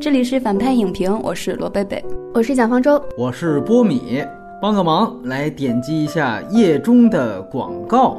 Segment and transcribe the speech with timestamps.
[0.00, 2.02] 这里是反派影评，我是罗贝贝，
[2.32, 4.24] 我是蒋方舟，我是波米，
[4.58, 8.16] 帮个忙，来点击一下页中的广告。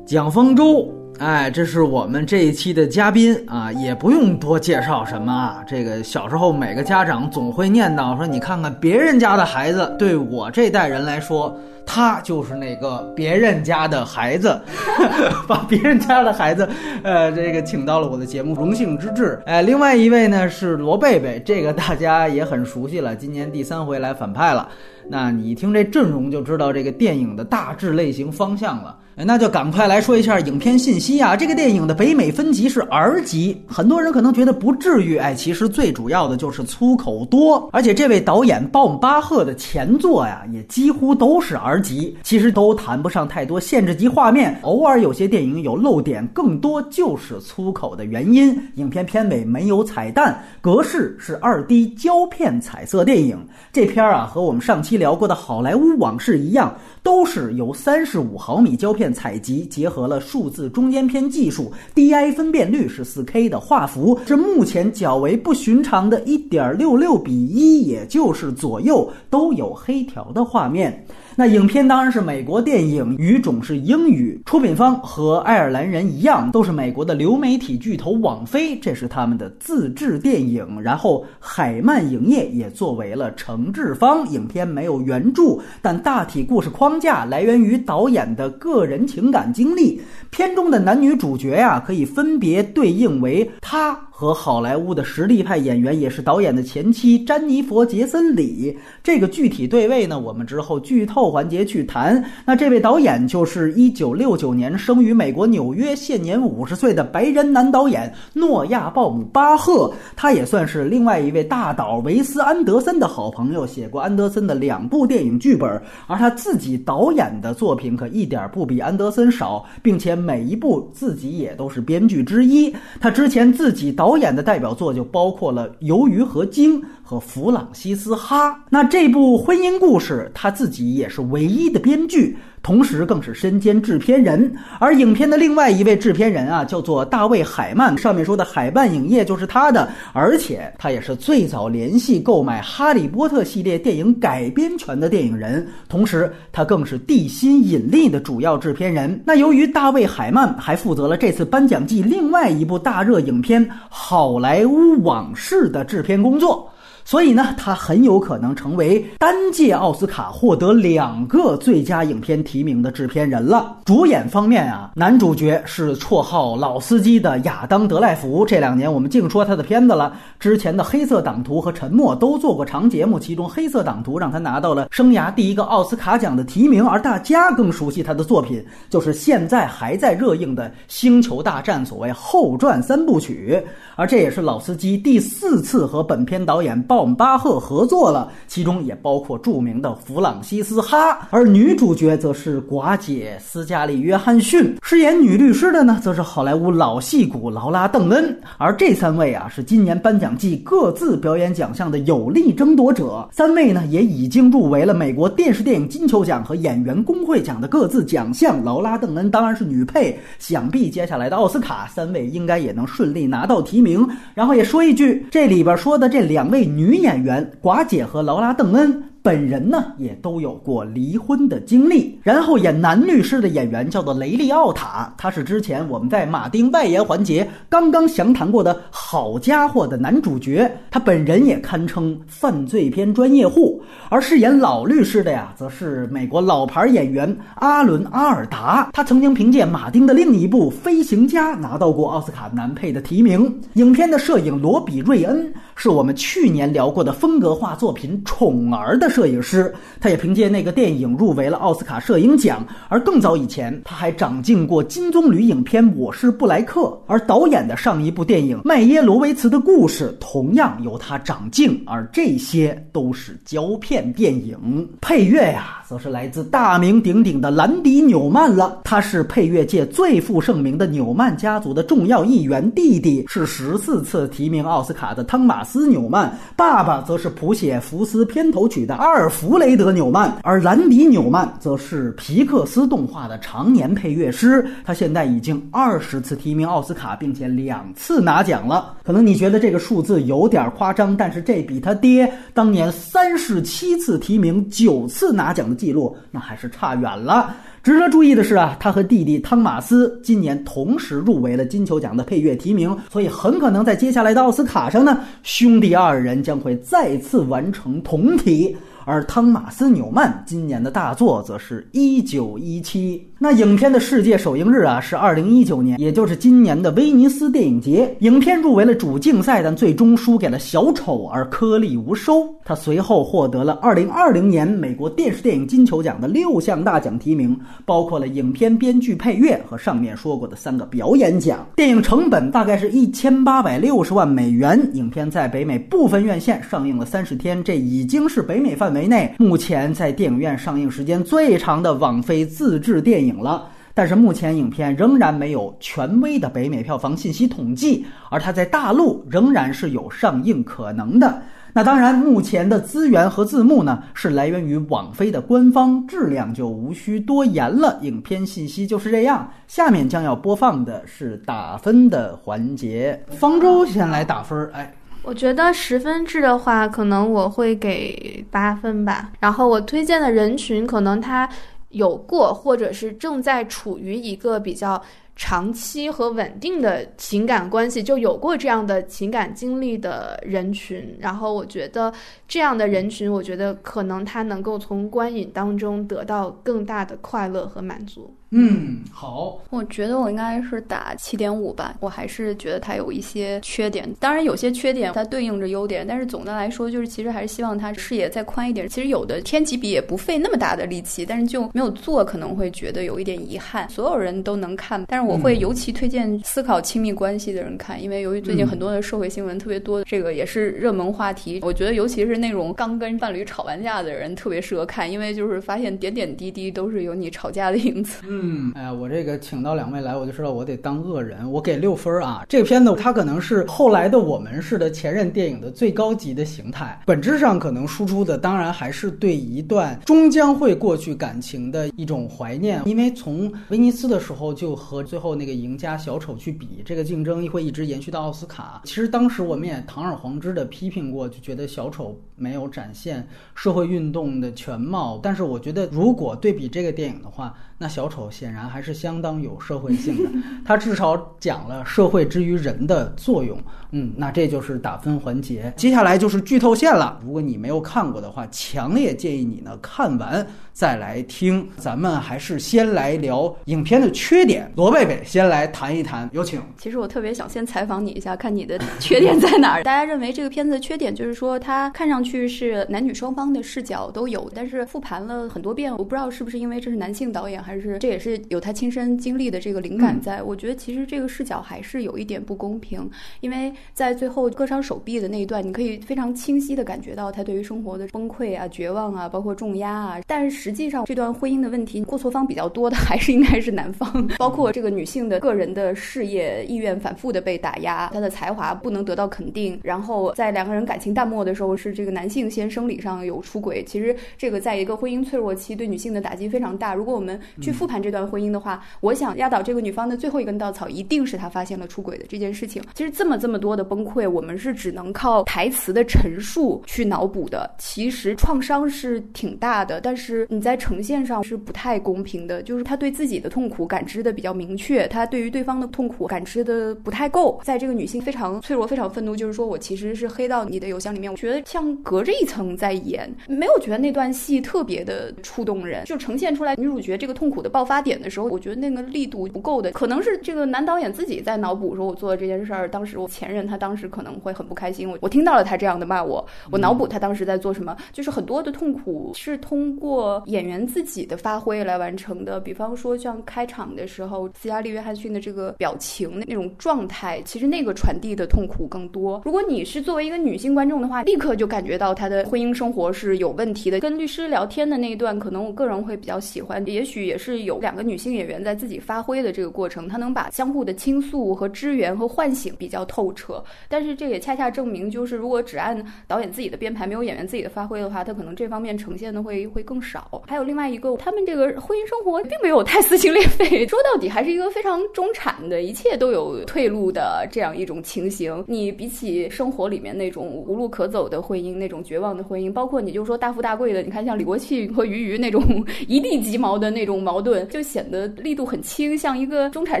[0.04, 5.62] 蒋方舟，哎，这是我们这一期的嘉宾啊，也不用多介绍什么啊。
[5.64, 11.56] 这个小时候每个家长总会念叨说，你看看别人家的孩子，对我这代人来说。
[11.86, 14.60] 他就是那个别人家的孩子，
[15.46, 16.68] 把别人家的孩子，
[17.02, 19.40] 呃，这个请到了我的节目，荣幸之至。
[19.46, 24.68] 哎，另外一位呢是罗贝贝，这个大家也很熟悉了，今年第三回来反派了。
[25.06, 28.96] 那你一听这阵容就知道这个电影的大致类型方向了。
[29.16, 31.36] 那就赶快来说一下影片信息啊！
[31.36, 48.56] 这个电影的北美分级是 R 级，很多人可能觉得不至于，哎，其实最主要的就是粗口多，而且这位导演鲍姆巴赫的前作呀，也几乎都是 R 级，其实都谈不上太多限制级画面，偶尔有些电影有漏点，更多就是粗口的原因。
[48.76, 53.38] 影片片尾没有彩蛋，格式是二 D 胶片彩色电影。
[53.72, 56.74] 这片儿啊，和我们上期聊过的好莱坞往事一样。
[57.02, 71.04] 都是由三十五毫米胶片采集，结合了数字中间片技术，DI 分辨率是四 K 的画幅，是目前较为不寻常的一点六六比一，也就是左右都有黑条的画面。
[71.36, 80.80] 那影片当然是美国电影，语种是英语，出品方和爱尔兰人一样，都是美国的流媒体巨头网飞，这是他们的自制电影。
[80.80, 90.00] 然后海曼影业也作为了承制方，影片没有原著，但大体故事框架来源于导演的个人情感经历。
[90.30, 93.98] 片中的男女主角呀，可以分别对应为他。
[94.16, 98.78] 和好莱坞的实力派演员，也是导演的前妻詹妮弗·杰森·李。
[99.02, 102.24] 这个具体对位呢，我们之后剧透环节去谈。
[102.46, 109.92] 那这位导演就是一九六九年生于美国纽约，现年五十岁的白人男导演诺亚·鲍姆巴赫。
[110.14, 115.68] 他也算是另外一位大导维斯·安德森的好朋友，写过安德森的两部电影剧本。
[116.06, 122.72] 而他自己导演的作品可一点不比安德森少，并且每一部自己也都是编剧之一。
[123.00, 124.03] 他之前自己导。
[124.04, 128.50] 导演的代表作就包括了《鱿鱼和鲸》和《弗朗西斯哈》。
[128.68, 132.36] 那这部婚姻故事，他自己也是唯一的编剧。
[132.64, 134.50] 同时，更是身兼制片人。
[134.80, 137.96] 而影片的另外一位制片人啊，叫做大卫·海曼。
[137.96, 145.64] 上面说的海曼影业就是他的，而且他也是最早联系购买《哈利波特》系列电影改编权的电影人。
[145.90, 149.22] 同时，他更是地心引力的主要制片人。
[149.26, 156.66] 那由于大卫·海曼还负责了这次颁奖季另外一部大热影片《好莱坞往事》的制片工作。
[157.04, 163.76] 所以呢，他很有可能成为单届奥斯卡获得两个最佳影片提名的制片人了。
[163.84, 168.44] 主演方面啊，男主角是绰号“老司机”的亚当·德赖福。
[168.46, 183.62] 这两年我们净说他的片子了，之前的《黑色党徒》和《沉默》都做过长节目，其中《黑色党徒》让他拿到了生涯第一个奥斯卡奖的提名，而大家更熟悉他的作品，就是现在还在热映的《星球大战》所谓后传三部曲。
[183.96, 191.26] 而这也是老司机第四次和本片导演鲍姆巴赫合作了，其中也包括著名的弗朗西斯哈。
[191.30, 198.40] 而女主角则是寡姐斯嘉丽约翰逊，饰演女律师的呢，则是好莱坞老戏骨劳拉邓恩。
[198.58, 203.28] 而这三位啊，是今年颁奖季各自表演奖项的有力争夺者。
[203.32, 208.62] 三位呢，也已经入围了美国电视电影金球奖和演员工会奖的各自奖项。
[208.62, 213.82] 劳拉邓恩当然是女配，想必接下来的奥斯卡，三位应该也能顺利拿到提。
[213.82, 219.13] 名，然后也说一句，这里边说的这两位女女演员寡姐和劳拉·邓恩。
[219.24, 233.82] 本人呢也都有过离婚的经历，然后演男律师的演员叫做雷利奥塔，他是之前我们在马丁外延环节刚刚详谈过的好家伙的男主角，他本人也堪称犯罪片专业户。
[234.10, 243.58] 而饰演老律师的呀，则是美国老牌演员阿伦阿尔达，他曾经凭借马丁的另一部《飞行家》拿到过奥斯卡男配的提名。
[243.72, 249.13] 影片的摄影罗比瑞恩是我们去年聊过的风格化作品《宠儿》的。
[249.14, 252.66] 摄影师，他也凭借那个电影入围了奥斯卡摄影奖。
[252.88, 261.80] 而更早以前，他还掌镜过金棕榈影片《我是布莱克》，而导演的上一部电影《麦耶罗维茨的故事》同样由他掌镜。
[261.86, 264.88] 而这些都是胶片电影。
[265.00, 265.83] 配乐呀。
[265.94, 268.80] 则是来自大名鼎鼎的兰迪·纽曼了。
[268.82, 284.66] 他是配乐界最负盛名的纽曼家族的重要一员，弟弟是十四次提名奥斯卡的汤马斯·纽曼，爸爸则是谱写《福斯》片头曲的阿尔弗雷德·纽曼，而兰迪·纽曼则是皮克斯动画的常年配乐师。
[284.84, 288.96] 他现在已经二十次提名奥斯卡，并且两次拿奖了。
[289.04, 297.54] 可能你觉得这个数字有点夸张，但是这比他爹当年三十七次提名、九次拿奖的记录，那还是差远了。
[297.82, 308.74] 值得注意的是啊，他和弟弟汤马斯今年同时入围了金球奖的配乐提名，所以很可能在接下来的奥斯卡上呢，兄弟二人将会再次完成同体。
[309.06, 313.22] 而汤马斯·纽曼今年的大作则是一九一七。
[313.38, 318.16] 那影片的世界首映日啊是二零一九年，也就是今年的威尼斯电影节。
[318.20, 322.48] 影片入围了主竞赛，但最终输给了小丑而颗粒无收。
[322.64, 331.66] 他随后获得了二零二零年美国电视电影金球奖的六项大奖提名，包括了影片编剧、配乐和上面说过的三个表演奖。
[331.76, 334.80] 电影成本大概是一千八百六十万美元。
[334.94, 343.34] 影片在北美部分院线上映了三十天，这已经是北美范围内目前在电影院上映时间最长的网飞自制电影。
[343.34, 351.42] 了，但是目前影片仍然没有权威的北美票房信息统计，而它在大陆仍然是有上映可能的。
[351.76, 357.98] 那当然，目前的资源和字幕呢是来源于网飞的官方，质量就无需多言了。
[358.02, 359.48] 影片信息就是这样。
[359.66, 364.70] 下面将要播放的是打分的环节，方舟先来打分。
[364.72, 369.30] 哎，我觉得十分制的话，可能我会给八分吧。
[369.40, 371.48] 然后我推荐的人群，可能他。
[371.94, 375.02] 有过，或者是正在处于一个比较
[375.34, 381.16] 长期和稳定的情感关系，就有过这样的情感经历的人群。
[381.18, 382.12] 然后我觉得
[382.46, 388.36] 这样的人群，我觉得可能他能够从观影当中得到更大的快乐和满足。
[388.56, 391.96] 嗯，好，我觉得我应该是打七点五吧。
[391.98, 398.88] 我还是觉得它有一些缺点，当然有些缺点它对应着优点，但是总的来说就是其实还是希望它视野再宽一点。
[398.88, 403.88] 其实有的天几笔也不费那么大的力气，但是就没有做，可能会觉得有一点遗憾。
[403.88, 411.58] 所有人都能看，但是我会尤其推荐思考亲密关系的人看，因为由于最近很多的社会新闻特别多，这个也是热门话题。
[411.62, 418.22] 我觉得尤其是那种刚跟伴侣吵完架的人特别适合看，因为就是发现点点滴滴都是有你吵架的影子。
[418.28, 418.43] 嗯。
[418.46, 422.44] 嗯，哎呀，我这个请到两位来，我就知道我得当恶人，我给六分啊。
[422.46, 432.82] 这个片子它可能是后来的我们式的前任电影的最高级的形态，本质上可能输出的当然还是对一段终将会过去感情的一种怀念。
[432.84, 438.82] 因为从威尼斯的时候就和最后那个赢家小丑去比，这个竞争会一直延续到奥斯卡。
[438.84, 445.18] 其实当时我们也堂而皇之的批评过，就觉得小丑没有展现社会运动的全貌。
[445.22, 450.30] 但是我觉得如果对比这个电影的话，那小丑显然还是相当有社会性的，
[450.64, 453.58] 他至少讲了社会之于人的作用。
[453.90, 455.72] 嗯，那这就是打分环节。
[455.76, 457.20] 接下来就是剧透线了。
[457.24, 461.68] 如果你没有看过的话，强烈建议你呢看完再来听。
[461.76, 464.70] 咱们还是先来聊影片的缺点。
[464.74, 466.60] 罗贝贝先来谈一谈，有请。
[466.76, 469.84] 其实我特别想先采访你一下，看你的 缺点在哪儿。
[469.84, 480.42] 大家认为这个片子的缺点就是说，它看上去是男女双方的视角都有，但是复盘了很多遍，我不知道是不是因为这是男性导演，还是这也是有他亲身经历的这个灵感在。
[480.42, 483.72] 我觉得其实这个视角还是有一点不公平，因为。
[483.94, 490.20] 在最后割伤手臂的那一段，你可以非常清晰的感觉到他对于生活的崩溃啊、绝望啊，包括重压啊。
[490.26, 499.78] 但是实际上，这段婚姻的问题过错方比较多的还是应该是男方，包括这个女性的个人的事业意愿反复的被打压，她的才华不能得到肯定。
[499.82, 503.84] 然后在两个人感情淡漠的时候，是这个男性先生理上有出轨。
[503.84, 506.94] 其实这个在一个婚姻脆弱期，对女性的打击非常大。
[506.94, 512.82] 如果我们去复盘这段婚姻的话，我想压倒这个女方的最后一根稻草，一定是她发现了出轨的这件事情。
[512.94, 513.74] 其实这么这么多。
[513.74, 517.68] 的崩溃，我们是只能靠台词的陈述去脑补的。
[517.76, 522.62] 其实创伤是挺大的，但是你在呈现上是不太公平的。
[522.62, 527.60] 就是他对自己的痛苦感知的比较明确，他对于对方的痛苦感知的不太够。
[527.64, 538.00] 在这个女性非常脆弱、非常愤怒，就是说我其实是黑到你的邮箱里面，我觉得像隔着一层在演，没有觉得那段戏特别的触动人，就呈现出来女主角这个痛痛苦的爆发。
[538.04, 552.60] 点的时候，我觉得那个力度不够的，可能是这个男导演自己在脑补说，我做的这件事儿，当时我前任他当时可能会很不开心，我我听到了他这样的骂我，我脑补他当时在做什么，就是很多的痛苦是通过演员自己的发挥来完成的。
[552.60, 559.40] 比方说像开场的时候，斯嘉丽·约翰逊的这个表情那种状态，其实那个传递的痛苦更多。
[559.44, 564.00] 如果你是作为一个女性观众的话，立刻就感觉到她的婚姻生活是有问题的。
[564.00, 573.60] 跟律师聊天的那一段，可能我个人会比较喜欢，也许也是有两个女性演员在自己发挥的这个过程，她能把相互的倾诉和支援和唤醒比较透彻。
[573.88, 580.40] 但是这也恰恰证明，就是如果只按导演自己的编排，没有演员自己的发挥的话，他可能这方面呈现的会会更少。
[580.46, 588.64] 还有另外一个，他们这个婚姻生活并没有太撕心裂肺，说到底还是一个非常中产的，一切都有退路的这样一种情形。
[588.68, 600.00] 你比起生活里面那种无路可走的婚姻，那种绝望的婚姻，包括你就说大富大贵的，你看像李国庆和俞渝那种一地鸡毛的那种矛盾，就显得力度很轻，像一个中产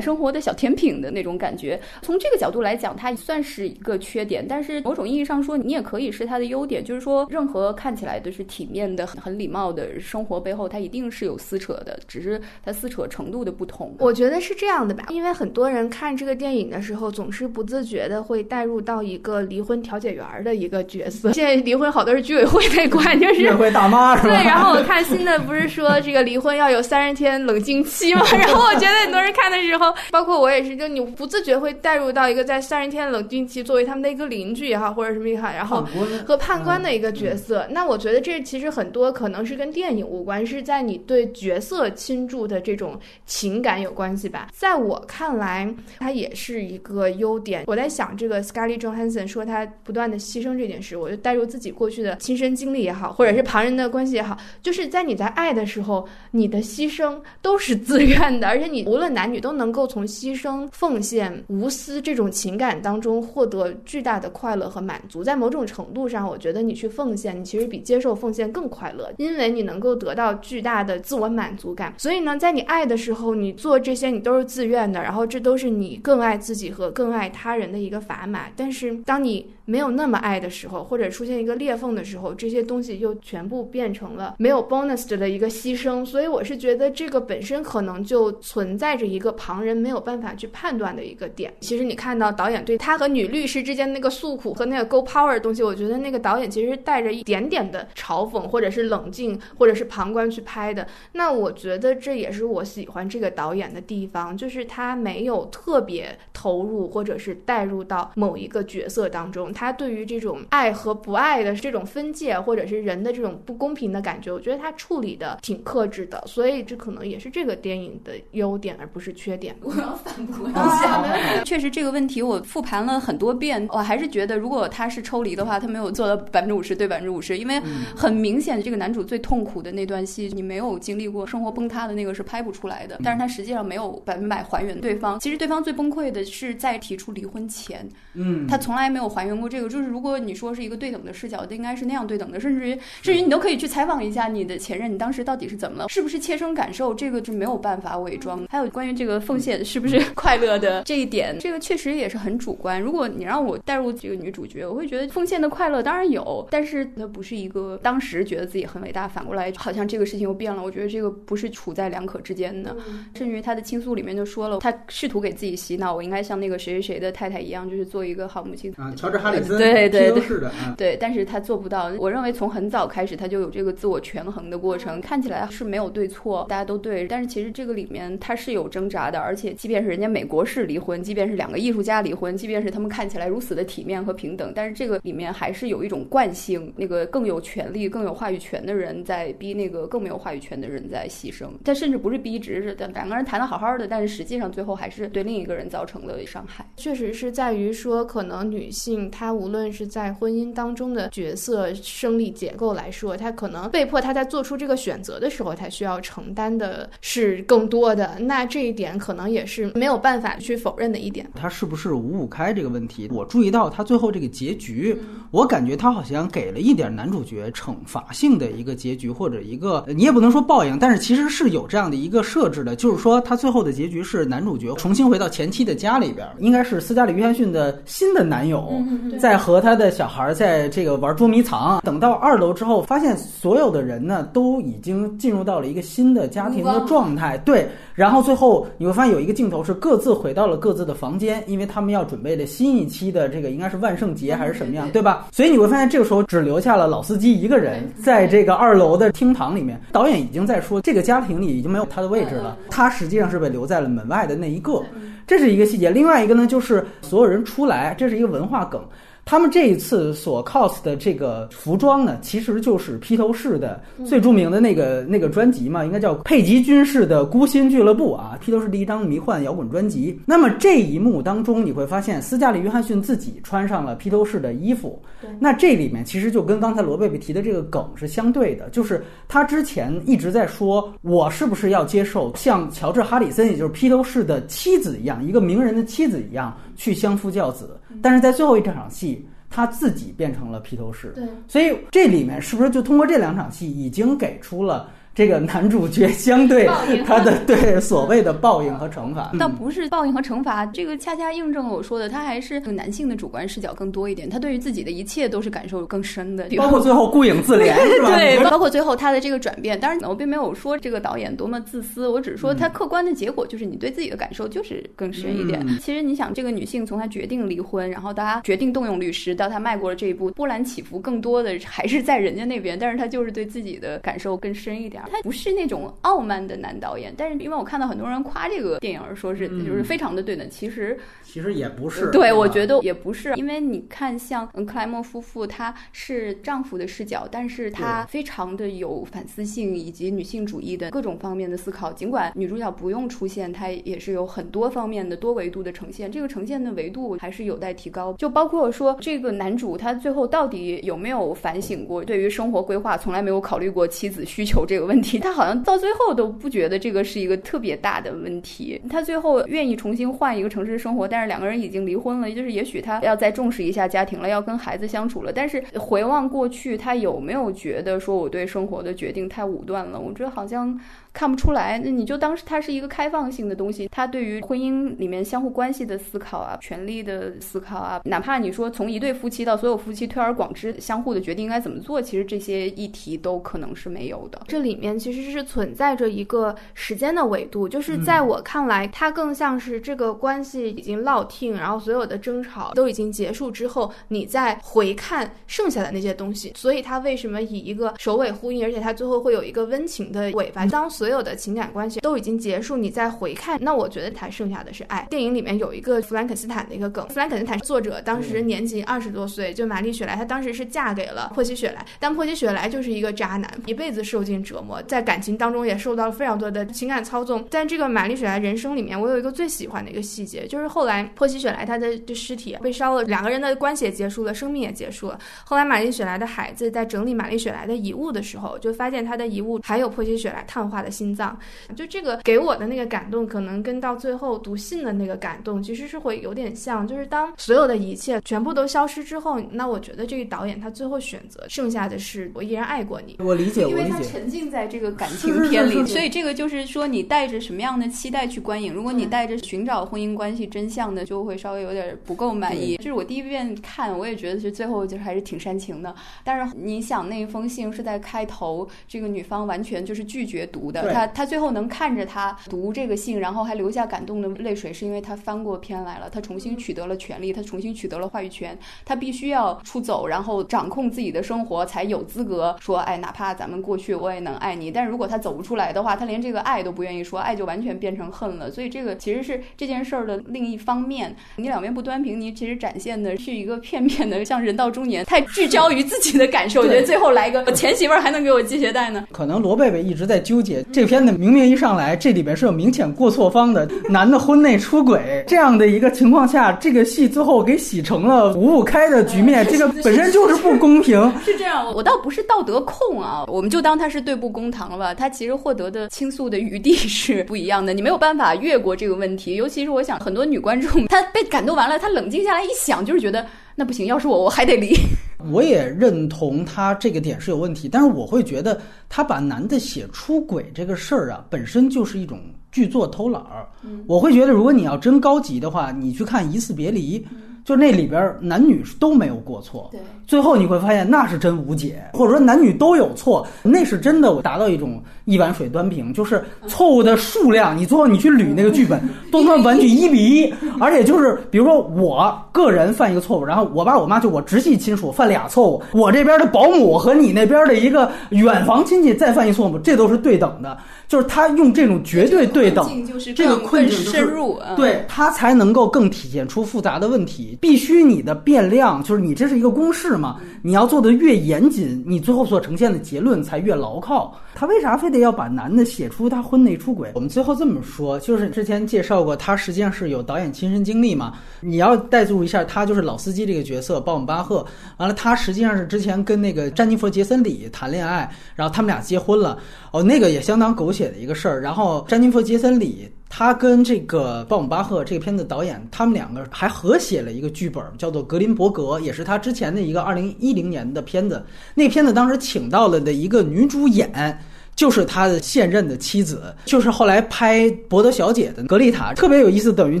[0.00, 1.80] 生活的小甜品的那种感觉。
[2.02, 13.96] 从这个角度来讲，它算是一个缺点，但是某种意义上说，你也可以是它的优点，就是说，任何看起来都是体面的、很很礼貌的生活背后，它一定是有撕扯的，只是它撕扯程度的不同。
[14.00, 21.32] 我觉得是这样的吧，因为很多人看这个电影的时候，总是不自觉的会带入到一个离婚调解员的一个角色。
[21.34, 24.36] 现在离婚好多是居委会在管，就是居委会大妈是吧？
[24.36, 24.44] 对。
[24.44, 28.24] 然后我看新的不是说这个离婚要有三十天冷静期嘛？
[28.36, 35.86] 然后我觉得很多人看的时候，包括我也是，就你不自觉会带入到一个在三十天冷静期作为他们的一个邻居也好，或者什么也好，然后
[36.26, 37.66] 和判官的一个角色。
[37.70, 44.48] 那我觉得这其实很多可能是跟电影无关，是在你对角色倾注的这种情感有关系吧。
[44.52, 47.64] 在我看来，它也是一个优点。
[47.66, 57.03] 我在想这个 Scarlett Johansson 说他不断的牺牲这件事，我就带入自己过去的亲身经历也好，或者是旁人的关系也好，就是在你在爱的时候，你的牺牲
[57.42, 65.24] 都是自愿的， 而且你无论男女都能够从牺牲、奉献、无私这种情感当中获得巨大的快乐和满足。
[65.24, 71.94] 在某种程度上，我觉得你去奉献，你其实比接受奉献更快乐，因为你能够得到巨大的自我满足感。
[71.98, 78.46] 所以呢，在你爱的时候，你做这些你都是自愿的，然后这都是你更爱自己和更爱他人的一个砝码。
[78.56, 86.04] 但是当你没有那么爱的时候，或者出现一个裂缝的时候，这些东西又全部变成了没有 bonus 的一个牺牲。
[86.04, 91.54] 所以我是觉得这个本身可能就存在着一个旁人没有办法去判断的一个点。
[91.60, 100.86] 其实你看到导演对他和女律师之间那个诉苦和那个 go power 的东西，我觉得那个导演其实带着一点点的嘲讽，或者是冷静，或者是旁观去拍的。
[101.12, 109.53] 那我觉得这也是我喜欢这个导演的地方，就是他没有特别投入，或者是带入到某一个角色当中。
[109.54, 116.22] 他对于这种爱和不爱的这种分界，或者是人的这种不公平的感觉，我觉得他处理的挺克制的。
[116.26, 119.54] 所以这可能也是这个电影的优点，而不是缺点。
[119.60, 127.60] 我要反驳一下，确实这个问题我复盘了很多遍，我还是觉得如果他是抽离的话，他没有做到百分之五十对百分之五十，因为
[127.94, 132.98] 很明显这个男主最痛苦的那段戏，你没有经历过生活崩塌的那个是拍不出来的。
[133.04, 135.20] 但是他实际上没有百分百还原对方。
[135.20, 139.68] 其实对方最崩溃的是在提出离婚前，嗯，他从来没有还原过这个。
[139.68, 142.72] 就是如果你说是一个对等的视角，应该是那样对等的，甚至于
[143.02, 146.94] 甚至于你都可以去采访一下你的前任，你当时到底是怎么了，是不是切身感受？
[146.94, 148.46] 这个是没有办法伪装。
[148.50, 152.80] 还有关于这个奉献是不是 快乐的这一点，这个确实也是很主观。
[152.80, 160.62] 如果你让我带入这个女主角，我会觉得奉献的快乐当然有，但是它不是一个当时觉得自己很伟大，反过来好像这个事情又变了。
[160.62, 162.76] 我觉得这个不是处在两可之间的。
[163.14, 168.72] 甚至于他的倾诉里面就说了，他试图给自己洗脑，我应该像那个谁谁谁的太太一样，就是做一个好母亲。
[168.76, 171.92] 啊，乔治哈里森，对对对，是的，对，但是他做不到。
[171.98, 179.18] 我认为从很早开始他就有这个自我权衡的过程，看起来是没有对错，大家都对，但是其实这个里面他是有挣扎的。
[179.20, 191.46] 而且即便是人家美国式离婚，即便是两个艺术家离婚，即便是他们看起来如此的体面和平等，但是这个里面还是有一种惯性，那个更有权利、更有话语权的人在逼那个更没有话语权的人在牺牲。
[191.64, 196.66] 他甚至不是逼，只是两个人谈的好好的，但是实际上最后还是对另一个人造成了伤害。
[196.76, 208.16] 确实是在于说，可能女性她无论是在婚姻当中的角色生理结构来说，他可能被迫他在做出这个选择的时候，他需要承担的是更多的。
[208.20, 211.28] 那这一点可能也是没有办法去否认的一点。
[211.34, 213.08] 他是不是五五开这个问题？
[213.12, 214.96] 我注意到他最后这个结局，
[215.30, 228.82] 我感觉他好像给了一点男主角惩罚性的一个结局，或者一个你也不能说报应，但是其实是有这样的一个设置的，就是说他最后的结局是男主角重新回到前妻的家里边，应该是斯嘉丽·约翰逊的新的男友，
[229.18, 231.80] 在和他的小孩在这个玩捉迷藏。
[231.82, 237.68] 等到二楼之后，发现所有的人呢都已经进入到了一个新的家庭的状态，对。
[237.94, 245.28] 然后最后你会发现有一个镜头是各自回到了各自的房间，因为他们要准备的新一期的这个应该是万圣节还是什么样，对吧？
[245.30, 249.80] 所以你会发现这个时候只留下了老司机一个人在这个二楼的厅堂里面。
[249.92, 254.82] 导演已经在说这个家庭里已经没有他的位置了，他实际上是被留在了门外的那一个，
[255.26, 255.88] 这是一个细节。
[255.88, 258.82] 另外一个呢，就是所有人出来，这是一个文化梗。
[259.24, 270.18] 他们这一次所 cos 的这个服装呢，其实就是披头士的最著名的那个那个专辑嘛，应该叫佩吉军士的孤心俱乐部啊，披头士第一张迷幻摇滚专辑。
[270.26, 275.00] 那么这一幕当中，你会发现斯嘉丽·约翰逊自己穿上了披头士的衣服。
[275.38, 287.80] 那这里面其实就跟刚才罗贝贝提的这个梗是相对的，就是他之前一直在说，我是不是要接受像乔治·哈里森，也就是披头士的妻子一样，一个名人的妻子一样去相夫教子。
[288.02, 291.12] 但是在最后一场戏，他自己变成了披头士。
[291.14, 294.90] 对，所以这里面是不是就通过这两场戏，已经给出了？
[295.14, 296.66] 这个男主角相对
[297.06, 308.16] 他的对所谓的报应和惩罚，倒不是报应和惩罚，这个恰恰印证了我说的，他还是男性的主观视角更多一点，他对于自己的一切都是感受更深的，包括最后顾影自怜 是吧？
[308.16, 309.78] 对，包括最后他的这个转变。
[309.78, 315.64] 当然，我并没有说这个导演多么自私，我只是说他客观的结果就是你对自己的感受就是更深一点。
[315.80, 325.03] 其实你想，这个女性从她决定离婚，然后到她决定动用律师，到她迈过了这一步，波澜起伏更多的还是在人家那边，但是她就是对自己的感受更深一点。
[325.10, 332.10] 他不是那种傲慢的男导演，但是因为我看到很多人夸这个电影，说是就是非常的对等，其实其实也不是。
[332.10, 341.92] 对，我觉得也不是，因为你看像克莱默夫妇，他是丈夫的视角，但是他非常的有反思性以及女性主义的各种方面的思考。
[341.92, 346.10] 尽管女主角不用出现，她也是有很多方面的多维度的呈现。
[346.10, 348.12] 这个呈现的维度还是有待提高。
[348.14, 355.60] 就包括说这个男主他最后到底有没有反省过，对于生活规划从来没有考虑过妻子需求这个问问题，他好像。
[355.64, 358.80] 到最后都不觉得这个是一个特别大的问题。
[358.88, 365.32] 他最后愿意重新换一个城市生活，但是两个人已经离婚了，就是也许他要再重视一下家庭了，要跟孩子相处了。
[365.32, 369.98] 但是回望过去，他有没有觉得说我对生活的决定太武断了？
[369.98, 370.78] 我觉得好像。
[371.14, 373.88] 看不出来，那你就当是它是一个开放性的东西。
[373.90, 384.42] 它对于婚姻里面相互关系的思考啊，权利的思考啊，哪怕你说从一对夫妻到所有夫妻推而广之，相互的决定应该怎么做，其实这些议题都可能是没有的。
[384.48, 396.52] 这里面其实是存在着一个时间的维度，就是在我看来，它更像是这个关系已经落听，然后所有的争吵都已经结束之后，你再回看剩下的那些东西。
[396.56, 400.66] 所以它为什么以一个首尾呼应，而且它最后会有一个温情的尾巴？
[400.66, 405.06] 当所有的情感关系都已经结束，你再回看，那我觉得才剩下的是爱。
[405.10, 417.44] 电影里面有一个弗兰肯斯坦的一个梗，弗兰肯斯坦作者当时年仅二十多岁，就玛丽雪莱，她当时是嫁给了珀西雪莱，但珀西雪莱就是一个渣男，一辈子受尽折磨，在感情当中也受到了非常多的情感操纵。
[417.50, 425.18] 但这个玛丽雪莱人生里面，我有一个最喜欢的一个细节，就是后来珀西雪莱她的尸体被烧了，两个人的关系也结束了，生命也结束了。
[425.44, 431.36] 后来玛丽雪莱的孩子在整理玛丽雪莱的遗物的时候，就发现她的遗物还有珀西雪莱碳化的心脏。
[431.74, 436.86] 就这个给我的那个感动，可能跟到最后读信的那个感动，其实是会有点像。
[436.86, 443.16] 就是当所有的一切全部都消失之后，那我觉得这个导演他最后选择剩下的是我依然爱过你。
[443.18, 448.72] 我理解，因为他沉浸在这个感情片里，所以这个就是说你带着什么样的期待去观影。
[448.72, 452.76] 如果你带着寻找婚姻关系真相的，就会稍微有点不够满意。
[452.76, 455.94] 就是我第一遍看，我也觉得是最后就是还是挺煽情的。
[456.22, 461.64] 但是你想，那一封信是在开头，这个女方完全就是拒绝读的，她她最后能。
[461.74, 474.70] 看着他读这个信，然后还留下感动的泪水，是因为他翻过篇来了，他重新取得了权利，他重新取得了话语权，他必须要出走，然后掌控自己的生活，才有资格说，哎，哪怕咱们过去我也能爱你。
[474.70, 478.50] 但是如果他走不出来的话，他连这个爱都不愿意说，爱就完全变成恨了。
[478.50, 481.16] 所以这个其实是这件事儿的另一方面。
[481.36, 486.60] 你两边不端平，你其实展现的是一个片面的，像人到中年太聚焦于自己的感受。
[486.60, 489.08] 我觉得最后来个我前媳妇儿还能给我系鞋带呢。
[489.10, 491.44] 可能罗贝贝一直在纠结这片子明明。
[491.44, 500.98] 一上来，这里边是有明显过错方的，男的婚内出轨这样的一个情况下，这个戏最后给洗成了五五开的局面， 这个本身就是不公平。
[501.22, 504.94] 是这样，我倒不是道德控啊，我们就当他是对簿公堂了。
[504.94, 509.34] 他其实获得的倾诉的余地是不一样的，你没有办法越过这个问题。
[509.34, 513.26] 尤其是我想，很多女观众，她被感动完了，她冷静下来一想，就是觉得。
[513.54, 514.74] 那不行，要是我，我还得离。
[515.32, 522.20] 我也认同他这个点是有问题，但是我会觉得他把男的写出轨这个事儿啊，本身就是一种
[522.52, 523.48] 剧作偷懒儿。
[523.86, 527.00] 我会觉得，如果你要真高级的话，你去看《疑似别离》，
[527.44, 529.70] 就那里边男女都没有过错。
[530.06, 550.56] 对，最后你会发现那是真无解，或者说男女都有错，那是真的我达到一种一碗水端平，就是错误的数量，你最后你去捋那个剧本，都他妈完全一比一，而且就是比如说我个人犯一个错误，然后我爸我妈就我直系亲属犯俩错误，我这边的保姆和你那边的一个远房亲戚再犯一错误，这都是对等的。
[550.86, 552.68] 就是他用这种绝对对等，
[553.16, 557.36] 这个困境深入，对他才能够更体现出复杂的问题。
[557.40, 564.16] 必须你的变量，就是你这是一个公式嘛，你要做的越严谨，你最后所呈现的结论才越牢靠。
[564.34, 566.90] 他为啥非得要把男的写出他婚内出轨？
[566.94, 571.14] 我们最后这么说，就是之前介绍过，他实际上是有导演亲身经历嘛。
[571.40, 574.44] 你要代入一下，他就是老司机这个角色，鲍姆巴赫。
[574.78, 579.38] 完了，他实际上是之前跟那个詹妮弗·杰森里谈恋爱，然后他们俩结婚了。
[579.70, 581.40] 哦，那个也相当狗血的一个事儿。
[581.40, 591.24] 然后詹妮弗·杰森里，他跟这个鲍姆巴赫这个片子导演，他们两个还合写了一个剧本，叫做《格林伯格》，也是他之前的一个二零一零年的片子。
[591.54, 594.18] 那片子当时请到了的一个女主演。
[594.56, 599.80] 就是他的现任的妻子，就是后来拍《博德小姐》的格丽塔，特别有意思，等于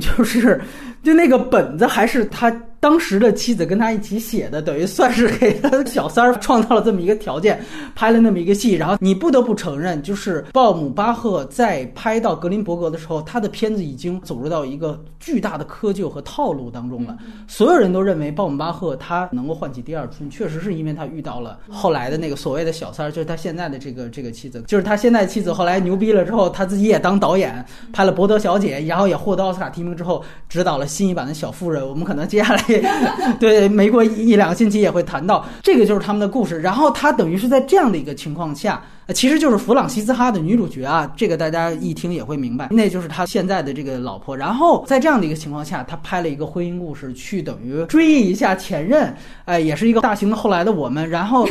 [0.00, 0.60] 就是，
[1.04, 2.52] 就那个本子还是他。
[2.80, 7.58] 当时的妻子跟他一起写的，等于算是给他的小三儿创造了这么一个条件，
[7.94, 8.74] 拍了那么一个戏。
[8.74, 17.16] 然后你不得不承认，就是鲍姆巴赫在拍到格林伯格的时候，他的片子已经走入到一个巨大的窠臼和套路当中了。
[17.48, 27.64] 所有人都认为鲍姆巴赫他能够唤起第二春，确实是因为他遇到了后来的那个所谓的小三儿，就是他现在的这个这个妻子，就是他现在妻子后来牛逼了之后，他自己也当导演，
[27.94, 31.86] 拍了《伯德小姐》，然后也获得奥斯卡提名之后，指导了新一版的小妇人。
[31.86, 33.34] 我们可能接下来。
[33.40, 36.60] 对，没过一两个星期也会谈到，这个就是他们的故事。
[36.60, 38.80] 然后他等于是在这样的一个情况下。
[39.12, 44.34] 其实就是弗朗西斯哈的女主角啊，这个大家一听也会明白，那就是他现在的这个老婆。
[44.34, 49.14] 然后在这样的一个情况下，他拍了一个婚姻故事，去等于追忆一下前任，
[49.44, 51.08] 哎，也是一个大型的后来的我们。
[51.10, 51.46] 然后，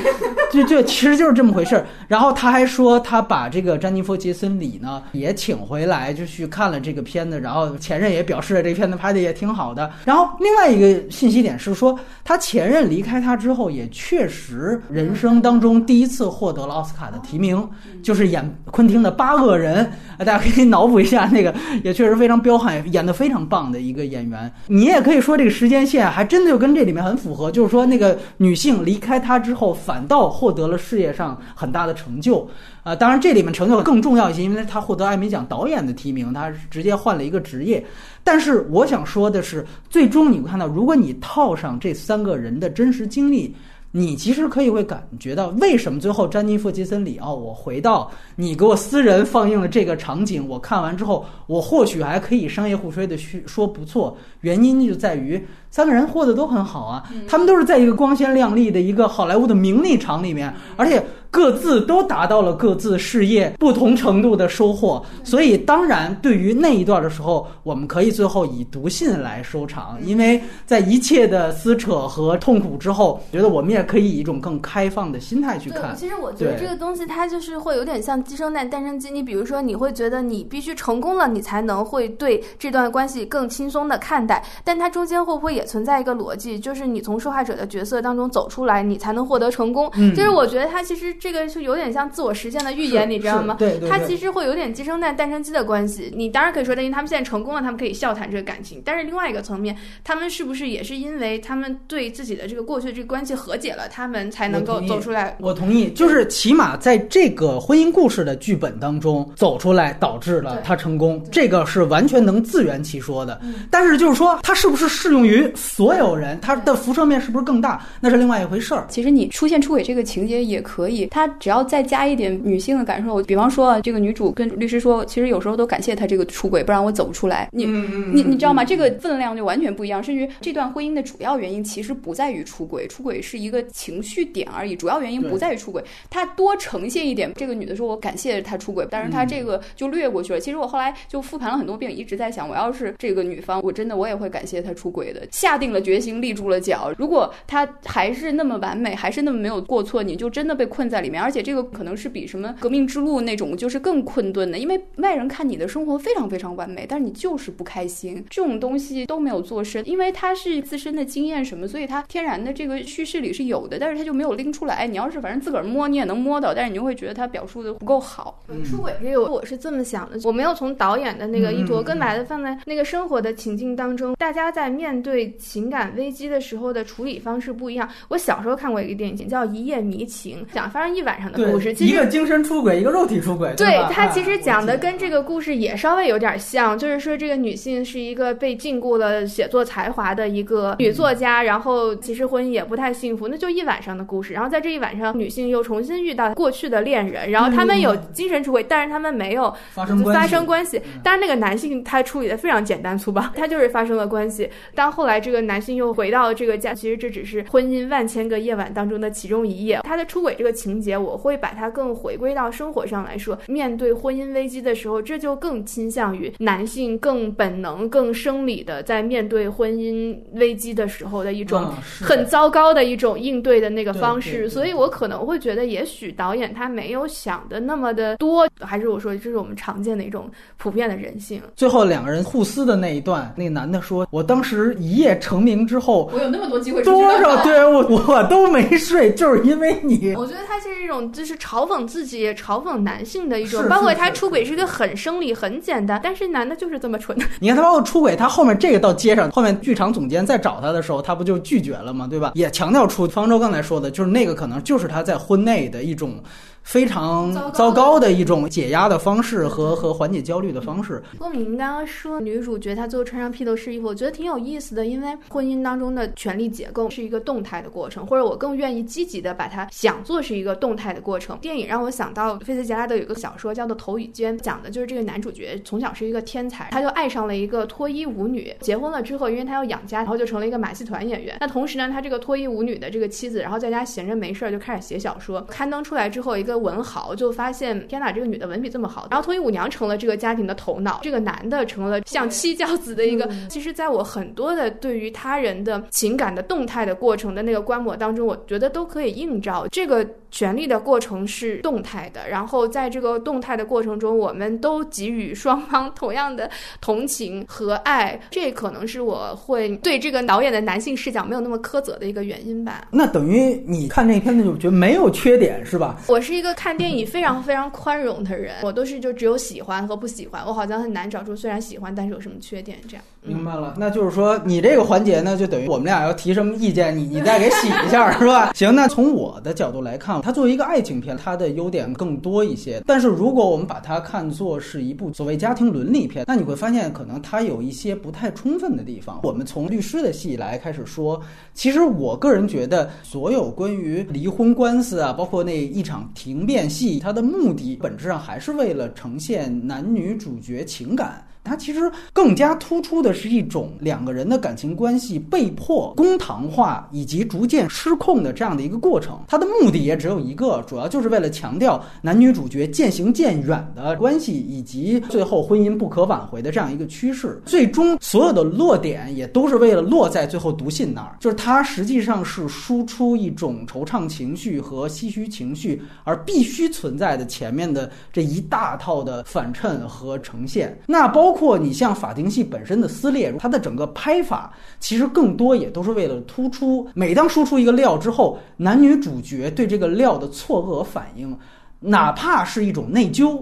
[0.52, 1.86] 就就其实就是这么回事儿。
[2.08, 7.40] 然后他还说，他把这个詹妮弗·杰森·里呢也请回来，就去看了这个片子。
[7.40, 9.92] 然后前任也表示了这片子拍的也挺好的。
[10.06, 17.43] 然后另外一个信息点是说，他前任离开他之后，也确实人生当中第一次获得了奥斯卡的提名。
[17.44, 17.70] 名
[18.02, 19.84] 就是演昆汀的八恶人
[20.18, 21.54] 啊，大家可以脑补一下，那个
[21.84, 24.50] 也确实非常彪悍，演的非常棒的一个演员。
[24.68, 32.48] 你也可以说这个时间线还真的就跟这里面很符合，就是说那个女性离开他之后，反倒获得了事业上很大的成就
[32.84, 32.96] 啊。
[32.96, 37.84] 当然这里面成就更重要一些，因为他获得艾美奖导演的提名，他直接换了一个职业。
[38.24, 43.54] 但是我想说的是，最终你会看到，如果你套上这三个人的真实经历。
[43.96, 54.18] 你其实可以会感觉到，为什么最后詹妮弗·杰森里奥，我回到你给我私人放映了这个场景，我看完之后，我或许还可以商业互吹的去说不错。
[54.42, 55.40] 原因就在于
[55.74, 61.04] 三个人过得都很好啊，他们都是在一个光鲜亮丽的一个好莱坞的名利场里面，而且。
[61.34, 75.96] 各自都达到了各自事业不同程度的收获，所以当然对于那一段的时候，我们可以最后以读信来收场，因为在一切的撕扯和痛苦之后，觉得我们也可以以一种更开放的心态去看。
[75.96, 79.10] 其实我觉得这个东西它就是会有点像鸡生蛋，蛋生鸡。
[79.10, 89.92] 你比如说，你会觉得你必须成功了，你才能会对这段关系更轻松的看待，但它中间会不会也存在一个逻辑，就是你从受害者的角色当中走出来，你才能获得成功？
[90.16, 91.14] 就是我觉得他其实。
[91.24, 93.56] 这个是有点像自我实现的预言，你知道吗？
[93.58, 96.12] 对，它其实会有点鸡生蛋，蛋生鸡的关系。
[96.16, 98.82] 你当然可以说，因为他们现在成功了，他们可以笑谈这个感情。
[98.84, 99.74] 但是另外一个层面，
[100.04, 105.38] 他们是不是也是因为他们对自己的这个过去的这个关系和解了，他们才能够走出来？
[105.40, 113.40] 我同意，就是起码在这个婚姻故事的剧本当中走出来，导致了他成功，这个是完全能自圆其说的。
[113.70, 116.40] 但是就是说，它是不是适用于所有人？
[116.42, 117.86] 它的辐射面是不是更大？
[118.00, 118.86] 那是另外一回事儿。
[118.90, 121.08] 其实你出现出轨这个情节也可以。
[121.08, 127.50] 他只要再加一点女性的感受，比方说这个女主跟律师说，其实有时候都感谢他这个出轨，不然我走不出来。
[127.52, 128.64] 你你你知道吗？
[128.64, 130.04] 这个分量就完全不一样。
[130.04, 135.84] 甚至这段婚姻的主要原因其实不在于出轨，出轨是一个情绪点而已，主要原因不在于出轨。
[136.10, 140.40] 他多呈现一点，这个女的说我感谢他出轨，但是他这个就略过去了。
[140.40, 146.94] 其实我后来就复盘了很多遍，一直在想，我要是这个女方，我真的我也会感谢他出轨的，下定了决心，立住了脚。
[146.98, 151.64] 如果他还是那么完美，还是那么没有过错，你就真的被困在里面，而且这个。
[151.74, 164.86] 可能是比什么革命之路那种就是更困顿的，因为外人看你的生活非常非常完美，但是你就是不开心，这种东西都没有做深，因为他是自身的经验什么，所以他天然的这个叙事里是有的，但是他就没有拎出来。
[164.86, 168.44] 你要是反正自个儿摸，你也能摸到，但是你就会觉得他表述的不够好。
[168.64, 177.88] 出轨这个我是这么想的，我没有从导演的那个意图，更把它放在那个生活的情境当中，大家在面对情感危机的时候的处理方式不一样。
[178.10, 194.34] 我小时候看过一个电影叫《一夜迷情》，讲发生一晚上的故事，其实一个精神出轨，一个肉体出轨，对吧它其实哎讲的跟这个故事也稍微有点像，就是说这个女性是一个被禁锢了写作才华的一个女作家，然后其实婚姻也不太幸福，那就一晚上的故事。
[194.34, 200.82] 然后在这一晚上，女性又重新遇到过去的恋人，然后他们有精神出轨，但是他们没有发生关系发生关系。
[201.04, 204.50] 但是，那个男性他处理的非常简单粗暴，他就是发生了关系。
[204.76, 209.80] 当后来这个男性又回到了这个家，其实这只是婚姻万千个夜晚当中的其中一夜。
[209.84, 213.38] 他的出轨这个情节，我会把它更回归到生活上来说。
[213.48, 231.42] 面对婚姻危机的时候，这就更倾向于男性更本能、更生理的在面对婚姻危机的时候的一种很糟糕的一种应对的那个方式，所以我可能会觉得，也许导演他没有想的那么的多，还是我说这是我们常见的一种普遍的人性。
[231.56, 240.16] 最后两个人互撕的那一段，那个男的说：“我当时一夜成名之后，我有那么多机会多少对我我都没睡，就是因为你。
[240.16, 247.18] 我觉得他这是一种就是嘲讽自己、嘲讽男性的一种，包括他出轨是一个很生理、很简单，但是男的就是这么蠢。
[247.40, 252.08] 你看他包括出轨，他后面这个到街上，后面剧场总监再找他的时候，他不就拒绝了吗？
[252.10, 252.32] 对吧？
[252.36, 256.16] 也强调出方舟刚才说的，就是那个可能就是他在婚内的一种
[256.64, 261.02] 非常糟糕的一种解压的方式和和缓解焦虑的方式。
[261.18, 271.38] 郭敏刚刚说女主角她最后穿上披头士衣服，我觉得挺有意思的，因为婚姻当中的权力结构是一个动态的过程，或者我更愿意积极的把它想做是一个动态的过程。
[271.40, 281.38] 电影让我想到菲茨杰拉德有一个小说叫做《头与肩》，讲的就是这个男主角从小是一个天才，他就爱上了一个脱衣舞女，结婚了之后，因为他要养家，然后就成了一个马戏团演员。
[281.42, 293.30] 那同时呢，他这个脱衣舞女的这个妻子，然后在家闲着没事儿就开始写小说，刊登出来之后，一个文豪就发现，天哪，这个女的文笔这么好，然后脱衣舞娘成了这个家庭的头脑，这个男的成了像七教子的一个。
[293.50, 306.50] 其实，在我很多的对于他人的情感的动态的过程的那个观摩当中，我觉得都可以映照这个权力的过程是动态的，然后在这个动态的过程中，我们都给予双方同样的
[306.82, 312.88] 同情和爱，这可能是我会对这个导演的男性视角没有那么苛责的一个原因吧。
[312.92, 316.00] 那等于你看这片子就觉得没有缺点是吧？
[316.08, 323.04] 我是一一个看电影非常非常宽容的人，我都是就只有喜欢和不喜欢，我好像很难找出虽然喜欢但是有什么缺点这样。
[323.22, 328.52] 明白了，那就是说你这个环节呢，就等于我们俩要提什么意见，你你再给洗一下，是吧？
[328.54, 332.84] 行，那从我的角度来看，它作为一个爱情片，它的优点更多一些。
[332.86, 339.22] 但是如果我们把它看作是一部所谓家庭伦理片，那你会发现可能它有一些不太充分的地方。
[339.24, 341.22] 我们从律师的戏来开始说，
[341.54, 351.26] 其实我个人觉得，所有关于离婚官司啊，包括那一场庭辩戏，它的目的本质上还是为了呈现男女主角情感。
[351.44, 359.20] 它其实更加突出的是一种两个人的感情关系被迫公堂化以及逐渐失控的这样的一个过程。
[359.28, 367.42] 它的目的也只有一个，主要就是为了强调男女主角渐行渐远的关系，以及最后婚姻不可挽回的这样一个趋势。
[367.46, 380.80] 最终所有的落点也都是为了落在最后读信那儿，就是它实际上是输出一种惆怅情绪和唏嘘情绪，而必须存在的前面的这一大套的反衬和呈现。
[380.86, 391.38] 那包括你像法庭戏本身的撕裂，它的整个拍法其实更多也都是为了突出，每当输出一个料之后，男女主角对这个料的错愕反应，
[391.80, 393.42] 哪怕是一种内疚。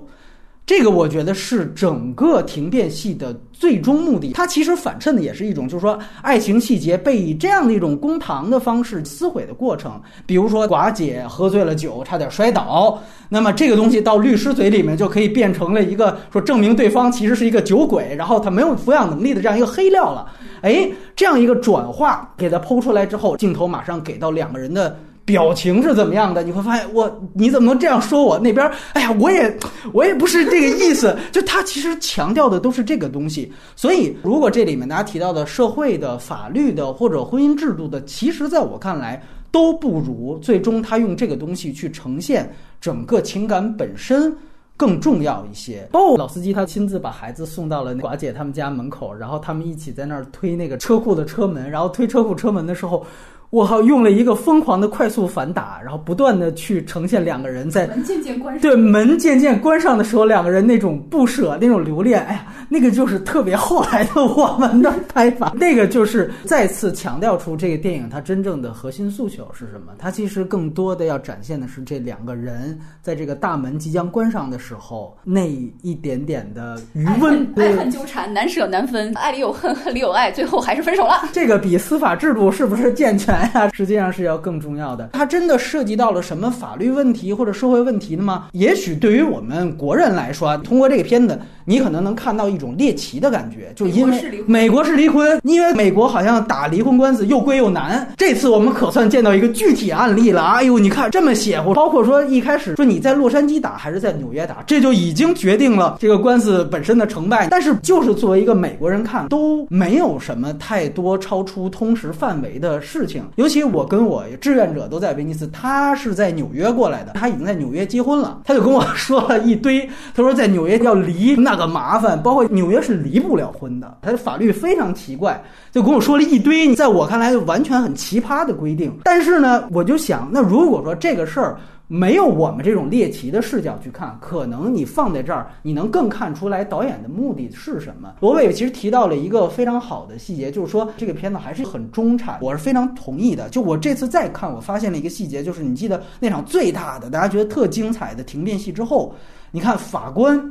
[0.63, 4.32] 这个我觉得是整个庭辩戏的最终目的。
[4.32, 10.02] 它其实反衬的也是一种，就是说爱情细节被以这样的一种公堂的方式撕毁的过程。
[10.26, 12.97] 比如说寡姐喝醉了酒，差点摔倒，
[13.28, 20.32] 那么这个东西到律师嘴里面就可以变成了一个说证明对方其实是一个酒鬼，然后他没有抚养能力的这样一个黑料了。
[20.62, 24.97] 哎，这样一个转化给它剖出来之后，镜头马上给到两个人的。
[25.23, 26.43] 表情是怎么样的？
[26.43, 28.39] 你会发现，我你怎么能这样说我？
[28.39, 29.57] 那边，哎呀，我也
[29.93, 31.17] 我也不是这个意思。
[31.31, 33.51] 就他其实强调的都是这个东西。
[33.75, 44.36] 所以，如果这里面大家提到的社会的、法律的或者婚姻制度的，其实在我看来都不如最终他用这个东西去呈现整个情感本身。
[44.77, 45.88] 更重要一些。
[45.91, 53.05] 包括老司机他亲自把孩子送到了寡姐他们家门口，然后他们一起在那儿推那个车库的车门，然后推车库车门的时候，
[53.52, 65.52] 我靠，用了一个疯狂的快速反打，然后不断的去呈现两个人在门渐渐关上，对门渐渐关上的时候，两个人那种不舍、那种留恋，哎呀，那个就是特别后来的我们的拍法。
[65.54, 69.92] 那个就是再次强调出这个电影它真正的核心诉求是什么？
[70.00, 77.46] 它其实更多的要展现的是这两个人在这个大门即将关上的时候那一点点的余温。
[77.58, 81.30] 爱恨纠缠，难舍难分，爱里有恨，恨里有爱，最后还是分手了。
[81.34, 83.69] 这个比司法制度是不是健全呀？
[83.73, 85.10] 实际上是要更重要的。
[85.13, 88.47] 它真的涉及到了什么法律问题或者社会问题的吗？
[88.54, 98.08] 也许对于我们国人来说，通过这个片子，你可能能看到一种猎奇的感觉，就因为美国是离婚，因为美国好像打离婚官司又贵又难。
[98.17, 100.41] 这次我们可算见到一个具体案例了。
[100.41, 107.47] 哎呦，你看这么邪乎，包括说一开始说你在洛杉矶打还是在纽约打，这就已经决定了这个官司本身的成败。
[107.49, 113.23] 但是就是作为一个美国人看，都没有什么太多超出通识范围的事情。
[113.36, 119.89] 尤其我跟我志愿者都在威尼斯，他是在纽约过来的，他已经在纽约结婚了，他就跟我说了一堆。
[120.15, 125.41] 他说在纽约要离那个麻烦，包括纽约是离不了婚的，他的法律非常奇怪，
[125.72, 128.91] 就跟我说了一堆，在我看来完全很奇葩的规定。
[129.04, 131.58] 但是呢，我就想，那如果说这个事儿。
[131.93, 138.13] 没有我们这种猎奇的视角去看，可能你放在这儿，你能更看出来导演的目的是什么。
[138.21, 143.49] 罗伟其实提到了一个非常好的细节，就是说这个片子还是很中产，我是非常同意的。
[143.49, 149.13] 就我这次再看，我发现了一个细节，就是你记得那场最大的、大家觉得特精彩的停电戏之后，
[149.51, 150.41] 你看法官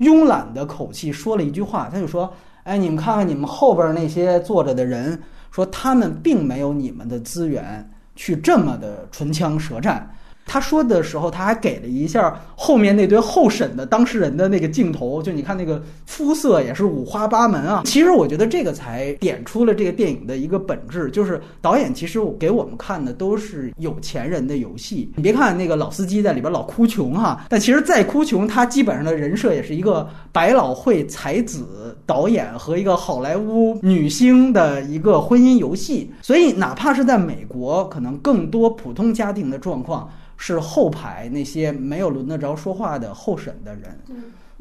[0.00, 2.30] 慵懒的口气说了一句话，他就说
[2.64, 5.18] ：“哎，你们看看你们后边那些坐着的人，
[5.50, 10.06] 说他们并没有你们的资源去这么的唇枪舌战。”
[10.52, 17.82] 他说的时候，他还给了一下后面那堆候审的当事人的那个镜头，就你看那个肤色也是五花八门啊。
[17.84, 25.08] 其实我觉得这个才点出了这个电影的一个本质，就是导演其实给我们看的都是有钱人的游戏。
[25.14, 36.10] 你别看那个老司机在里边老哭穷哈，但其实再哭穷，他基本上的人设也是一个百老汇才子导演和一个好莱坞女星的一个婚姻游戏。
[36.22, 40.10] 所以哪怕是在美国，可能更多普通家庭的状况。
[40.40, 44.00] 是后排那些没有轮得着说话的候审的人。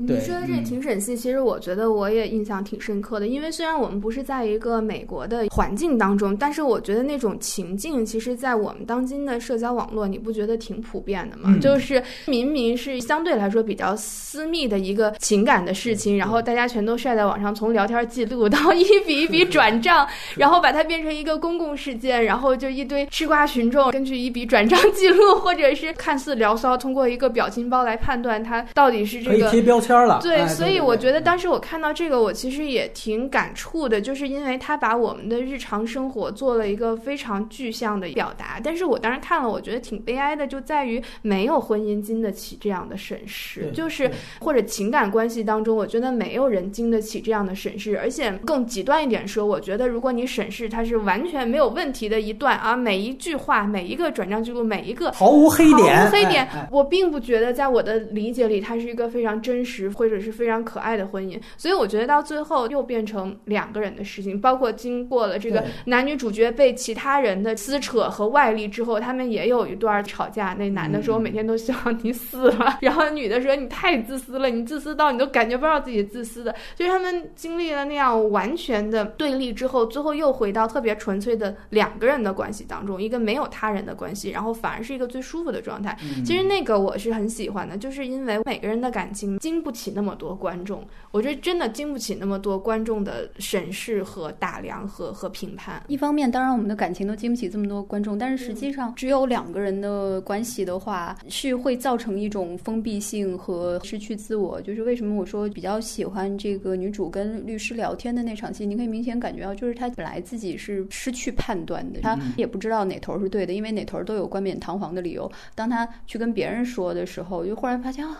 [0.01, 3.27] 你说的这庭审戏，其实我觉得我也印象挺深刻的。
[3.27, 11.53] 因为虽然我们不是在一个美国的环境当中，但是我觉得那种情境，其实，在我们当今的社交网络，你不觉得挺普遍的吗？
[11.61, 20.07] 就是明明是相对来说比较私密的一个情感的事情，然后大家全都晒在网上，从聊天记录到一笔一笔转账，
[20.37, 29.88] 然后把它变成一个公共事件，然后就一堆吃瓜群众根据一笔转账记录，或者是看似聊骚，通过一个表情包来判断他到底是这个贴标签。
[30.21, 38.59] 对，所以我觉得当时我看到这个，我其实也挺感触的，就是因为他把我们的日常生活做了一个非常具象的表达。
[38.63, 47.97] 但是我当时看了，我觉得挺悲哀的，就在于没有婚姻经得起这样的审视，就是或者情感关系当中，我觉得没有人经得起这样的审视。
[47.97, 59.78] 而且更极端一点说，我觉得如果你审视它是完全没有问题的一段啊，每一句话、每一个转账记录、每一个毫无黑点，毫无黑点，我并不觉得在我的理解里，它是一个非常真实。
[59.87, 64.41] 或者是非常可爱的婚姻，所以我觉得到最后又变成两个人的事情。
[64.41, 70.55] 包括经过了这个男女主角被其他人的撕扯和外力之后，他们也有一段吵架。
[70.57, 85.97] 那男的说：“我每天都希望你死了。”然后女的说：“你太自私了，你自私到你都感觉不到自己自私的。”就是他们经历了那样完全的对立之后，最后又回到特别纯粹的两个人的关系当中，一个没有他人的关系，然后反而是一个最舒服的状态。
[86.25, 89.68] 其实那个我是很喜欢的，就是因为每个人的感情经不。
[89.69, 95.83] 不起那么多观众，我觉得真的经不起那么多观众的审视和打量和和评判。
[95.87, 104.59] 一方面，当然我们的感情都经不起这么多观众，但是实际上只有两个人的关系的话，是会造成一种封闭性和失去自我。
[104.63, 115.31] 就是为什么我说比较喜欢这个女主跟律师聊天的那场戏，你可以明显感觉到，就是她本来自己是失去判断的，她也不知道哪头是对的，因为哪头都有冠冕堂皇的理由。
[115.53, 118.17] 当她去跟别人说的时候，就忽然发现啊。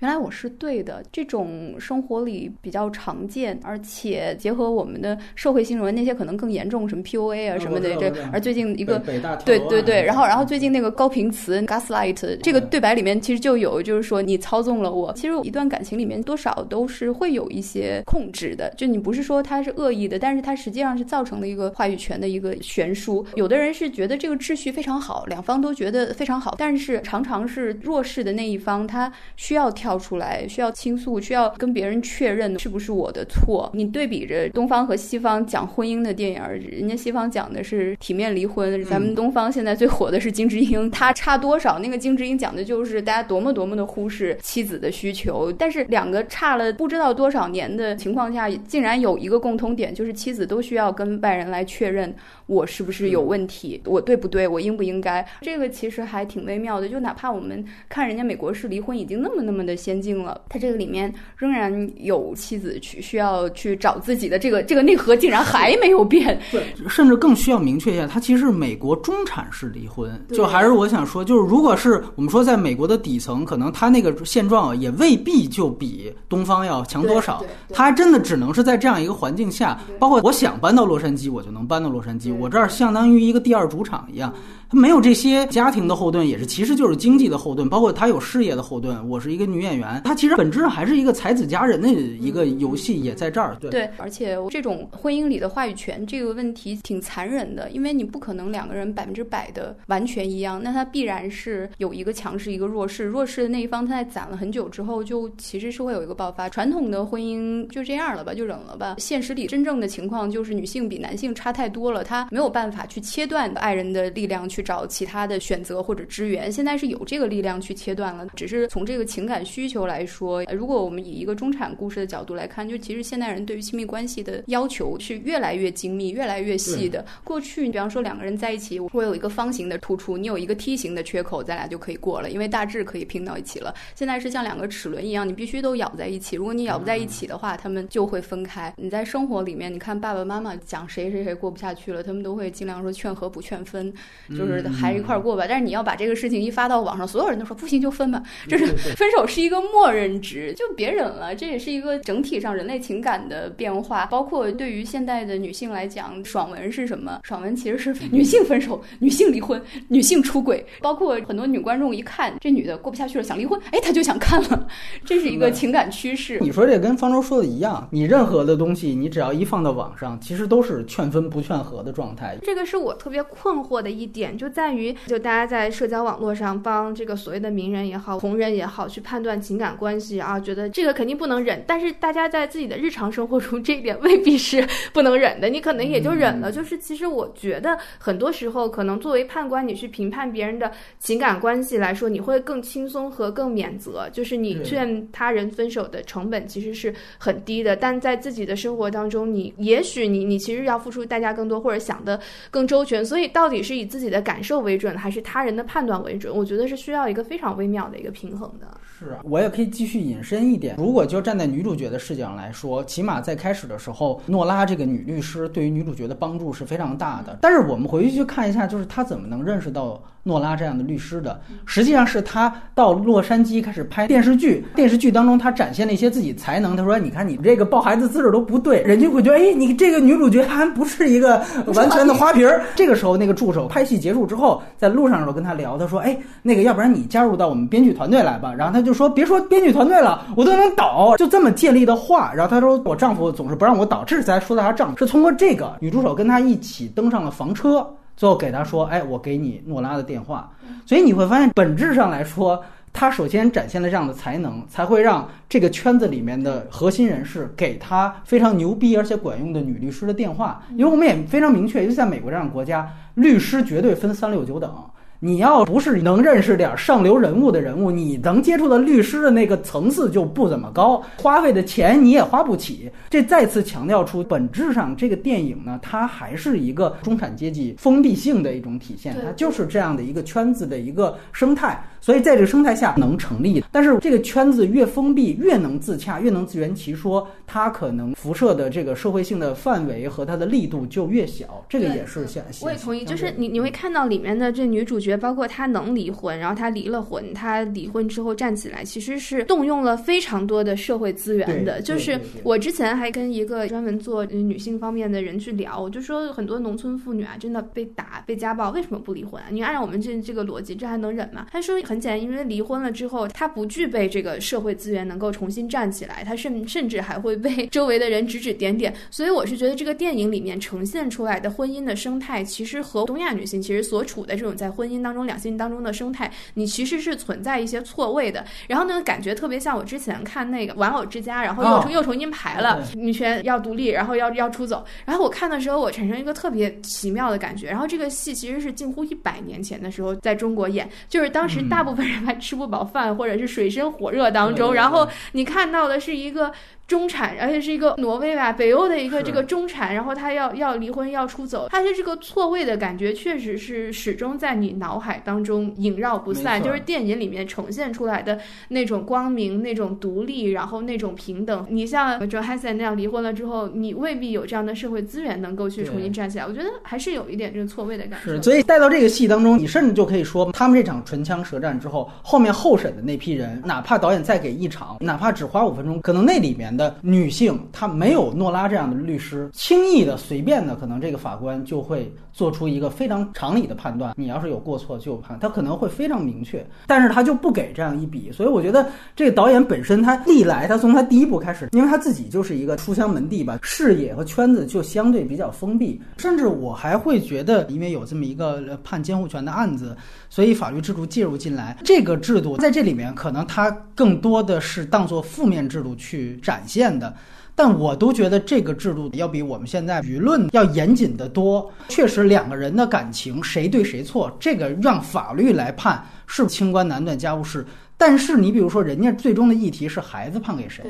[0.00, 9.00] 原来我是对的，这种生活里比较常见，而且结合我们的社会新闻，那些可能更严重，什么 PUA 啊什么的，这而最近一个
[9.44, 15.12] 对对对，然后然后最近那个高频词 gaslight 这个对白里面其实就有，就是说你操纵了我。
[15.14, 23.26] 其实一段感情里面多少都是会有一些控制的，就你不是说他是恶意的，但是他实际上是造成了一个话语权的一个悬殊。
[23.34, 29.87] 有的人是觉得这个秩序非常好，两方都觉得非常好，但是常常是弱势的那一方他需要挑。
[29.88, 33.70] 跳出来，需要倾诉，需要跟别人确认是不是我的错。
[33.72, 41.78] 你对比着东方和西方讲婚姻的电影，人家西方讲的是体面离婚，咱们东方现在最火的是金智英，他差多少？
[41.78, 55.26] 那个金智英讲的就是大家多么多么的忽视妻子的需求，但是两个差了不知道多少年的情况下，竟然有一个共通点，就是妻子都需要跟外人来确认我是不是有问题，我对不对，我应不应该？
[55.40, 66.38] 这个其实还挺微妙的，就哪怕我们看人家美国式离婚已经那么那么的先进了，他这个里面仍然有妻子去需要去找自己的这个这个内核，竟然还没有变。
[66.50, 70.10] 对，甚至更需要明确一下，他其实是美国中产式离婚。
[70.30, 77.44] 就还是我想说，就是如果是我们说在美国的底层，可能他那个现状也未必就比东方要强多少。
[77.72, 84.34] 他真的只能是在这样一个环境下，包括我想搬到洛杉矶，我就能搬到洛杉矶，我这儿相当于一个第二主场一样。
[84.70, 89.08] 他没有这些家庭的后盾，也是其实就是经济的后盾，包括他有事业的后盾。
[89.08, 93.56] 我是一个女演员，他其实本质上还是一个才子佳人的一个游戏，也在这儿。
[93.58, 103.04] 对，对，而且这种婚姻里的话语权这个问题挺残忍的，因为你不可能两个人百分之百的完全一样，那他必然是有一个强势，一个弱势。
[103.04, 106.46] 弱势的那一方，他在攒了很久之后，就其实是会有一个爆发。
[106.46, 108.96] 传统的婚姻就这样了吧，就忍了吧。
[108.98, 114.57] 现实里真正的情况就是女性比男性差太多了，她没有办法去切断爱人的力量去。
[114.58, 118.26] 去找其他的选择或者支援，现在是有这个力量去切断了。
[118.34, 127.06] 只是从这个情感需求来说，如果我们以一个中产故事的角度来看，就其实现代人对于亲密关系的要求是越来越精密、越来越细的。
[127.22, 133.72] 过去，你比方说两个人在一起，我有一个方形的突出，你有一个梯形的缺口，咱俩就可以过了，因为大致可以拼到一起了。
[133.94, 136.34] 现在是像两个齿轮一样，你必须都咬在一起。
[136.34, 138.74] 如果你咬不在一起的话，他们就会分开。
[138.76, 143.94] 你在生活里面，你看爸爸妈妈讲谁谁谁过不下去了，他们都会尽量说劝和不劝分，
[144.30, 144.47] 就是。
[144.48, 151.34] 就是还是一块儿过吧，但是你要把这个事情一发到网上，所有人都说不行就分吧，就是分手是一个默认值，就别忍了。
[151.34, 157.20] 这也是一个整体上人类情感的变化，包括对于现代的女性来讲，爽文是什么？
[157.24, 164.66] 爽文其实是女性分手、 女性离婚、女性出轨，包括很多女观众一看这女的过不下去了，想离婚，哎，她就想看了，
[165.04, 166.38] 这是一个情感趋势。
[166.40, 172.36] 你说这跟方舟说的一样，你任何的东西，你只要一放到网上，其实都是劝分不劝和的状态。
[172.42, 174.37] 这个是我特别困惑的一点。
[174.38, 181.64] 就在于，就大家在社交网络上帮这个所谓的名人也好、红人也好，去判断情感关系啊，觉得这个肯定不能忍。
[181.66, 184.64] 但是大家在自己的日常生活中， 这一点未必是
[184.94, 185.48] 不能忍的。
[185.48, 186.52] 你可能也就忍了。
[186.52, 190.70] 就是其实我觉得，很多时候可能作为判官，你去评判别人的
[191.00, 194.08] 情感关系来说，你会更轻松和更免责。
[194.12, 202.20] 就是你劝他人分手的成本其实是很低的，但在自己的生活当中，你也许你你其实要付出代价更多，或者想的
[202.50, 203.04] 更周全。
[203.04, 204.22] 所以到底是以自己的。
[204.28, 206.36] 感受为准还是他人的判断为准？
[206.36, 208.66] 我觉得是需要一个非常微妙的一个平衡的。
[208.98, 210.76] 是啊，我也可以继续引申一点。
[210.76, 217.38] 如果就站在女主角的视角来说，起码在开始的时候，诺拉这个女律师对于女主角的帮助是非常大的。
[217.40, 221.40] 但是我们回去去看一下，就是她怎么能认识到诺拉这样的律师的？
[221.64, 226.76] 实际上是她到洛杉矶开始拍电视剧，电视剧当中她展现了一些自己才能。
[226.76, 231.42] 她说：“你看你这个抱孩子姿势都不对，人家会觉得，哎，你这个女主角还不是一个
[231.74, 234.26] 完全的花瓶儿。”这个时候，那个助手拍戏结束。
[234.26, 247.86] 之后，在路上的时候跟他聊，他说：“哎，那个，要不然你加入到我们编剧团队来吧。”然后他就说：“别说编剧团队了，我都能导。”就这么建立的话，然后他说：“我丈夫总是不让我导。”这是说到他丈夫，是通过这个女助手跟他一起登上了房车，
[248.18, 250.52] 最后给他说：“哎，我给你诺拉的电话。”
[250.84, 252.62] 所以你会发现，本质上来说。
[252.90, 260.62] 他首先展现了这样的才能，才会让这个圈子里面的核心人士给他非常牛逼而且管用的女律师的电话。
[260.70, 264.74] 因为我们也非常明确，尤其在美国这样的国家，律师绝对分三六九等。
[265.20, 272.90] 你要不是能认识点上流人物的人物，你能接触的律师的那个层次就不怎么高，花费的钱你也花不起。
[273.10, 281.82] 这再次强调出，本质上这个电影呢，它还是一个中产阶级封闭性的一种体现，它就是这样的一个圈子的一个生态。
[282.08, 291.62] 所以在这个生态下能成立，但是这个圈子越封闭，越能自洽，越能自圆其说，它可能辐射的这个社会性的范围和它的力度就越小。
[291.68, 292.42] 这个也是现。
[292.62, 295.18] 我也同意，就是你你会看到里面的这女主角。
[295.18, 301.82] 包括她能离婚，然后她离了婚，她离婚之后站起来，其实是动用了非常多的社会资源的。
[301.82, 309.48] 就是我之前还跟一个专门做女性方面的人去聊，我就说很多农村妇女啊，真的被打、被家暴，为什么不离婚啊？
[309.50, 311.46] 你按照我们这这个逻辑，这还能忍吗？
[311.50, 318.94] 他说很简单，因为离婚了之后，她不具备这个社会资源能够重新站起来，她甚甚至还会被 周围的人指指点点。
[319.10, 324.98] 所以我是觉得这个电影里面呈现出来的婚姻的生态，其实和东亚女性其实所处的这种在婚姻。
[325.00, 328.44] 当中、两性当中的生态，你其实是存在一些错位的。
[328.66, 334.84] 然后呢，感觉特别像我之前看那个《玩偶之家》，然后又重又重新排了女权要独立，然后要要出走。
[335.04, 337.68] 然后我看的时候，我产生一个特别奇妙的感觉。
[337.68, 346.52] 然后这个戏其实是近乎一百年前的时候在中国演，就是当时大部分人还吃不饱饭，或者是水深火热当中，然后你看到的是一个。
[346.88, 356.60] 中产，而且是一个挪威吧，北欧的一个这个中产，然后他要要离婚要出走，他的这个错位的感觉，确实是始终在你脑海当中萦绕不散。
[356.62, 361.66] 就是电影里面呈现出来的那种光明、那种独立，然后那种平等。
[361.68, 366.46] 你像 Jo h a s s n 那样离婚了之后，你未必有这样的社会资源能够去重新站起来。
[366.46, 368.32] 我觉得还是有一点这个错位的感觉。
[368.32, 377.60] 是，所以带到这个戏当中，你甚至就可以说，他们这场唇枪舌战之后，后面候审的那批人，哪怕导演再给一场，哪怕只花五分钟，可能那里面的女性。
[377.70, 384.14] 她没有诺拉这样的律师，轻易的、随便的，可能这个法官就会做出一个非常常理的判断。
[384.16, 388.30] 你要是有过错就判，他可能会非常明确，但是他就不给这样一笔。
[388.30, 396.00] 所以我觉得这个导演本身，他历来他从他第一部开始，因为他自己就是一个书香门第吧，视野和圈子就相对比较封闭。
[396.18, 399.96] 甚至我还会觉得，因为有这么一个判监护权的案子，
[400.30, 407.12] 所以法律制度介入进来，这个制度在这里面可能它更多的是当做负面制度去展现的。
[407.58, 411.68] 但我都觉得这个制度要比我们现在舆论要严谨得多。
[411.88, 417.66] 确实，两个人的感情谁对谁错，这个让法律来判是清官难断家务事。
[417.96, 420.84] 但是你比如说，人家最终的议题是孩子判给谁，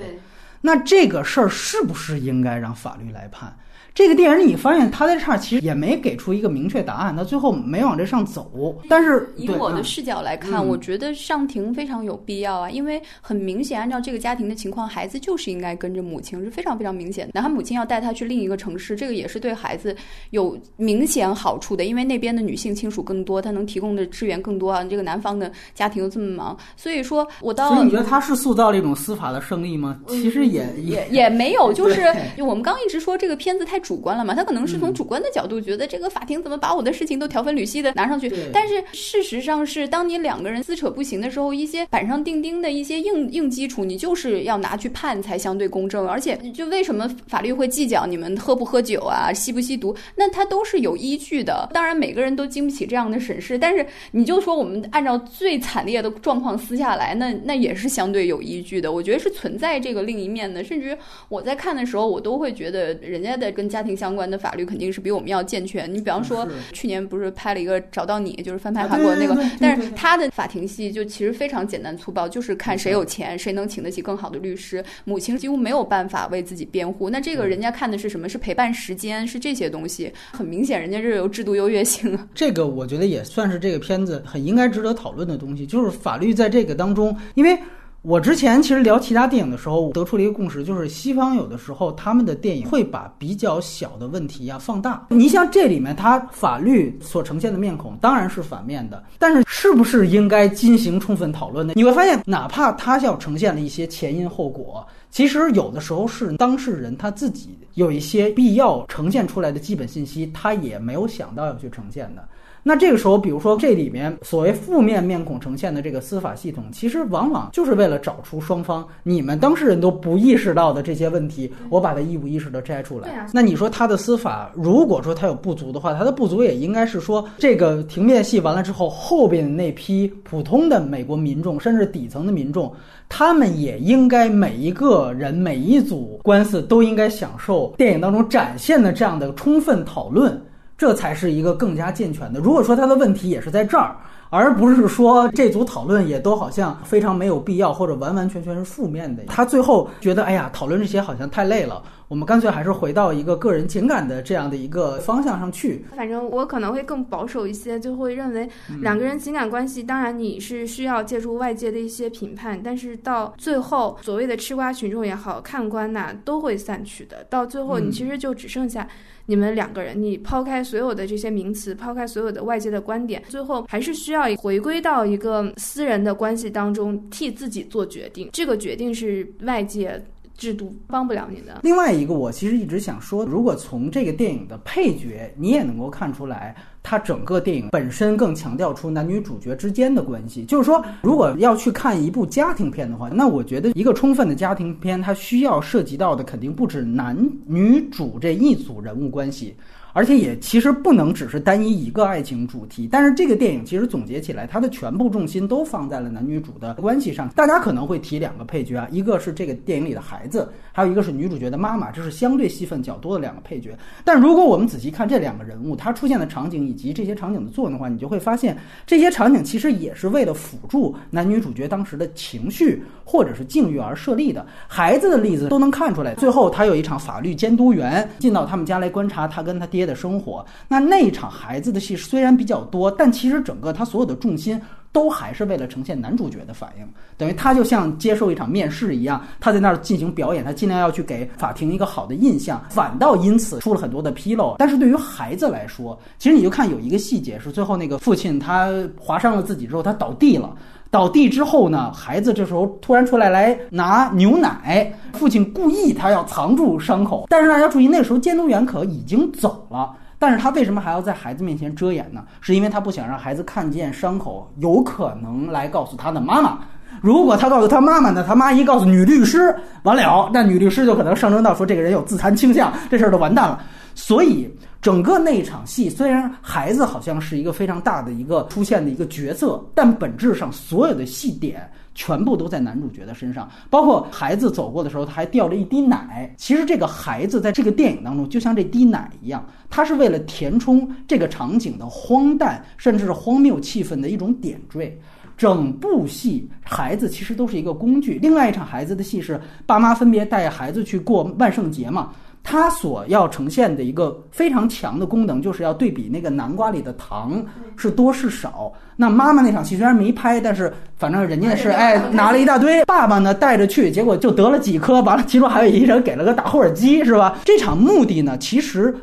[0.60, 3.56] 那这个事儿是不是应该让法律来判？
[3.98, 8.48] 这个电影你发现他在这儿其实也没给出一个明确答案，他最后没往这上走。
[8.88, 17.32] 但是以我的视角来看，我觉得上庭非常有必要啊，因为很明显，按照这个家庭的情况，孩子就是应该跟着母亲，是非常非常明显的。
[17.34, 19.96] 那他母亲要带他去另一个城市，这个也是对孩子
[20.30, 24.84] 有明显好处的，因为那边的女性亲属更多，他能提供的支援更多啊。
[24.84, 29.98] 这个男方的家庭又这么忙，所以说我到所以你觉得他是塑造了一种司法的胜利吗？
[30.06, 32.00] 其实也也也没有， 就是
[32.38, 33.82] 我们刚一直说这个片子太。
[33.88, 34.34] 主观了嘛？
[34.34, 38.30] 他可能是从主观的角度觉得这个法庭怎么把我的事情都条分缕析的拿上去？
[38.52, 46.06] 但是事实上是，当你两个人撕扯不行的时候，一些板上钉钉的一些硬硬基础，你就是要拿去判才相对公正。
[46.06, 49.96] 而且，就为什么法律会计较你们喝不喝酒啊、吸不吸毒？
[50.14, 51.66] 那它都是有依据的。
[51.72, 53.58] 当然，每个人都经不起这样的审视。
[53.58, 58.92] 但是，你就说我们按照最惨烈的状况撕下来，那那也是相对有依据的。
[58.92, 60.62] 我觉得是存在这个另一面的。
[60.62, 60.96] 甚至
[61.30, 63.77] 我在看的时候，我都会觉得人家的跟家。
[63.78, 65.88] 家庭相关的法律肯定是比我们要健全。
[65.88, 74.84] 你比方说，去年不是拍了一个《找到你》，就是翻拍韩国那个，但是他的法庭戏就其实非常简单粗暴，就是看谁有钱，谁能请得起更好的律师。
[75.04, 77.08] 母亲几乎没有办法为自己辩护。
[77.08, 78.28] 那这个人家看的是什么？
[78.28, 80.12] 是陪伴时间，是这些东西。
[80.32, 82.18] 很明显，人家这有制度优越性。
[82.34, 87.56] 这个我觉得也算是这个片子很应该值得讨论的东西，就是法律在这个当中，因为。
[88.02, 95.04] 我之前其实聊其他电影的时候，得出了一个共识，就是西方有的时候他们的电影会把比较小的问题呀放大。
[95.10, 101.72] 你像这里面，它法律所呈现的面孔当然是反面的，但是是不是应该进行充分讨论呢？
[101.74, 112.26] 你会发现，哪怕它要呈现了一些前因后果，其实有的时候是当事人他自己有一些必要呈现出来的基本信息，他也没有想到要去呈现的。
[112.62, 123.26] 那这个时候，比如说这里面所谓负面面孔呈现的这个司法系统，其实往往就是为了找出双方你们当事人都不意识到的这些问题，我把它一五一十的摘出来。
[123.32, 132.72] 那你说他的司法，如果说他有不足的话，他的不足也应该是说，这个庭辩戏完了之后，后边那批普通的美国民众，甚至底层的民众，
[133.08, 140.40] 他们也应该每一个人每一组官司都应该享受电影当中展现的这样的充分讨论。
[140.78, 142.38] 这才是一个更加健全的。
[142.38, 143.96] 如果说他的问题也是在这儿，
[144.30, 151.82] 而不是说这组讨论也都好像非常没有必要，或者完完全全是负面的，他最后觉得，哎呀，讨论这些好像太累了。
[152.06, 155.84] 我们干脆还是回到一个个人情感的这样的一个方向上去。
[155.94, 158.48] 反正我可能会更保守一些，就会认为
[158.80, 167.24] 两个人情感关系，当然你是需要借助外界的一些评判，但是到最后，所谓的吃瓜群众也好，看官呐，都会散去的。
[167.28, 168.88] 到最后，你其实就只剩下
[169.28, 170.00] 你们两个人。
[170.02, 178.30] 你抛开所有的这些名词，抛开所有的外界的观点，最后还是需要回归到一个私人的关系当中，替自己做决定。
[178.32, 180.02] 这个决定是外界。
[180.38, 181.60] 制度帮不了你的。
[181.64, 190.44] 另外一个，我其实一直想说，如果从这个电影的配角，你也能够看出来，它整个电影本身更强调出男女主角之间的关系。
[190.44, 199.56] 就是说，如果要去看一部家庭片的话，那我觉得一个充分的家庭片，它需要涉及到的肯定不止男女主这一组人物关系。
[199.92, 207.28] 而且也其实不能只是单一一个爱情主题，但是这个电影其实总结起来，它的全部重心都放在了男女主的关系上。
[207.30, 213.76] 大家可能会提两个配角啊，一个是这个电影里的孩子，还有一个是女主角的妈妈，这是相对戏份较多的两个配角。
[214.04, 224.46] 但如果我们仔细看这两个人物，他出现的场景以及这些场景的作用的话，你就会发现这些场景其实也是为了辅助男女主角当时的情绪或者是境遇而设立的。
[224.68, 229.77] 孩子的例子都能看出来，最后他有一场法律监督员进到他们家来观察他跟他爹。
[229.78, 234.60] 爹的生活，那那一场孩子的戏虽然比较多，但其实整个他所有的重心
[234.90, 244.56] 都还是为了呈现男主角的反应，等于他就像接受一场面试一样，他在那儿进行表演，他尽量要去给法庭一个好的印象，反倒因此出了很多的纰漏。
[244.58, 250.56] 但是对于孩子来说，其实你就看有一个细节是最后那个父亲他划伤了自己之后，他倒地了。
[250.90, 262.22] 倒地之后呢，孩子这时候突然出来来拿牛奶，父亲故意他要藏住伤口，但是大家注意，那时候监督员可已经走了，但是他为什么还要在孩子面前遮掩呢？
[262.40, 266.58] 是因为他不想让孩子看见伤口，有可能来告诉他的妈妈。
[267.02, 273.60] 如果他告诉他妈妈呢，他妈一告诉女律师，完了，那女律师就可能上升到说这个人有自残倾向，这事儿就完蛋了。
[273.94, 274.50] 所以。
[274.80, 283.50] 整个那一场戏，虽然孩子好像是一个非常大的一个出现的一个角色，但本质上所有的戏点全部都在男主角的身上。
[283.68, 286.32] 包括孩子走过的时候，他还掉了一滴奶。
[286.38, 294.96] 其实这个孩子在这个电影当中，就像这滴奶一样，他是为了填充这个场景的荒诞甚至是荒谬气氛的一种点缀。
[295.36, 298.18] 整部戏，孩子其实都是一个工具。
[298.22, 302.12] 另外一场孩子的戏是爸妈分别带孩子去过万圣节嘛。
[302.50, 307.44] 它所要呈现的一个非常强的功能，就是要对比那个南瓜里的糖
[307.76, 308.72] 是多是少。
[308.96, 317.38] 那妈妈那场戏虽然没拍，但是反正人家是哎 拿了一大堆，爸爸呢带着去，结果就得了几颗，完了其中还有一人给了个打火机，是吧？
[317.44, 318.96] 这场目的呢，其实。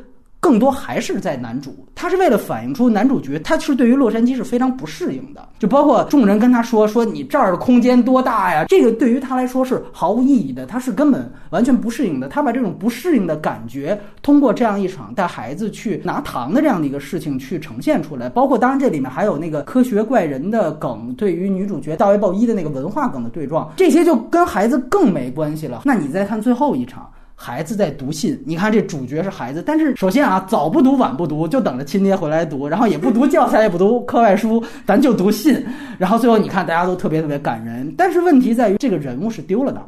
[0.45, 12.27] 更多还是在男主，他是为了反映出男主角他是对于洛杉矶是非常不适应的，就包括众人跟他说说你这儿的空间多大呀， 这个对于他来说是毫无意义的，他是根本完全不适应的。
[12.27, 25.81] 他把这种不适应的感觉通过这样一场带孩子去拿糖的这样的一个事情去呈现出来，包括当然这里面还有那个科学怪人的梗，对于女主角大卫鲍伊的那个文化梗的对撞，这些就跟孩子更没关系了。
[25.85, 27.09] 那你再看最后一场。
[27.37, 35.63] 孩子在读信，你看这主角是孩子，但是首先啊，早不读晚不读，就等着亲爹回来读，然后也不读 教材，也不读课外书，咱就读信，
[35.97, 39.85] 然后最后你看大家都特别特别感人，但是问题在于这个人物是丢了的，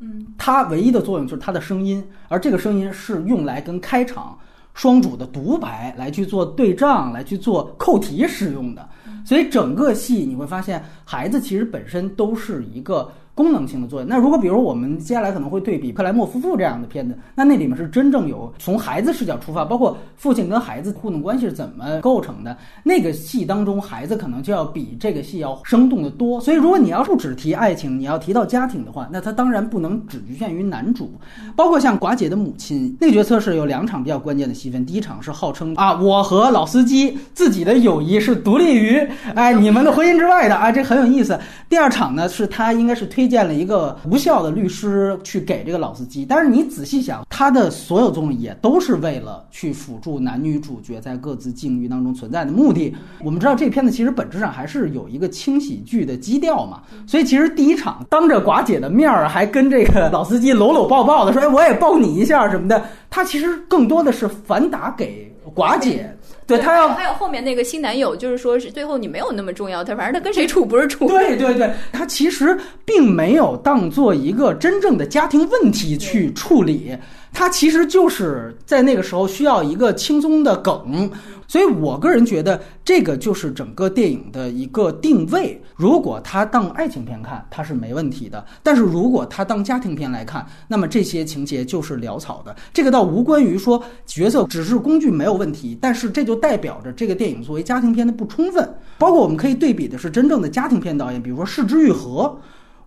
[0.00, 4.36] 嗯，他唯一的作用就是他的声音，而这个声音是用来跟开场
[4.74, 8.88] 双主的独白来去做对仗，来去做扣题使用的，
[9.24, 13.08] 所以整个戏你会发现，孩子其实本身都是一个。
[13.40, 14.06] 功能性的作用。
[14.06, 22.54] 那如果比如我们接下来可能会对比克莱默夫妇这样的片子，那那里面是真正有从孩子视角出发，包括父亲跟孩子互动关系是怎么构成的。
[22.82, 26.38] 那个戏当中，孩子可能就要比这个戏要生动的多。
[26.42, 31.10] 所以，如果你要不只提爱情，你要提到家庭的话，那他当然不能只局限于男主。
[31.56, 34.84] 包括像寡姐的母亲那个角色是有两场比较关键的戏份。
[34.84, 38.98] 第一场是号称啊，我和老司机自己的友谊是独立于
[39.34, 41.38] 哎你们的婚姻之外的啊，这很有意思。
[41.70, 43.29] 第二场呢，是他应该是推。
[43.30, 52.92] 见了一个无效的律师去给这个老司机，但是你仔细想，他的所有综艺也都是为了去辅助男女主角在各自境遇当中存在的目的。
[53.20, 66.12] 我们知道这片子其实本质上还是有一个轻喜剧的基调嘛，所以其实第一场当着寡姐的面儿还跟这个老司机搂搂抱抱的说：“哎，我也抱你一下什么的。”他其实更多的是反打给寡姐。
[66.56, 71.06] 对他要还有后面那个新男友，就是说是最后你没有那么重要，他反正他跟谁处不是处。
[71.08, 76.96] 对对对，他其实并没有当做一个真正的家庭问题去处理，
[77.32, 81.10] 他其实就是在那个时候需要一个轻松的梗。
[81.46, 85.60] 所以我个人觉得，这个就是整个电影的一个定位。
[85.74, 92.54] 如果它当爱情片看，它是没问题的；但是如果它当家庭片来看，那么这些情节就是潦草的。
[92.72, 98.72] 这个倒无关于说角色只是工具没有问题，但是这就代表着这个电影作为家庭片的不充分。
[98.96, 102.38] 包括我们可以对比的是真正的家庭片导演，比如说市之愈合。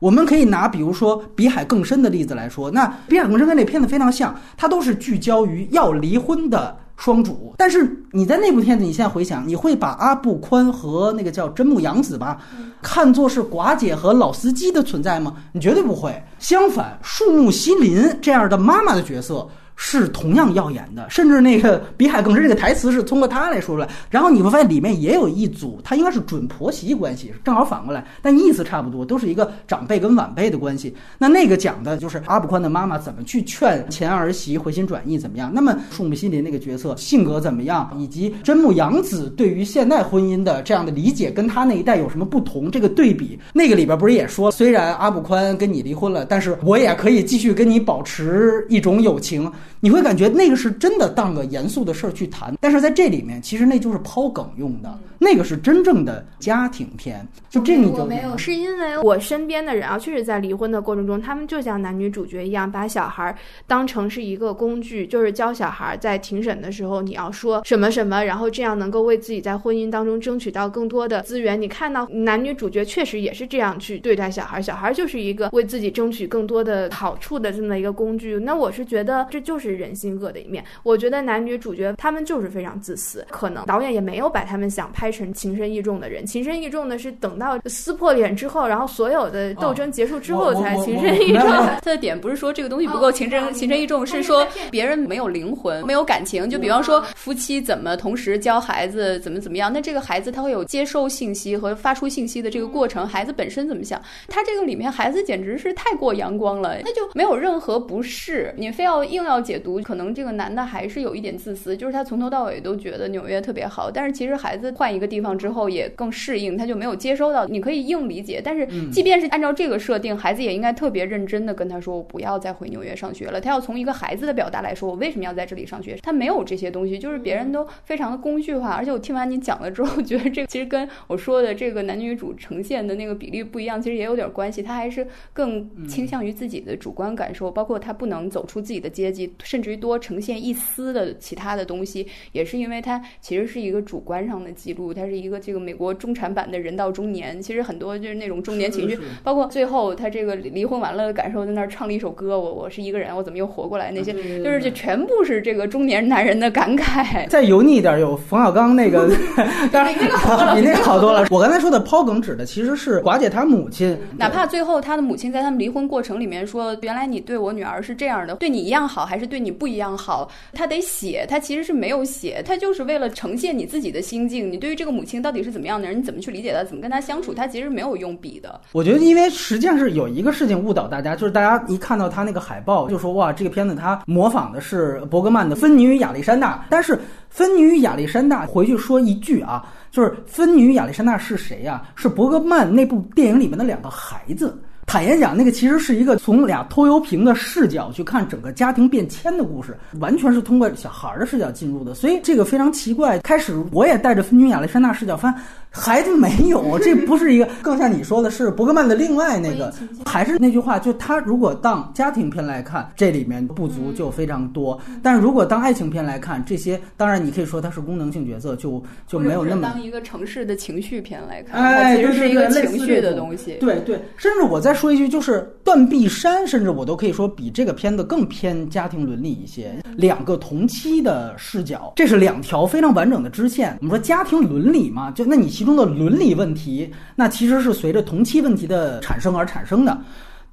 [0.04, 6.78] 我们可以拿比如说《比海更深》的例子来说，那《比海更深》跟那片子非常像，它都是聚焦于要离婚的。
[6.96, 12.38] 双主，但是你在那部片子，你现在回想，你会把阿布宽和那个叫真木阳子吧，
[12.82, 15.34] 看作是寡姐和老司机的存在吗？
[15.54, 16.14] 你绝对不会。
[16.38, 19.46] 相反，树木希林这样的妈妈的角色，
[19.76, 23.90] 是同样耀眼的，甚至那个比海更深这个台词是通过他来说出来。
[24.10, 30.96] 然后你会发现里面也有一组，他应该是准婆媳关系，正好反过来，但意思差不多，都是一个长辈跟晚辈的关系。
[31.18, 35.52] 那那个讲的就是阿布宽的妈妈怎么去劝前儿媳回心转意怎么样。
[35.54, 42.70] 那么树木心林那个角色性格怎么样，以及真木阳子对于现代婚姻的这样的理解跟他那一代有什么不同？
[42.70, 49.52] 这个对比，那个里边不是也说，虽然阿布宽跟你离婚了，但是我也可以继续跟你保持一种友情。
[49.84, 57.28] 你会感觉那个是真的当个严肃的事儿去谈，但是在这里面，其实那就是抛梗用的，那个是真正的家庭片。
[57.50, 63.36] 就这你就没有，是因为我身边的人啊，确实在离婚的过程中，他们就像男女主角一样，把小孩
[63.68, 71.62] 当成是一个工具，就是教小孩在庭审的时候你要说什么什么，然后这样能够为自己在婚姻当中争取到更多的资源。
[71.62, 78.40] 你看到男女主角确实也是这样去对待小孩，小孩就是一个为自己争取更多的好处的这么一个工具。
[78.40, 79.74] 那我是觉得这就是。
[79.74, 86.26] 人性恶的一面，我觉得男女主角他们就是非常自私，可能导演也没有把他们想拍成情深意重的人。
[86.26, 91.48] 情深意重的是等到撕破脸之后，然后所有的斗争结束之后才情深意重。
[91.48, 96.50] 他的点不是说这个东西不够情深情深意重，是说别人没有灵魂，没有感情。
[96.50, 104.02] 就比方说夫妻怎么同时教孩子怎么怎么样，那这个孩子他会有接收信息和发出信息的这个过程，孩子本身怎么想？
[104.28, 109.54] 他这个里面孩子简直是太过阳光了，他就没有任何不适，你非要硬要解。
[109.64, 117.46] 读可能这个男的还是有一点自私，就是他从头到尾都觉得纽约特别好，但是其实孩子换一个地方之后也更适应，他就没有接收到。
[117.46, 128.72] 你可以硬理解，但是即便是按照这个设定，孩子也应该特别认真的跟他说：“我不要再回纽约上学了。”他要从一个孩子的表达来说：“我为什么要在这里上学？”他没有这些东西，就是别人都非常的工具化。
[128.72, 134.64] 而且我听完你讲了之后，觉得这个其实跟我说的这个男女主呈现的那个比例不一样，其实也有点关系。
[134.64, 140.34] 他还是更倾向于自己的主观感受，包括他不能走出自己的阶级，甚至于多呈现。
[140.44, 147.40] 一丝的其他的东西，也是因为他其实是一个主观上的记录，它是一个这个美国中产版的人到中年。
[147.40, 153.92] 其实很多就是那种中年情绪，包括最后他这个离婚完了的感受，在那儿唱了一首歌，我我是一个人，我怎么又活过来？
[153.92, 154.12] 那些
[154.42, 157.30] 就是这全部是这个中年男人的感慨。
[157.30, 159.08] 再油腻一点，有冯小刚那个，
[159.72, 159.94] 当然
[160.56, 161.28] 比那个好多了。
[161.30, 170.30] 我刚才说的抛梗指的其实是寡姐她母亲，哪怕最后她的母亲在他们离婚过程里面说，原来你对我女儿是这样的，对你一样好，还是对你不一样好？
[170.54, 174.52] 他得写，他其实是没有写，他就是为了呈现你自己的心境。
[174.52, 178.60] 你对这个母亲到底是怎么样的人，你怎么去理解他，怎么跟他相处，他其实没有用笔的。
[178.72, 186.58] 我觉得，因为实际上是有一个事情误导大家，就是大家一看到他那个海报，就说哇，这个片子他模仿的是伯格曼的《芬妮与亚历山大》。
[186.70, 186.94] 但是
[187.30, 191.84] 《芬妮与亚历山大》回去说一句啊，就是《芬妮与亚历山大》是谁呀？
[191.96, 194.58] 是伯格曼那部电影里面的两个孩子。
[194.86, 203.20] 坦言讲，那个其实是一个从俩拖油瓶的视角去看整个家庭变迁的故事，完全是通过小孩的视角进入的，所以这个非常奇怪。
[203.20, 205.34] 开始我也带着分君亚历山大视角翻。
[205.76, 209.74] 孩子没有，这不是一个，更像你说的是伯格曼的另外那个，
[210.06, 223.54] 还是那句话，就他如果当家庭片来看，这里面不足就非常多；但如果当爱情片来看，这些当然你可以说它是功能性角色，就就没有那么当一个城市的情绪片来看，哎，其实是一个情绪的东西。
[223.60, 229.74] 对对，甚至我再说一句，就是断臂山，甚至我都可以说比这个片子更偏家庭伦理一些。
[229.98, 233.76] 两个同期的视角，这是两条非常完整的支线。
[233.82, 235.63] 我们说家庭伦理嘛，就那你。
[235.64, 239.98] 其中的伦理问题，那其实是随着同期问题的产生而产生的。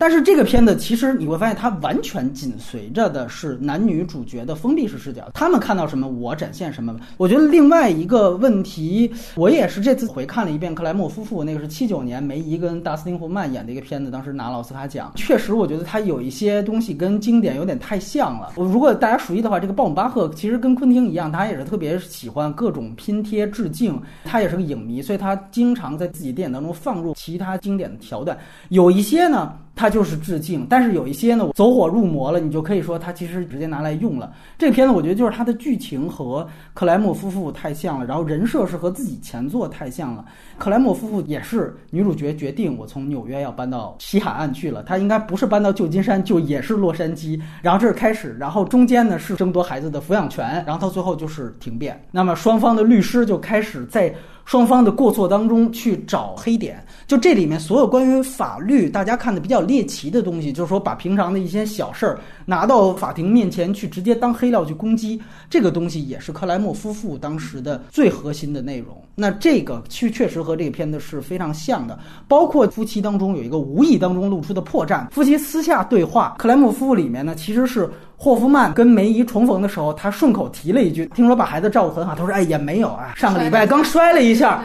[0.00, 6.96] 但是这个片子其实你会发现，它完全紧随着的是男女主角的封闭式视角，他们看到什么，我展现什么。
[7.18, 15.12] 我觉得另外一个问题，我也是这次回看了一遍克莱默夫妇，那个是七九年梅姨跟达斯汀·霍曼演的一个片子，当时拿了奥斯卡奖。
[15.16, 18.54] 确实，我觉得它有一些东西跟经典有点太像了。
[18.56, 28.34] 如果大家熟悉的话，这个鲍姆巴赫其实跟昆汀一样，他也是特别喜欢各种拼贴致敬，他也是个影迷，所以他经常在自己电影当中放入其他经典的桥段。
[28.70, 29.52] 有一些呢。
[29.80, 34.30] 它就是致敬，但是有一些呢我走火入魔了，你就可以说它其实直接拿来用了。
[34.58, 40.22] 这个片子我觉得就是它的剧情和克莱默夫妇太像了，然后人设是和自己前作太像了。
[40.58, 47.40] 克莱默夫妇也是女主角决定我从纽约要搬到西海岸去了，她应该不是搬到旧金山，就也是洛杉矶。
[47.62, 51.98] 然后这是开始，然后中间呢是争夺孩子的抚养权，然后到最后就是停辩。
[52.10, 54.14] 那么双方的律师就开始在。
[54.44, 68.96] 双方的过错当中去找黑点，就这里面所有关于法律大家看的比较猎奇的东西，就是说把平常的一些小事儿拿到法庭面前去直接当黑料去攻击，这个东西也是克莱默夫妇当时的最核心的内容。
[69.14, 77.90] 那这个确确实和这个片子是非常像的，包括夫妻当中有一个无意当中露出的破绽，夫妻私下对话，克莱默夫妇里面呢其实是。
[78.22, 84.62] 霍夫曼跟梅姨重逢的时候，他顺口提了一句：“听说把孩子照顾很好。”他说：“哎，也没有啊，上个礼拜刚摔了一下。”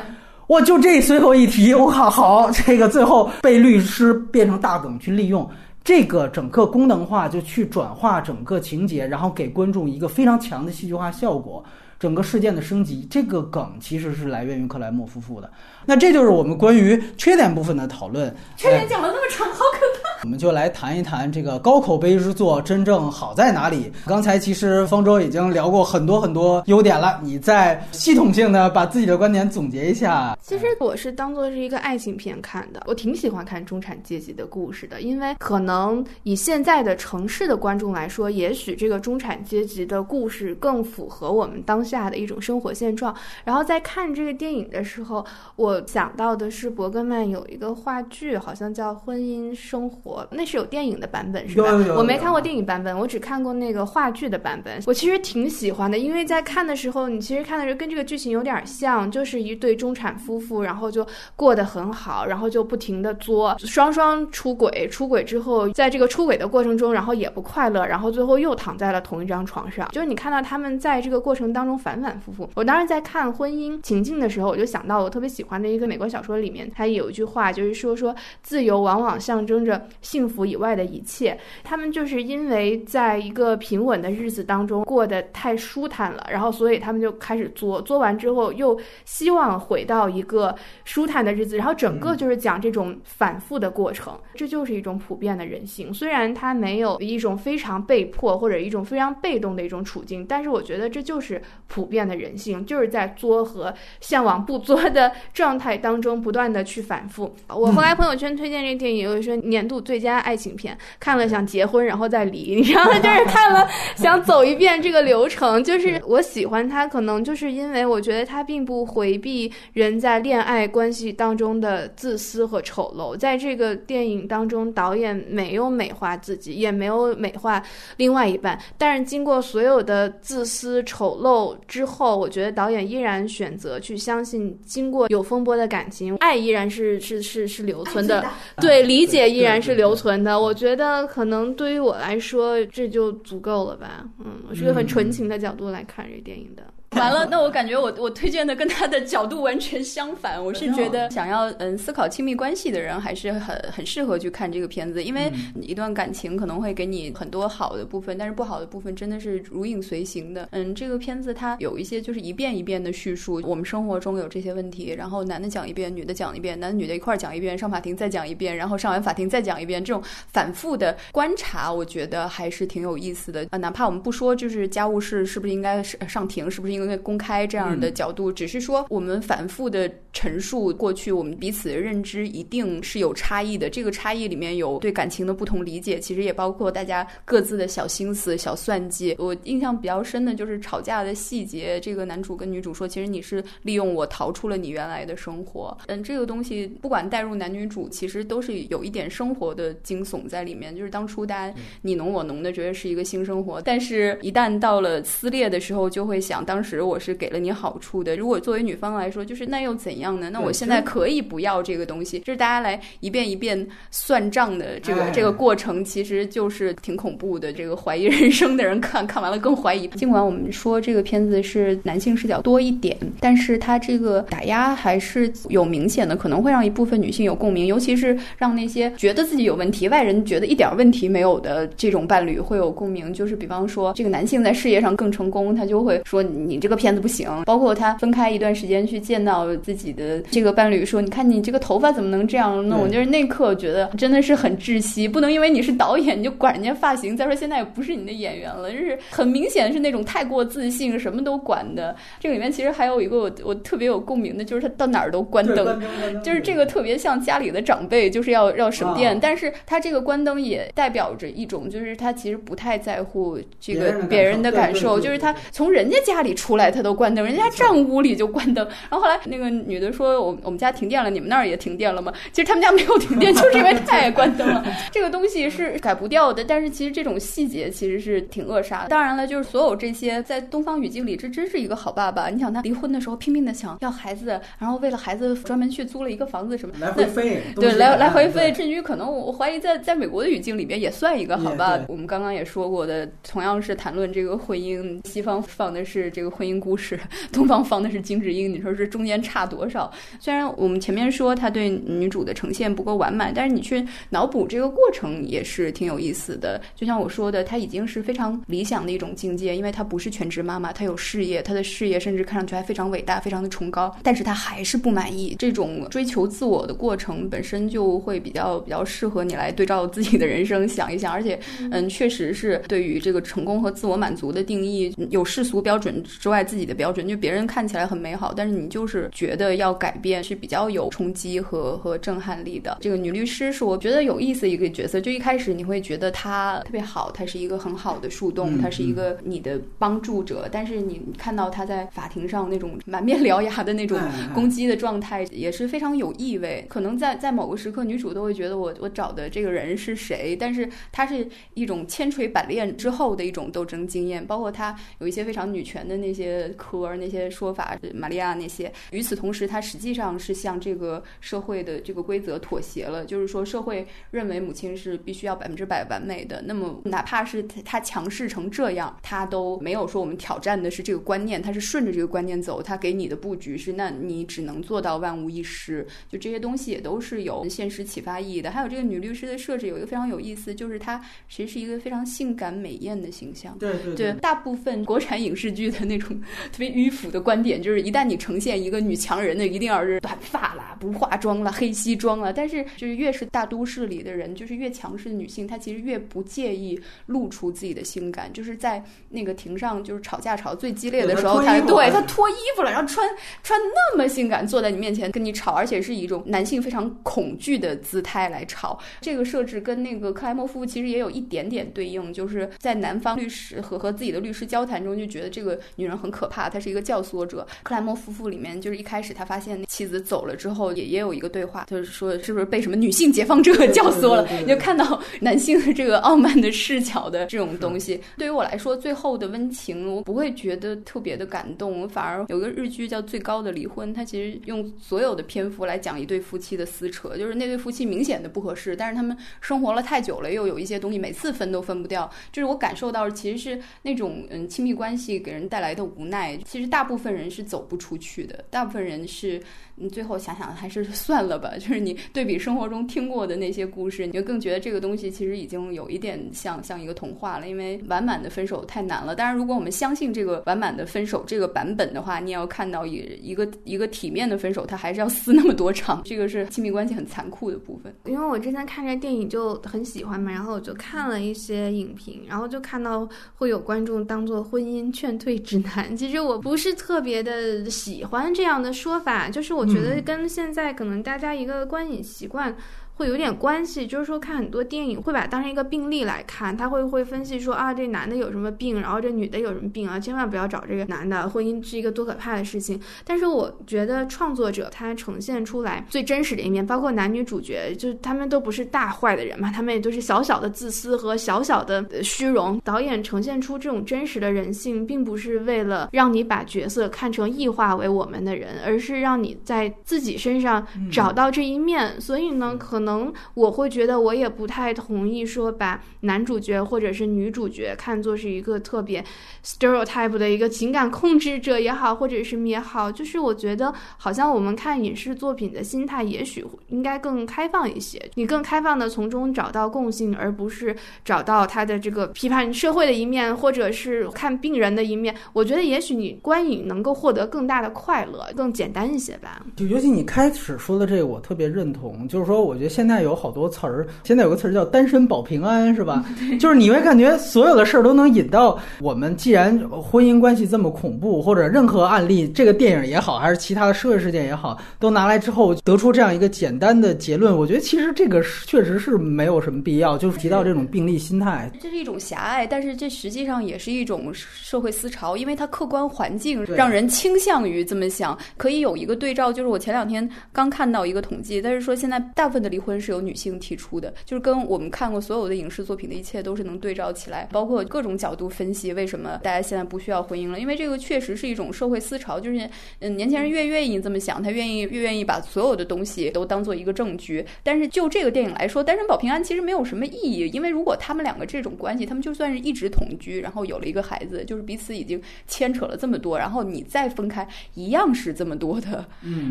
[0.47, 5.49] 我就这随口一提，我靠，好，这个最后被律师变成大梗去利用，
[5.85, 11.63] 这个整个功能化就去转化整个情节，然后给观众一个非常强的戏剧化效果。
[11.97, 15.49] 整个事件的升级，这个梗其实是来源于克莱默夫妇的。
[15.85, 18.33] 那这就是我们关于缺点部分的讨论。
[18.57, 20.09] 缺点讲了那么长，好可怕。
[20.23, 23.91] 我们就来谈一谈这个高口碑之作真正好在哪里。
[24.07, 30.35] 刚才其实方舟已经聊过很多很多优点了，你再系统性的把自己的观点总结一下。
[30.41, 43.13] 其实我是当做是一个爱情片看的，我挺喜欢看中产阶级的故事的，因为可能以现在的城市的观众来说，也许这个中产阶级的故事更符合我们当下的一种生活现状。
[43.43, 45.23] 然后在看这个电影的时候，
[45.55, 50.27] 我想到的是伯格曼有一个话剧，好像叫《婚姻生活》。
[50.35, 51.71] 那是有电影的版本是吧？
[51.95, 54.81] 我没看过电影版本，我只看过那个话剧的版本。
[54.85, 61.05] 我其实挺喜欢的，因为在看的时候，你其实看的时候跟这个剧情有点像，就是一对中产夫妇，然后就
[61.35, 69.87] 过得很好，然后就不停的作，双双出轨，出轨之后，在这个出轨的过程中，然后也不快乐，然后最后又躺在了同一张床上。
[69.91, 72.49] 就是你看到他们在这个过程当中反反复复。
[72.55, 79.75] 我当时在看婚姻情境的时候，我就想到我特别喜欢的一个美国小说里面，它有一句话，就是说说自由往往象征着。
[80.01, 95.91] 幸福以外的一切，他们就是因为在一个平稳的日子当中过得太舒坦了，然后所以他们就开始作，作完之后又希望回到一个舒坦的日子，然后整个就是讲这种反复的过程，这就是一种普遍的人性。
[95.93, 107.35] 虽然他没有一种非常被迫或者一种非常被动的一种处境，但是我觉得这就是普遍的人性，就是在作和向往不作的状态当中不断的去反复。
[107.47, 109.95] 我后来朋友圈推荐这个电影，有说年度最。
[109.95, 112.99] 最佳爱情片看了想结婚然后再离，你知道吗？
[112.99, 115.63] 就是看了想走一遍这个流程。
[115.63, 123.17] 就是我喜欢他，可能就是因为我觉得他并不回避人在恋爱关系当中的自私和丑陋。
[123.17, 127.63] 在这个电影当中，导演没有美化自己，也没有美化
[127.95, 128.59] 另外一半。
[128.77, 138.25] 但是经过所有的自私丑陋之后，我觉得导演依然选择去相信，经过有风波的感情，爱依然是是是是留存的。
[138.59, 139.85] 对，理解依然是留。
[139.95, 144.03] 存的，我觉得可能对于我来说这就足够了吧。
[144.19, 146.63] 嗯，我是个很纯情的角度来看这电影的。
[146.99, 150.43] 完了，那我感觉我我推荐的跟他的角度完全相反。
[150.43, 155.31] 我是觉得 想要嗯思考亲密关系的人还是很很适合去看这个片子，因为
[155.61, 160.47] 一段感情可能会给你很多好的部分，但是不好的部分真的是如影随形的。
[160.51, 173.45] 嗯，这个片子它有一些就是一遍一遍的叙述，我们生活中有这些问题，然后男的讲一遍，女的讲一遍，男的女的一块儿讲一遍，上法庭再讲一遍，然后上完法庭再讲一遍，这种反复的观察，我觉得还是挺有意思的。
[173.51, 177.65] 啊，哪怕我们不说就是家务事是不是应该上上庭，是不是应该公开这样。
[177.65, 183.71] 这样的角度，只是说我们反复的陈述过去，我们彼此的认知一定是有差异的。
[183.71, 189.15] 这个差异里面有对感情的不同理解，其实也包括大家各自的小心思、小算计。
[189.17, 191.79] 我印象比较深的就是吵架的细节。
[191.79, 200.77] 这个男主跟女主说：“其实你是利用我逃出了你原来的生活。”嗯，这个东西不管带入男女主，其实都是有一点生活的惊悚在里面。
[200.77, 207.55] 就是当初大家你侬我侬的，觉得是一个新生活，但是一旦到了撕裂的时候，就会想：当时我是给了你。
[207.55, 210.29] 好处的，如果作为女方来说，就是那又怎样呢？
[210.29, 217.53] 那我现在可以不要这个东西，就是大家来一遍一遍算账的这个这个过程，其实就是挺恐怖的。
[217.53, 219.87] 这个怀疑人生的人看看完了更怀疑。
[219.87, 233.13] 尽管我们说这个片子是男性视角多一点，但是它这个打压还是有明显的，可能会让一部分女性有共鸣，尤其是让那些觉得自己有问题、外人觉得一点问题没有的这种伴侣会有共鸣。
[233.13, 237.25] 就是比方说，这个男性在事业上更成功，他就会说你这个片子不行。
[237.45, 247.15] 包括他分开一段时间去见到自己的这个伴侣，说：“你看你这个头发怎么能这样弄？”就是那刻觉得真的是很窒息，不能因为你是导演你就管人家发型。
[247.15, 251.95] 再说现在也不是你的演员了，就是很明显是那种太过自信，什么都管的。
[252.19, 255.81] 这个里面其实还有一个我我特别有共鸣的，就是他到哪儿都关灯，
[256.23, 259.19] 就是这个特别像家里的长辈，就是要要省电。
[259.19, 266.44] 但是他这个关灯也代表着一种，就是他其实不太在乎这个别人的感受，就是他从人家家里出。
[266.45, 268.63] 出来他都关灯，人家站屋里就关灯。
[268.87, 274.63] 然后后来那个女的说：“我我们家停电了，你们那儿也停电了吗？”其实他们家没有停电，就是因为太爱关灯了。
[274.93, 278.89] 这个东西是改不掉的，但是其实这种细节其实是挺扼杀的。
[278.89, 282.29] 当然了，就是所有这些在东方语境里，这真是一个好爸爸。
[282.29, 288.51] 你想他离婚的时候拼命的想要孩子，然后为了孩子专门去租了一个房子什么，来回飞，对，来来回飞。
[288.51, 291.79] 至于可能我怀疑在在美国的语境里面也算一个好爸。
[291.87, 296.99] 我们刚刚也说过的，同样是谈论这个婚姻，西方放的是这个婚姻故事，
[297.31, 298.51] 东方放的是金智英。
[298.51, 299.91] 你说这中间差多少？
[300.19, 306.61] 虽然我们前面说他对女主的呈现不够完满，但是你去脑补这个过程也是挺有意思的。
[306.75, 315.35] 就像我说的，他已经是非常理想的一种境界，因为他不是全职妈妈，他有事业，他的事业甚至看上去还非常伟大，非常的崇高，但是他还是不满意。
[315.39, 321.39] 这种追求自我的过程本身就会比较比较适合你来对照自己的人生想一想，而且，
[321.71, 332.75] 嗯，确实是对于这个成功和自我满足的定义，有世俗标准之外自己的标准，就别人看起来很美好，但是你就是觉得要改变是比较有冲击和和震撼力的。
[332.81, 343.99] 这个女律师是我觉得有意思一个角色，就一开始你会觉得她特别好，她是一个很好的树洞，她是一个你的帮助者，但是你看到她在法庭上那种满面獠牙的那种
[344.33, 346.65] 攻击的状态，也是非常有意味。
[346.67, 358.71] 可能在在某个时刻，女主都会觉得我我找的这个人是谁，但是她是一种千锤百炼之后的一种斗争经验，包括她有一些非常女权的那些科那些说法，玛利亚那些。
[358.91, 378.51] 与此同时，他实际上是向这个社会的这个规则妥协了，就是说社会认为母亲是必须要百分之百完美的，那么哪怕是他强势成这样，他都没有说我们挑战的是这个观念，他是顺着这个观念走，他给你的布局是那你只能做到万无一失，就这些东西也都是有现实启发意义的。
[378.51, 383.57] 还有这个女律师的设置有一个非常有意思，就是她其实是一个非常性感美艳的形象。
[383.57, 392.31] 对对对，大部分国产影视剧的那种特别迂腐的观点，就是一旦你呈现一个女强人的，一定要是短发啦、不化妆啦、黑西装啦。
[392.31, 398.31] 但是就是越是大都市里的人，就是越强势的女性，她其实越不介意露出自己的性感。
[398.31, 403.07] 就是在那个庭上，就是吵架吵最激烈的时候，她对她脱衣服了，然后穿
[403.43, 408.79] 穿那么性感，坐在你面前跟你吵，而且是以一种男性非常恐惧的姿态来吵。
[409.01, 417.45] 这个设置跟那个克莱默夫妇其实也有一点点对应，就是在男方律师和和自己的律师交谈中，就觉得这个女人很可怕，他是一个教唆者。
[417.63, 424.27] 克莱默夫妇里面，就是一开始他发现妻子走了之后，也也有一个对话，就是说是不是被什么女性解放者 教唆了？
[424.41, 427.99] 你就看到男性的这个傲慢的视角的这种东西。
[428.17, 442.09] 对于我来说，最后的温情我不会觉得特别的感动，反而有个日剧叫《最高的离婚》，它其实用所有的篇幅来讲一对夫妻的撕扯，就是那对夫妻明显的不合适，但是他们生活了太久了，又有一些东西每次分都分不掉。
[442.31, 446.37] 就是我感受到其实是那种嗯亲密关系给人带来的无奈。
[446.37, 449.41] 其实大部分人是走不出去的，大部分人是
[449.75, 451.51] 你最后想想还是 算了吧。
[451.59, 459.15] 就是你对比生活中听过的那些故事，你就更觉得这个东西其实已经有一点像像一个童话了，因为完满的分手太难了。
[459.15, 467.93] 当然，如果我们相信这个完满的分手这个版本的话，你也要看到一一个一个体面的分手，它还是要撕那么多场，这个是亲密关系很残酷的部分。
[468.05, 475.95] 因为我之前看这电影就很喜欢嘛，然后我就看了一些影评，然后就看到会有观众当做婚姻劝退指南。
[475.95, 482.55] 其实我不是特别的喜欢这样的说法，就是我觉得跟现在可能大家一个观影习惯。
[482.95, 492.79] 会有点关系，就是说看很多电影会把它当成一个病例来看，他会会分析说啊，这男的有什么病，然后这女的有什么病啊，千万不要找这个男的，婚姻是一个多可怕的事情。
[493.03, 502.61] 但是我觉得创作者他呈现出来最真实的一面，包括男女主角，就是他们都不是大坏的人嘛，他们也都是小小的自私和小小的虚荣。
[502.63, 511.99] 导演呈现出这种真实的人性，并不是为了让你把角色看成异化为我们的人，而是让你在自己身上找到这一面。
[511.99, 512.84] 所以呢，可能。
[512.85, 519.03] 可能我会觉得，我也不太同意说把男主角或者是女主角看作是一个特别
[519.43, 527.99] stereotype 的一个情感控制者也好，或者是也好，就是我觉得好像我们看影视作品的心态，也许应该更开放一些。
[528.13, 535.15] 你更开放的从中找到共性，而不是找到他的这个批判社会的一面，或者是看病人的一面。
[535.33, 539.43] 我觉得也许你观影能够获得更大的快乐，更简单一些吧。
[539.55, 542.74] 就尤其你开始说的这个，我特别认同，就是说，我觉得。
[542.75, 546.03] 现在有好多词儿，现在有个词儿叫“单身保平安”，是吧？
[546.37, 557.37] 就是你会感觉所有的事儿都能引到我们，既然婚姻关系这么恐怖，或者任何案例，这个电影也好，还是其他的社会事件也好，都拿来之后得出这样一个简单的结论。
[557.37, 561.49] 我觉得其实这个确实是没有什么必要，就是提到这种病例心态。
[561.61, 568.17] 这是一种狭隘，但是这实际上也是一种社会思潮，因为它客观环境让人倾向于这么想。
[568.37, 582.49] 可以有一个对照，就是我前两天刚看到一个统计，但是说现在大部分的离婚是由女性提出的，就是跟我们看过所有的影视作品的一切都是能对照起来，包括各种角度分析为什么大家现在不需要婚姻了，因为这个确实是一种社会思潮，就是
[582.79, 587.25] 嗯，年轻人越愿意这么想，他愿意越愿意把所有的东西都当做一个证据。
[587.43, 598.85] 但是就这个电影来说，单身保平安其实没有什么意义，因为如果他们两个这种关系，他们就算是一直同居，然后有了一个孩子，就是彼此已经牵扯了这么多，然后你再分开，一样是这么多的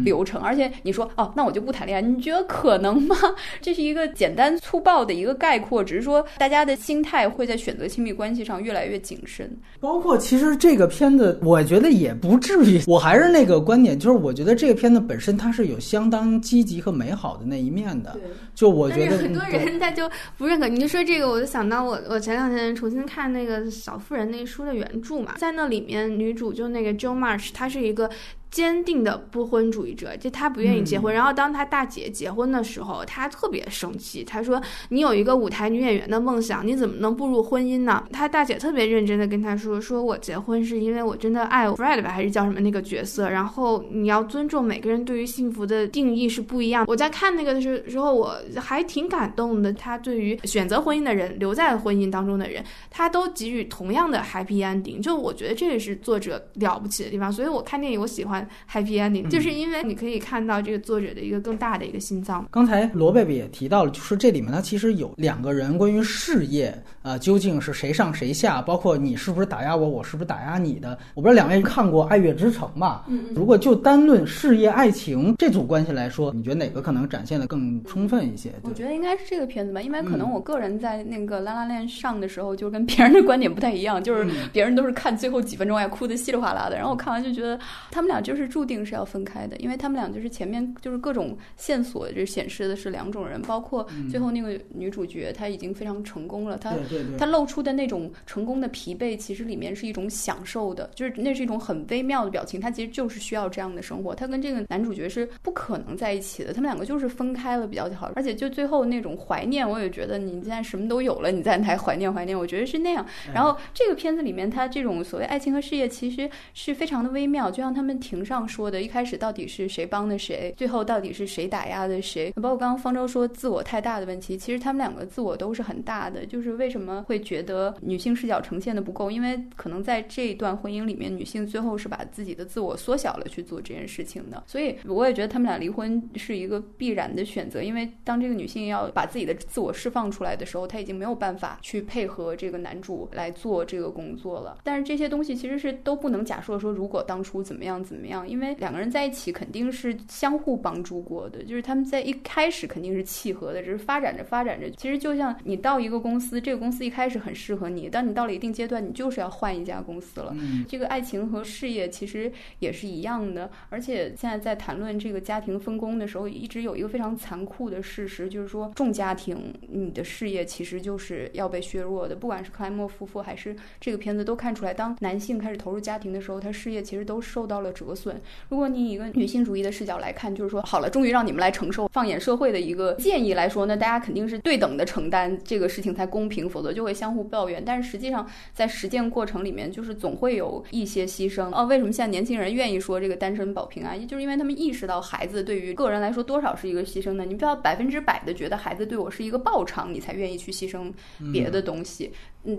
[0.04, 0.40] 流程。
[0.40, 3.16] 而且你说哦，那我就不谈恋爱，你觉得可能吗？
[3.60, 9.50] 这是一个简单粗暴的一个概括，只是说大家的心态会在选择亲密关系上越来越谨慎。
[9.80, 12.80] 包括其实这个片子，我觉得也不至于。
[12.86, 18.16] 我还是那个观点，就是我觉得这个片子本身它是有相当积极和美好的那一面的。
[18.54, 20.08] 就我觉得很多人他就
[20.38, 20.68] 不认可。
[20.68, 28.10] 你就说这个，我就想到我我前两天重新看那个《小妇人》那书的原著嘛，在那里面女主就那个 Jo March，她是一个。
[28.54, 31.12] 坚定的不婚主义者，就他不愿意结婚。
[31.12, 34.22] 然后当他大姐结婚的时候，他特别生气。
[34.22, 43.28] 他说：“你有一个舞台女演员的梦想，你怎么能步入婚姻呢？”他大姐特别认真的跟他说：“说我结婚是因为我真的爱 Fred 吧，还是叫什么那个角色？
[43.28, 49.72] 然后你要尊重每个人对于幸福的定义是不一样。”我在看那个的时时候，我还挺感动的。
[49.72, 55.02] 他对于选择婚姻的人、留在婚姻当中的人，他都给予同样的 happy ending。
[55.02, 57.32] 就我觉得这也是作者了不起的地方。
[57.32, 62.46] 所以我看电影，我喜欢 happy ending，、就是因为你可以看到这个作者的一个更大的一个心脏。
[62.50, 70.98] 刚才罗贝贝也提到了，就是这里面它其实有两个人关于事业，呃，究竟是谁上谁下，包括你是不是打压我，我是不是打压你的。
[71.14, 73.04] 我不知道两位看过《爱乐之城》吧？
[73.08, 78.50] 嗯如果就单论事业、爱情这组关系来说，你觉得哪个可能展现的更充分一些？
[78.62, 87.58] 我觉得应该是这个片子吧，因为可能我个人在那个《拉拉链》上的时候，就跟别人的观点不太一样，就是别人都是看最后几分钟哎，哭的稀里哗啦的，然后我看完就觉得
[87.90, 96.74] 他们俩就是注定是要分开的，因为他们俩就是前面就是各种线索就显示的是两种人，包括最后那个女主角她已经非常成功了，她
[97.18, 102.60] 她露出的那种成功的疲惫，其实里面是一种享受的，就是那是一种很微妙的表情。
[102.60, 104.14] 她其实就是需要这样的生活。
[104.14, 108.12] 她跟这个男主角是不可能在一起的，他们两个就是分开了比较好。
[108.14, 113.04] 而且就最后那种怀念，我也觉得你现在什么都有了，你再来怀念怀念，我觉得是那样。
[113.32, 122.32] 然后这个片子里面，它这种所谓爱情和事业其实是非常的微妙，就像他们庭上说的，一开始到底是谁帮的谁，最后到底是谁打压的谁。
[122.36, 126.24] 包括刚刚方舟说自我太大的问题，其实他们两个自我都是很大的。
[126.24, 129.10] 就是为什么会觉得女性视角呈现的不够？
[129.10, 134.42] 因为可能在这一段婚姻里面，女性最后是把自己的自我缩小了去做这件事情的。
[134.46, 144.58] 所以我也觉得他们俩离婚是一个必然的选择，因为当这个女性要把自己的自我释放出来的时候，她已经没有办法去配合这个男主来做这个工作了。
[144.62, 160.34] 但是这些东西其实是都不能假设说如果当初怎么样怎么样，因为两个人在一起肯定是相互帮助过的，就是他们在一开始肯定是契合的，只是发展着发展着，其实就像你到一个公司，这个公司一开始很适合你，当你到了一定阶段，你就是要换一家公司了。
[160.38, 172.16] 嗯这个爱情和事业其实也是一样的，而且现在在谈论这个家庭分工的时候，一直有一个非常残酷的事实，就是说重家庭，你的事业其实就是要被削弱的。
[172.16, 178.20] 不管是克莱默夫妇还是这个片子，都看出来，当男性开始投入家庭的时候，他事业其实都受到了折损。
[178.48, 187.62] 如果你以一个女性主义的视角来看，就是说，好了，终于让你们来承受，放眼社会的一个建议来说那，大家肯定是对等的承担这个事情才公平，否则就会相互抱怨。
[187.64, 191.50] 但是实际上，在实践过程里面，就是总会有一些牺牲。
[191.54, 193.98] 哦，为什么现在年轻人愿意说这个单身保平安？
[194.00, 197.24] 也就是因为他们意识到孩子对于个人来说多少是一个牺牲的。
[197.24, 200.92] 你不要百分之百的觉得孩子对我是一个报偿，你才愿意去牺牲
[201.32, 202.10] 别的东西。
[202.12, 202.12] 嗯，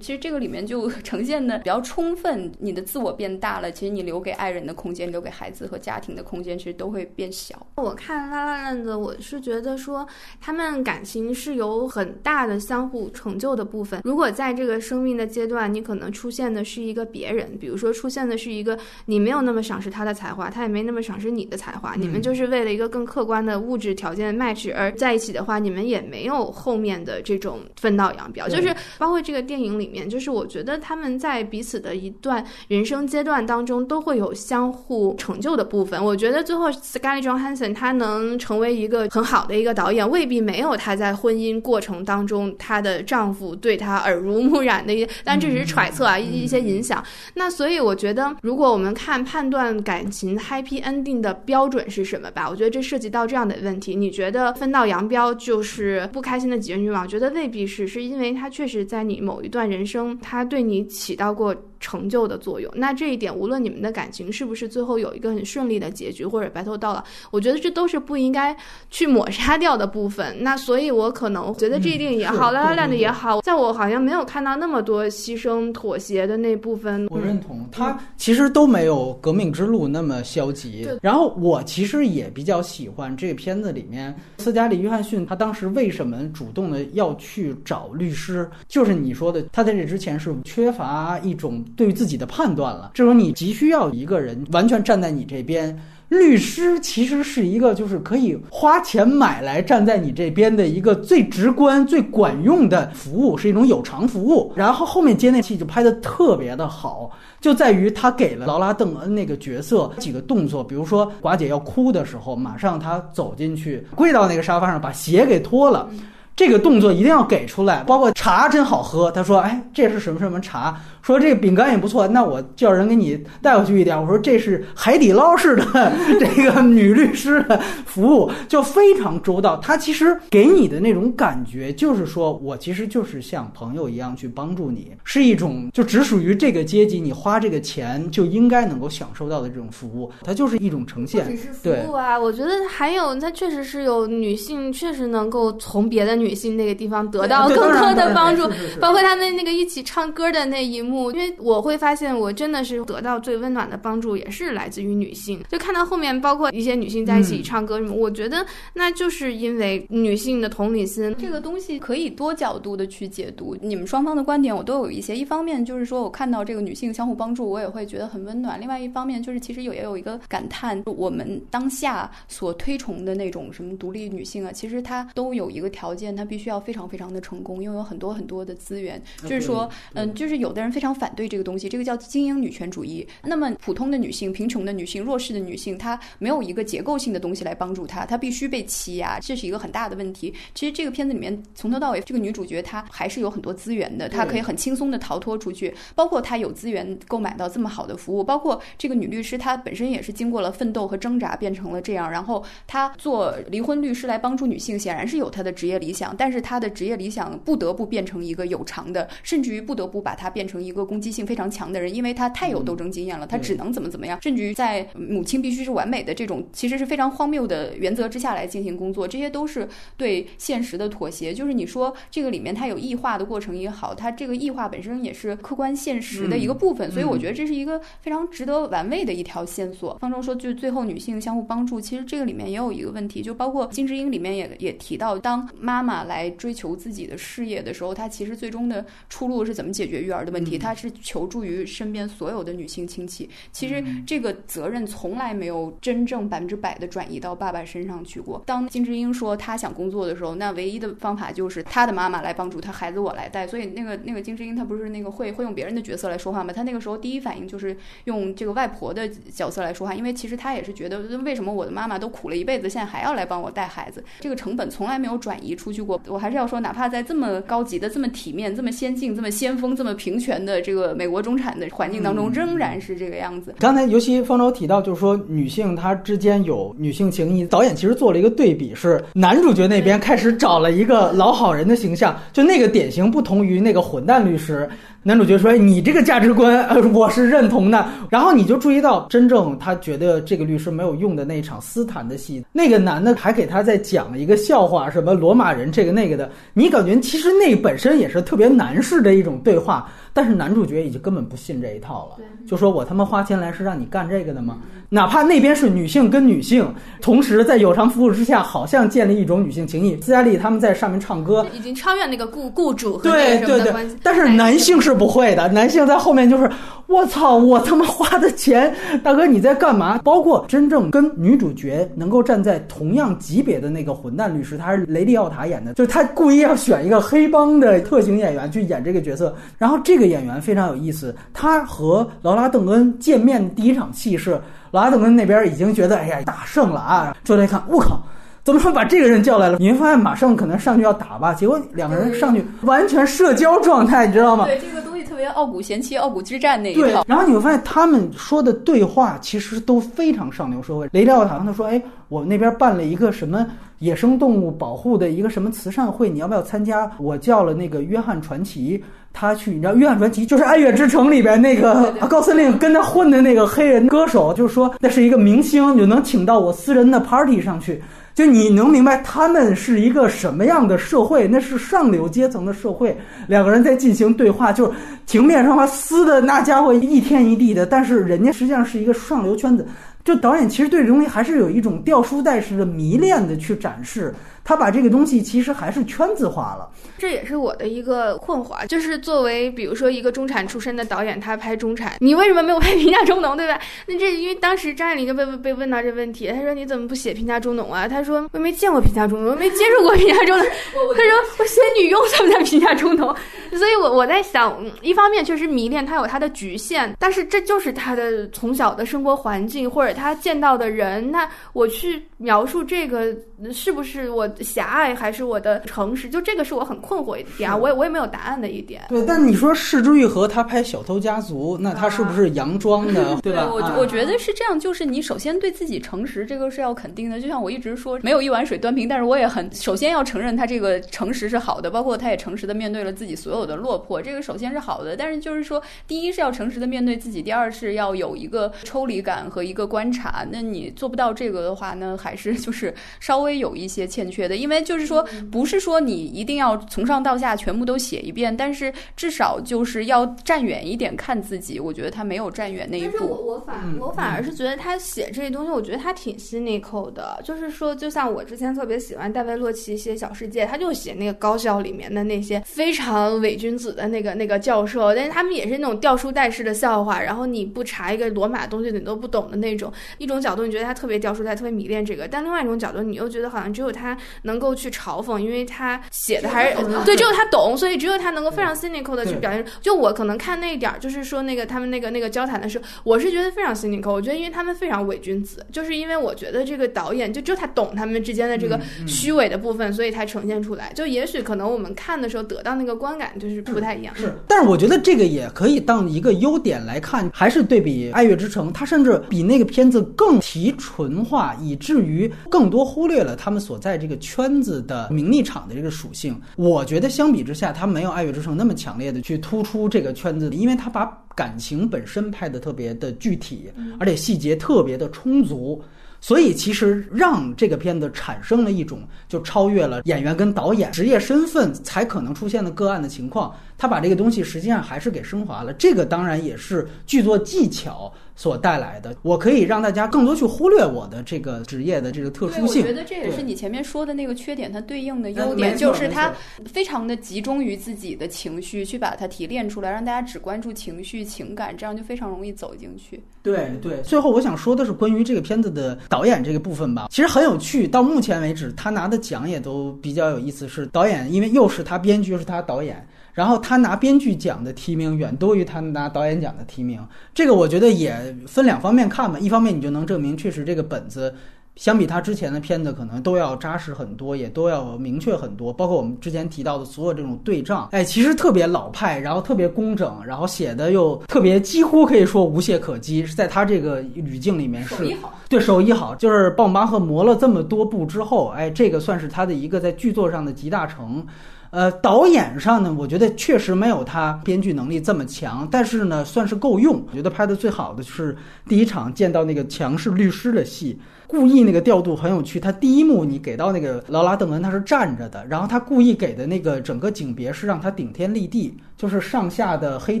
[0.00, 7.66] 其实这个里面就 呈现的比较充分，你的自我变大了，其实你留给爱人的空间、留给孩子和家庭的空间，其实都会变小。
[7.76, 10.06] 我看《拉拉链子》，我是觉得说
[10.40, 14.00] 他们感情是有很大的相互成就的部分。
[14.04, 28.48] 如果在这个生命的阶段，你可能出现的是一个别人，比如说出现的是一个你没有那么赏识他的才华，他也没那么赏识你的才华，你们就是为了一个更客观的物质条件的 match 而在一起的话，你们也没有后面的这种分道扬镳。
[28.48, 36.02] 就是包括这个电影影里面，就是我觉得他们在彼此的一段人生阶段当中都会有相互成就的部分。
[36.02, 47.02] 我觉得最后 Scarlett Johansson 她能成为一个很好的一个导演，未必没有她在婚姻过程当中她的丈夫对她耳濡目染的一些，但这只是揣测啊，一一些影响。
[47.34, 53.94] 那所以我觉得，如果我们看判断感情 happy ending 的标准是什么吧，我觉得这涉及到这样的问题。
[53.94, 57.02] 你觉得分道扬镳就是不开心的几任女王？
[57.02, 61.54] 我觉得未必是，是因为他确实在你某一段人生，他对你起到过。
[61.82, 68.56] 成就的作用，那这一点无论你们的感情是不是最后有一个很顺利的结局，或者白头到老，我觉得这都是不应该
[68.88, 70.34] 去抹杀掉的部分。
[70.40, 77.08] 那所以，我可能觉得这一定也好，拉拉烂的也好，在我好像没有看到那么多牺牲妥协的那部分。
[77.10, 80.88] 我认同，他其实都没有革命之路那么消极。
[81.02, 91.64] 然后我其实也比较喜欢这个片子里面斯嘉丽·约翰逊，他当时为什么主动的要去找律师，就是你说的，他在这之前是缺乏一种。
[91.76, 95.78] 对于自己的判断了，这种你急需要一个人完全站在你这边。
[96.08, 104.52] 律师其实是一个就是可以花钱买来站在你这边的一个最直观、最管用的服务，是一种有偿服务。
[104.54, 115.88] 然后后面接那戏就拍的特别的好，就在于他给了劳拉·邓恩那个角色几个动作，比如说寡姐要哭的时候，马上他走进去跪到那个沙发上，把鞋给脱了。
[116.34, 119.10] 这个动作一定要给出来，包括茶真好喝。
[119.10, 124.00] 他说：“哎，这是什么什么茶？”说这个饼干也不错，那我叫人给你带过去一点。
[124.00, 129.56] 我说这是海底捞式的这个女律师的服务，就非常周到。
[129.56, 140.08] 他其实给你的那种感觉，就是说我其实就是像朋友一样去帮助你，是一种就只属于这个阶级，你花这个钱就应该能够享受到的这种服务。
[140.22, 141.36] 它就是一种呈现。
[141.36, 148.48] 服务啊，我觉得还有，它确实是有女性确实能够从别的女性那个地方得到更多的帮助，
[148.80, 151.10] 包括他们那个一起唱歌的那一幕。
[151.12, 155.40] 因为我会发现，我真的是得到最温暖的帮助，也是来自于女性。
[155.50, 161.14] 就看到后面，包括一些女性在一起唱歌什么，我觉得那就是因为女性的同理心。
[161.18, 163.56] 这个东西可以多角度的去解读。
[163.60, 165.16] 你们双方的观点我都有一些。
[165.16, 168.60] 一方面就是说我看到这个女性相互帮助，我也会觉得很温暖。
[168.60, 179.02] 另外一方面就是其实有也有一个感叹，我们当下所推崇的那种什么独立女性啊，其实她都有一个条件，她必须要非常非常的成功，拥有很多很多的资源。
[179.22, 180.82] 就是说，嗯，就是有的人非常。
[180.82, 183.06] 非常反对这个东西，这个叫精英女权主义。
[183.22, 190.34] 那么普通的女性、贫穷的女性、弱势的女性，她没有一个结构性的东西来帮助她，她必须被欺压，这是一个很大的问题。
[190.56, 195.72] 其实这个片子里面从头到尾，这个女主角她还是有很多资源的，她可以很轻松的逃脱出去。
[195.94, 202.10] 包括她有资源购买到这么好的服务，包括这个女律师，她本身也是经过了奋斗和挣扎变成了这样。
[202.10, 210.72] 然后她做离婚律师来帮助女性，显然是有她的职业理想，但是他的职业理想不得不变成一个有偿的，甚至于不得不把它变成一。
[210.72, 219.68] 一个攻击性非常强的人，因为他太有斗争经验了，他只能怎么怎么样，甚至于在母亲必须是完美的这种其实是非常荒谬的原则之下来进行工作，这些都是
[219.98, 221.34] 对现实的妥协。
[221.34, 229.98] 就是你说这个里面它有异化的过程也好，它这个异化本身也是客观现实的一个部分，所以我觉得这是一个非常值得玩味的一条线索。
[230.00, 240.58] 方舟说，就最后女性相互帮助，其实这个里面也有一个问题，就包括金智英里面也也提到，当妈妈来追求自己的事业的时候，她其实最终的出路是怎么解决育儿的问题。
[240.58, 248.42] 她是求助于身边所有的女性亲戚，其实这个责任从来没有真正百分之百的转移到爸爸身上去过。
[248.46, 253.46] 当金智英说她想工作的时候，那唯一的方法就是她的妈妈来帮助她，孩子我来带。
[253.46, 256.52] 所以那个那个金智英她不是那个会会用别人的角色来说话吗？
[256.52, 266.00] 她那个时候第一反应就是用这个外婆的角色来说话，因为其实她也是觉得为什么我的妈妈都苦了一辈子，现在还要来帮我带孩子，这个成本从来没有转移出去过。
[266.06, 270.62] 我还是要说，哪怕在这么高级的、这么体面、这么先进、这么先锋、这么平权的。
[270.62, 273.54] 这个美国中产的环境当中，仍然是这个样子。
[273.58, 277.44] 刚才尤其方舟提到，就是说女性她之间有女性情谊。
[277.46, 284.68] 导演其实做了一个对比，是男主角那边开始找了一个老好人的形象，就那个典型不同于那个混蛋律师。
[285.04, 296.30] 男主角说：“你这个价值观， 呃，我是认同的。”然后你就注意到，真正他觉得这个律师没有用的那一场斯坦的戏，那个男的还给他在讲一个笑话，什么罗马人这个那个的。
[296.54, 299.90] 你感觉其实那本身也是特别男士的一种对话。
[300.12, 304.58] 但是男主角已经根本不信这一套了，就说我他妈花钱来是让你干这个的吗？
[304.90, 306.70] 哪怕那边是女性跟女性
[307.00, 309.98] 同时在有偿服务之下，好像建立一种女性情谊。
[310.02, 313.72] 斯嘉丽他们在上面唱歌，已经超越那个雇雇主对对对，
[314.02, 316.50] 但是男性是不会的，男性在后面就是
[316.92, 319.98] 我操，我他妈花的钱，大哥你在干嘛？
[320.04, 329.34] 包括真正跟女主角能够站在同样级别的那个混蛋律师，他是雷利奥塔演的，就是他故意要选一个黑帮的特型演员去演这个角色。
[329.56, 334.38] 然后这个演员非常有意思，他和劳拉邓恩见面第一场戏是
[334.70, 338.02] 劳拉邓恩那边已经觉得哎呀大胜了啊，就来看我靠。
[338.44, 339.58] 怎么说把这个人叫来了？
[339.58, 344.46] 你会发现马上可能上去要打吧，结果两个人上去完全社交状态，你知道吗？
[344.46, 350.88] 对，这个东西特别傲骨贤妻、傲骨之战那一对套。，然后你会发现他们说的对话其实都非常上流社会。
[350.92, 353.46] 雷利奥塔他说：“哎，我那边办了一个什么
[353.78, 356.90] 野生动物保护的一个什么慈善会，你要不要参加？
[356.98, 358.82] 我叫了那个约翰传奇。”
[359.14, 367.80] 他去，你知道约翰传奇就是《爱乐之城》里边那个高司令跟他混的那个黑人歌手，就是说那是一个明星，就能请到我私人的 party 上去。
[368.14, 371.26] 就你能明白他们是一个什么样的社会？
[371.26, 379.66] 那是上流阶层的社会，两个人在进行对话，就是情面上话撕的那家伙一天一地的，但是人家实际上是一个上流圈子。
[380.04, 384.12] 就导演其实对这东西还是有一种掉书袋式的迷恋的去展示，
[384.44, 386.68] 他把这个东西其实还是圈子化了。
[386.98, 393.58] 这也是我的一个困惑，就是作为比如说一个中产出身的导演，他拍中产，你为什么没有拍平价中农，对吧？
[393.86, 397.88] 那这因为当时张爱玲就被被问到这问题，他说你怎么不写平价中农啊？
[397.88, 400.46] 他说我没见过平价中农，我没接触过平价中农。
[400.94, 403.14] 他说我写女佣算不算平价中农？
[403.50, 413.14] 所以我我在想，一方面确实迷恋他有他的局限，但是这就是他的从小的生活环境或者他见到的人，那我去描述这个
[413.52, 416.08] 是不是我狭隘还是我的诚实？
[416.08, 418.82] 就这个是我很困惑一点啊，我也我也没有答案的一点。
[418.88, 423.48] 对，但你说市之愈合他拍《小偷家族》，那他是不是佯装的， 对吧？
[423.52, 427.20] 我啊我觉得是这样，就是你首先对自己诚实，这个是要肯定的。
[427.20, 434.96] 就像我一直说，没有一碗水端平，但是我也很首先要承认他这个诚实是好的，包括他也诚实的面对了自己所有的落魄，这个首先是好的。
[434.96, 440.26] 但是就是说，第一是要诚实的面对自己，第二是要有一个抽离感和一个观察。
[440.30, 451.58] 那你做不到这个的话，那还是就是稍微有一些欠缺的，因为就是说，不是说你一定要从上到下全部都写一遍，但是至少就是要站远一点看自己。
[451.60, 453.26] 我觉得他没有站远那一但是我步。
[453.26, 457.20] 我反嗯我反而是觉得他写这些东西，我觉得他挺 cynical 的。
[457.24, 469.72] 就是说，就像我之前特别喜欢戴维洛奇写《小世界》，他就写那个高校里面的那些非常伪君子的那个那个教授，但是他们也是那种掉书袋式的笑话，然后你不查一个罗马东西你都不懂的那种。
[469.98, 479.44] 一种角度你觉得他特别掉书袋，特别迷恋这个，但另外一种角度你又觉得好像只有他能够去嘲讽，因为他写的还是 对，只有他懂，所以只有他能够非常 cynical 的去表现。
[479.60, 483.92] 就我可能看那一点儿，就是说那个他们那个那个交谈的时候，我是觉得非常 cynical。
[483.92, 490.72] 我觉得因为他们非常伪君子，就是因为我觉得这个导演就只有他懂他们之间的这个嗯虚伪的部分，所以才呈现出来。
[490.74, 493.94] 就也许可能我们看的时候得到那个观感就是不太一样。
[493.94, 506.20] 是，但是我觉得这个也可以当一个优点来看，还是对比《爱乐之城》，它甚至比那个片子更提纯化，以至于更多忽略了他们所在这个圈子的名利场的这个属性。
[506.36, 510.84] 我觉得相比之下，它没有《爱乐之城》那么强烈的去突出这个圈子，因为它把
[511.14, 513.50] 感情本身拍的特别的具体，
[513.80, 515.62] 而且细节特别的充足。
[516.04, 523.32] 所以其实让这个片子产生了一种就超越了演员跟导演职业身份才可能出现的个案的情况，
[523.62, 525.52] 他把这个东西实际上还是给升华了。
[525.52, 528.92] 这个当然也是剧作技巧所带来的。
[529.02, 532.62] 我可以让大家更多去忽略我的这个职业的这个特对，殊性。
[532.62, 536.12] 我觉得这也是你前面说的那个缺点，它对应的优嗯点，就是它
[536.44, 543.00] 非常的集中于自己的情绪，去把它提炼出来，让大家只关注情绪、情感，这样就非常容易走进去。
[543.22, 547.68] 对对，最后我想说的是关于这个片子的导演这个部分吧，其实很有趣。
[547.68, 550.48] 到目前为止，他拿的奖也都比较有意思。
[550.48, 556.80] 是导演，因为又是他编剧，又是他导演，然后他拿编剧奖的提名远多于他拿导演奖的提名。
[557.14, 557.94] 这个我觉得也
[558.26, 559.18] 分两方面看吧。
[559.18, 561.14] 一方面，你就能证明确实这个本子。
[561.56, 565.52] 相比他之前的片子，可能都要扎实很多，也都要明确很多。
[565.52, 575.94] 包括我们之前提到的所有这种对仗，哎，其实特别老派，然后特别工整，然后写的又特别几乎可以说无懈可击，是在他这个语境里面是好，对手艺好。
[575.94, 581.06] 就是鲍姆巴赫磨了这么多部之后，哎，这个算是他的一个在剧作上的集大成。
[581.52, 586.82] 呃，导演上呢，我觉得确实没有他编剧能力这么强，但是呢，算是够用。
[586.88, 588.16] 我觉得拍的最好的是
[588.48, 592.40] 第一场见到那个强势律师的戏，故意那个调度很有趣。
[592.40, 600.00] 他第一幕你给到那个劳拉·邓恩，他是站着的，然后他故意给的那个整个景别是让他顶天立地，就是上下的黑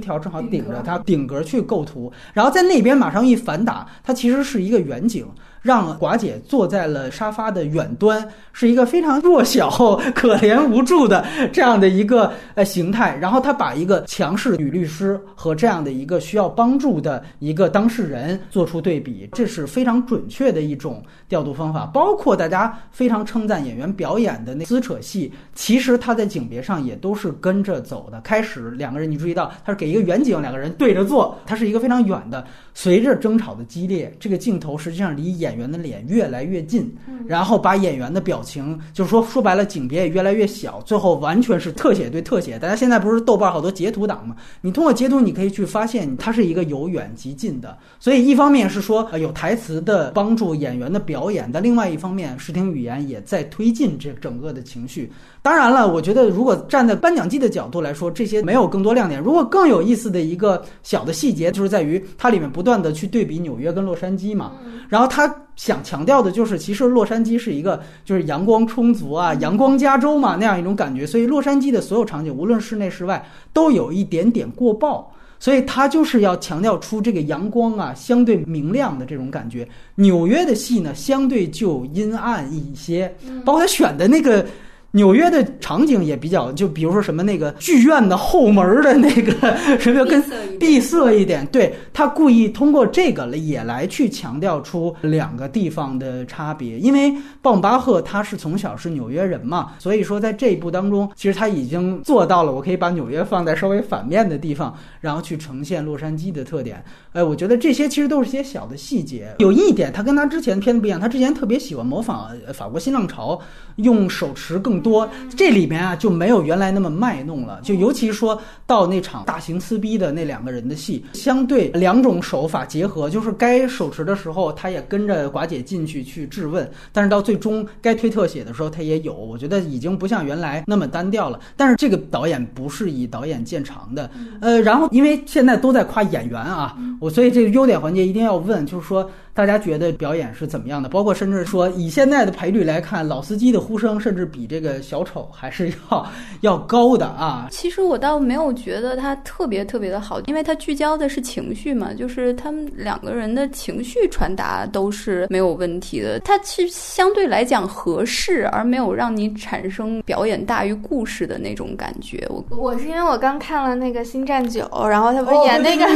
[0.00, 5.26] 条正好顶着他顶格去构图，然后在那边马上一反打，它其实是一个远景。
[5.62, 9.70] 让寡姐坐在了沙发的远端，是一个非常弱小、
[10.12, 13.16] 可怜无助的这样的一个呃形态。
[13.20, 21.86] 然后她把一个强势女律师和这样的一个需要帮助的一个当事人做出对比，这是非常准确的一种调度方法。
[21.86, 28.20] 包括大家非常称赞演员表演的那撕扯戏，其实他在景别上也都是跟着走的。
[28.22, 32.44] 开始两个人，你注意到他是给一个远景，两个人对着坐，他是一个非常远的。
[32.74, 35.51] 随着争吵的激烈，这个镜头实际上离演。
[35.52, 36.90] 演员的脸越来越近，
[37.26, 42.58] 然后把演员的表情，就是说说白了，景别也越来越小，最后完全是特写对特写。
[42.58, 44.34] 大家现在不是豆瓣好多截图党吗？
[44.62, 47.76] 你通过截图，你可以去发现它是一个由远及近的。
[48.00, 55.12] 所以一方面是说有台词的帮助演员的表演，但另外一方面，视听语言也在推进这整个的情绪。
[55.44, 59.20] 当然了，我觉得如果站在颁奖季的角度来说，这些没有更多亮点。
[59.20, 64.52] 如果更有意思的一个小的细节，就是在于它里面不断的去对比纽约跟洛杉矶嘛。
[64.88, 71.04] 然后他想强调的就是，其实洛杉矶是一个就是阳光充足啊，阳光加州嘛那样一种感觉。
[71.04, 75.04] 所以洛杉矶的所有场景，无论室内室外，都有一点点过曝。
[75.40, 79.68] 所以他就是要强调出这个阳光啊相对明亮的这种感觉。
[79.96, 83.12] 纽约的戏呢，相对就阴暗一些，
[83.44, 84.46] 包括他选的那个。
[84.92, 90.22] 纽约的场景也比较，就比如说什么那个剧院的后门的那个 什么跟
[90.58, 96.78] 闭塞一点，对他故意通过这个也来去强调出两个地方的差别。
[96.78, 106.84] 因为鲍姆巴赫他是从小是纽约人嘛，所以说在这一部当中，其实他已经做到了，我可以把纽约放在稍微反面的地方，然后去呈现洛杉矶的特点。
[107.12, 109.34] 哎，我觉得这些其实都是些小的细节。
[109.38, 113.40] 有一点，他跟他之前片子不一样，他之前特别喜欢模仿法国新浪潮，
[113.76, 114.82] 用手持更。
[114.82, 118.36] 多这里面啊就没有原来那么卖弄了，就尤其说
[118.66, 131.38] 到那场大型撕逼的那两个人的戏，相对两种手法结合，就是该手持的时候他也跟着寡姐进去去质问，但是到最终该推特写的时候他也有，我觉得已经不像原来那么单调了。
[131.56, 134.10] 但是这个导演不是以导演见长的，
[134.40, 139.10] 呃，然后因为现在都在夸演员啊，我所以这个优点环节一定要问，就是说。
[139.34, 140.88] 大家觉得表演是怎么样的？
[140.88, 146.06] 包括甚至说，以现在的赔率来看，老司机的呼声甚至比这个小丑还是要
[146.42, 147.48] 要高的啊。
[147.50, 156.20] 其实我倒没有觉得他特别特别的好，因为他聚焦的是情绪嘛，就是他们两个人的情绪传达都是没有问题的。
[156.20, 162.22] 他其实相对来讲合适，而没有让你产生表演大于故事的那种感觉。
[162.28, 165.88] 我我是因为我刚看了那个《星战九》，然后他不是演那个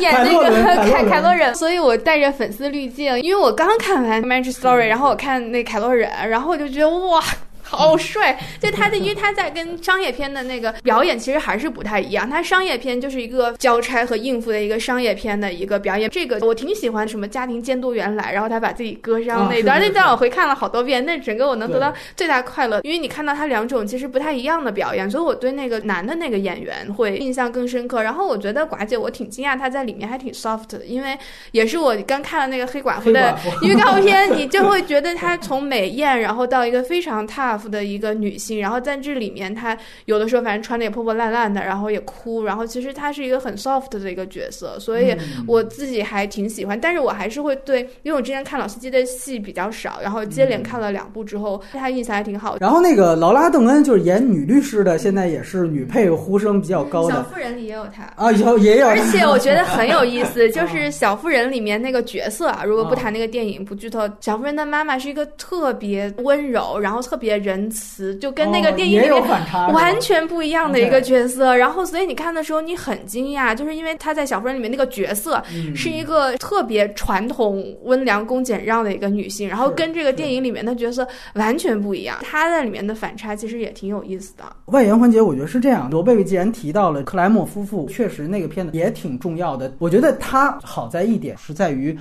[0.00, 7.20] 演那个凯凯洛人，所以我带着粉丝滤滤镜，因为我刚看完《Magic Story》，然后我看那凯洛人，然后我就觉得哇。
[7.68, 8.38] 好帅！
[8.58, 12.28] 就他的，因为他在跟商业片的那个表演其实还是不太一样。
[12.28, 16.08] 他商业片就是一个交差和应付的一个商业片的一个表演。
[16.08, 21.04] 这个我挺喜欢，什么家庭监督员来，然后他把自己割伤那段，那段我回看了好多遍。
[21.04, 28.02] 那整个我能得到最大快乐，因为你看到他两种其实不太一样的表演，所以我对那个男的那个演员会印象更深刻。
[28.02, 31.16] 然后我觉得寡姐，我挺惊讶他在里面还挺 soft 的，因为
[31.52, 37.57] 也是我刚看了那个黑寡妇的预告片，你就会觉得她从美艳，然后到一个非常 tough。
[37.66, 39.74] 的一个女性，然后在这里面，她
[40.04, 45.16] 有的时候反正穿的也破破烂烂的，然后也哭，然后其实她是一个很 soft 的一个角色，所以
[45.46, 46.78] 我自己还挺喜欢。
[46.78, 52.58] 但是我还是会对，因为我之前看老司机的戏比较少，然后接连看了两部之后，对她印象还挺好。
[52.60, 57.14] 然后那个劳拉·邓恩就是演女律师的，现在也是女配呼声比较高的。
[57.14, 58.88] 小妇人里也有她啊，有也有。
[58.88, 69.24] 而且我觉得很有意思， 就是小妇人里面那个角色啊，如果不谈那个电影不剧透，小妇人的妈妈是一个特别温柔，然后特别仁慈，就跟那个电影里面
[69.72, 71.56] 完全不一样的一个角色。
[71.56, 75.42] 然后，所以你看的时候你很惊讶，就是因为他在小妇人里面那个角色
[75.74, 82.18] 是一个特别传统、温良恭俭让的一个女性，然后跟这个电影里面的角色完全不一样。
[82.22, 84.44] 她在里面的反差其实也挺有意思的。
[84.66, 85.88] 外延环节，我觉得是这样。
[85.90, 89.72] 罗贝贝既然提到了克莱默夫妇，确实那个片子也挺重要的。
[89.78, 91.98] 我觉得它好在一点是在于。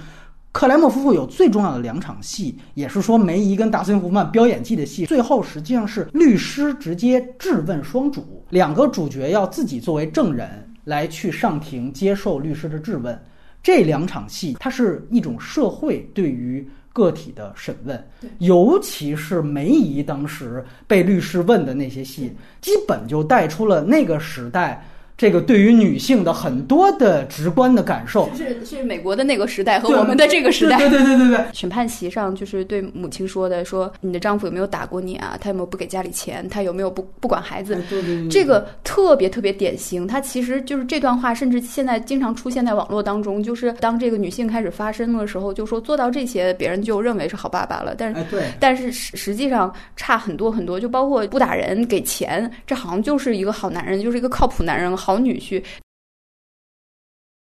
[0.51, 5.05] 克莱默夫妇有最重要的两场戏，也是说梅姨跟达斯汀·福曼飙演技的戏。
[5.05, 10.49] 最后实际上是律师直接质问双主，两个主角要自己作为证人
[10.83, 13.19] 来去上庭接受律师的质问。
[13.61, 18.07] 这两场戏，它是一种社会对于个体的审问，
[18.39, 24.83] 尤其是梅姨当时被律师问的那些戏，基本就带出了那个时代。
[25.17, 28.29] 这个对于女性的很多的直观的感受。
[28.35, 30.77] 是是美国的那个时代和我们的这个时代。
[30.77, 31.39] 对对对对对。
[31.53, 35.35] 审判席上就是对母亲说的，说你的丈夫有没有打过你啊？
[35.41, 36.47] 他有没有不给家里钱？
[36.49, 37.81] 他有没有不不管孩子？
[37.89, 38.29] 对对对。
[38.29, 40.05] 这个特别特别典型。
[40.05, 43.41] 他其实就是这段话，甚至现在经常出现在网络当中。
[43.41, 47.95] 就是当这个女性开始发声的时候，就说做到这些，别人就认为是好爸爸了。
[47.97, 50.79] 但是，但是实实际上差很多很多。
[50.79, 55.63] 就包括不打人、给钱，这好像就是一个好男人，就是一个靠谱男人、好女婿。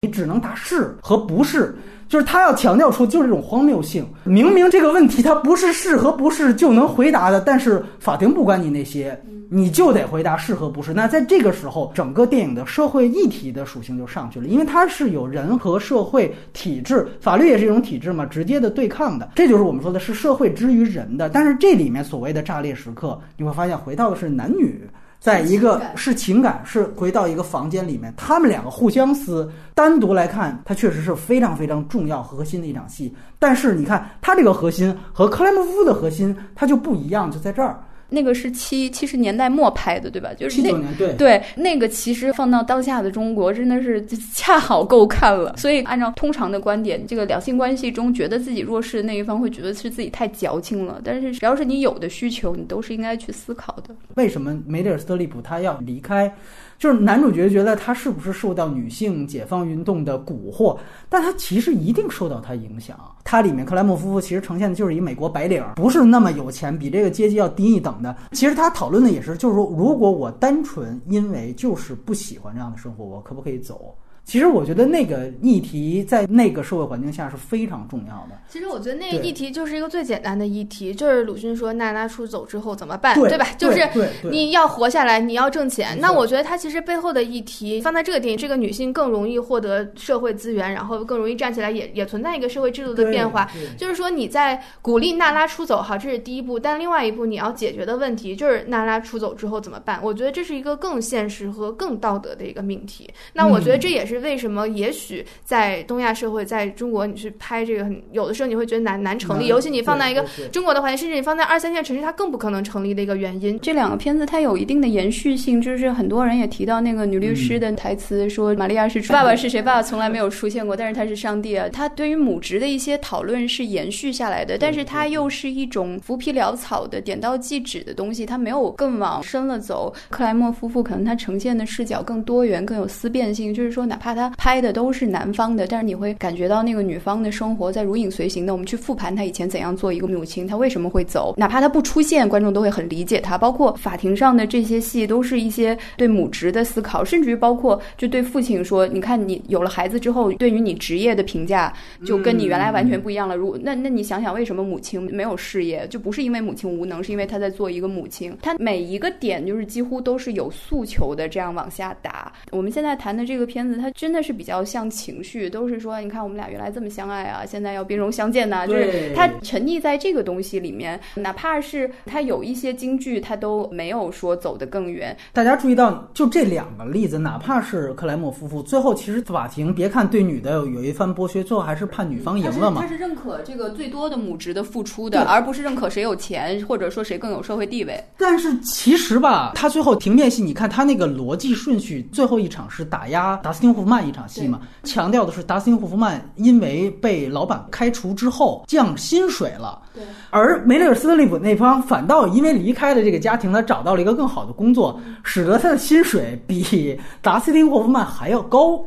[0.01, 1.77] 你只能答是和不是，
[2.09, 4.03] 就是他要强调出就是这种荒谬性。
[4.25, 10.95] 明明这个问题他不是是和不是就能回答的，但是法庭不管你那些，你就得回答是和不是。
[10.95, 19.33] 那在这个时候，整个电影的社会议题的属性就上去了，因为它是有人和社会体制，法律也是一种体制嘛，直接的对抗的。
[19.35, 21.29] 这就是我们说的是社会之于人的。
[21.29, 24.89] 但是这里面所谓的炸裂时刻，你会发现回到的是男女。
[25.21, 29.47] 在一个是情感，是回到一个房间里面，他们两个互相撕。
[29.75, 33.15] 单独来看，它确实是非常非常重要核心的一场戏。
[33.39, 37.79] 但是你看，它这个核心和克莱姆夫的核心，它就不一样，就在这儿。
[38.11, 40.35] 那个是七七十年代末拍的，对吧？
[40.35, 44.05] 就是那对对，那个其实放到当下的中国，真的是
[44.35, 45.57] 恰好够看了。
[45.57, 51.01] 所以按照通常的观点，这个两性关系中，觉得自己弱势的那一方会觉得是自己太矫情了。
[51.03, 53.95] 但是只要是你有的需求，你都是应该去思考的。
[54.17, 56.33] 为什么梅丽尔·斯特利普她要离开？
[56.81, 60.79] 就是男主角觉得他是不是受到女性解放运动的蛊惑？
[61.11, 62.99] 但他其实一定受到他影响。
[63.23, 68.17] 他里面克莱默夫妇其实呈现的就是一美国白领，不是那么有钱，比这个阶级要低一等的。
[68.33, 73.95] 其实他讨论的也是，就是说，如果我单纯因为就是不喜欢这样的生活，我可不可以走？
[74.25, 78.39] 其实我觉得那个议题在那个社会环境下是非常重要的。
[78.49, 83.47] 其实我觉得那个议题就是一个最简单的议题，就是鲁迅说娜拉出走之后怎么办，对吧？
[83.59, 83.89] 就是
[84.31, 85.99] 你要活下来，你要挣钱。
[86.01, 93.51] 那我觉得他其实背后的议题放在这个电影，这个女性更容易获得社会资源，然后更容易站起来，也也存在一个社会制度的变化。
[93.77, 96.57] 就是说你在鼓励娜拉出走，好，这是第一步。
[96.57, 99.99] 但另外一步你要解决的问题就是娜拉出走之后怎么办？
[100.03, 103.11] 我觉得这是一个更现实和更道德的一个命题。
[103.33, 104.20] 那我觉得这也是。
[104.21, 104.69] 为什么？
[104.69, 109.47] 也许在东亚社会，在中国，你去拍这个，很有的时候你会觉得难难成立。
[109.49, 113.59] 尤其你放在一个中国的环境，甚至你放在二三线城市，它更不可能成立的一个原因。
[113.61, 119.61] 这两个片子它有一定的延续性，就是很多人也提到那个女律师的台词，说玛利亚是爸爸是谁？
[119.61, 121.69] 爸爸从来没有出现过，但是他是上帝啊。
[121.73, 129.93] 他对于母职的一些讨论是延续下来的，但是它又是一种浮皮潦草的点到即止的东西，它没有更往深了走。
[130.11, 134.11] 克莱默夫妇可能他呈现的视角更多元，更有思辨性，就是说哪怕。
[134.11, 138.53] 他拍的都是男方的，但是你会感觉到那个女方的生活在如影随形的。
[138.53, 143.39] 我们去复盘她以前怎样做一个母亲，她为什么会走，哪怕她不出现，观众都会很理解她。
[143.39, 151.73] 包括法庭上的这些戏，都是一些对母职的思考，甚至于包括就对父亲说：“你看，你有了孩子之后，对于你职业的评价
[152.05, 155.87] 就跟你原来完全不一样了。”如那那你想想，为什么母亲没有事业？
[155.89, 158.37] 就不是因为母亲无能，是因为她在做一个母亲。
[158.43, 162.33] 她每一个点就是几乎都是有诉求的，这样往下打。
[162.51, 163.90] 我们现在谈的这个片子，它。
[163.95, 175.17] 真的是比较像情绪，都是说，你看我们俩原来这么相爱啊，现在要兵戎相见呐，就是他沉溺在这个东西里面，哪怕是他有一些京剧，他都没有说走得更远。
[175.33, 182.81] 大家注意到，就这两个例子，哪怕是克莱默夫妇，最后其实法庭别看对女的有一番剥削，最后还是判女方赢了嘛。
[182.83, 188.03] 他是认可这个最多的母职的付出的，而不是认可谁有钱，或者说谁更有社会地位。
[188.17, 193.91] 但是其实吧，他最后庭辩戏，你看他那个逻辑顺序，最后一场是打压达斯汀霍夫。
[193.91, 208.81] 曼一场戏嘛，强调的是达斯汀·霍夫曼因为被老板开除之后降薪水了，对，而梅丽尔·斯特利普那方反倒因为离开了这个家庭，他找到了一个更好的工作，使得他的薪水比达斯汀·霍夫曼还要高。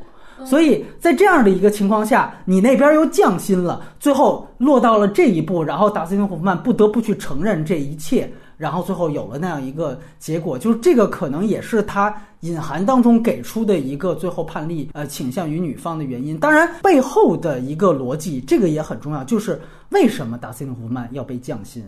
[0.45, 8.31] 所以在这样的一个情况下，你那边又降薪了，最后落到了这一步，然后达斯汀·霍夫曼不得不去承认这一切。
[8.63, 16.37] 然后最后有了那样一个结果，就是这个可能也是他隐含当中给出的一个最后判例，呃，倾向于女方的原因。
[16.39, 21.83] 当然背后的一个逻辑，这个也很重要，就是为什么达斯汀·胡曼要被降薪。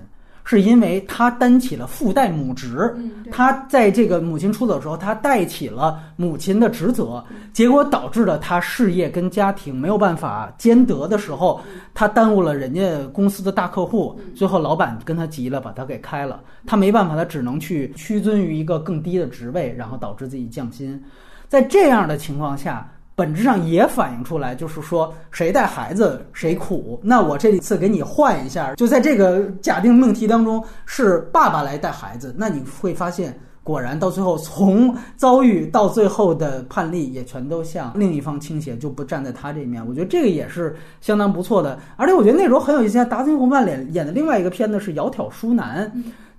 [0.46, 2.96] 是因为他担起了父代母职，
[3.32, 11.60] 他在这个母亲出走的时候，他带起了母亲的职责，结果导致了他事业跟家庭没有办法兼得的时候，
[11.96, 21.04] 他耽误了人家公司的大客户，最后老板跟他急了，把他给开了，他没办法，他只能去屈尊于一个更低的职位，然后导致自己降薪，
[21.50, 22.88] 在这样的情况下。
[23.16, 27.00] 本质上也反映出来，就是说谁带孩子谁苦。
[27.02, 33.34] 那我这一次给你换一下，就在这个假定命题当中，是爸爸来带孩子，那你会发现
[33.64, 39.82] 果然到最后从遭遇到最后的判例也全都向另一方倾斜，就不站在他这一面。
[39.88, 43.04] 我觉得这个也是相当不错的，而且我觉得那时候很有意思。
[43.06, 45.90] 达金红曼演演的另外一个片子是《窈窕淑男》。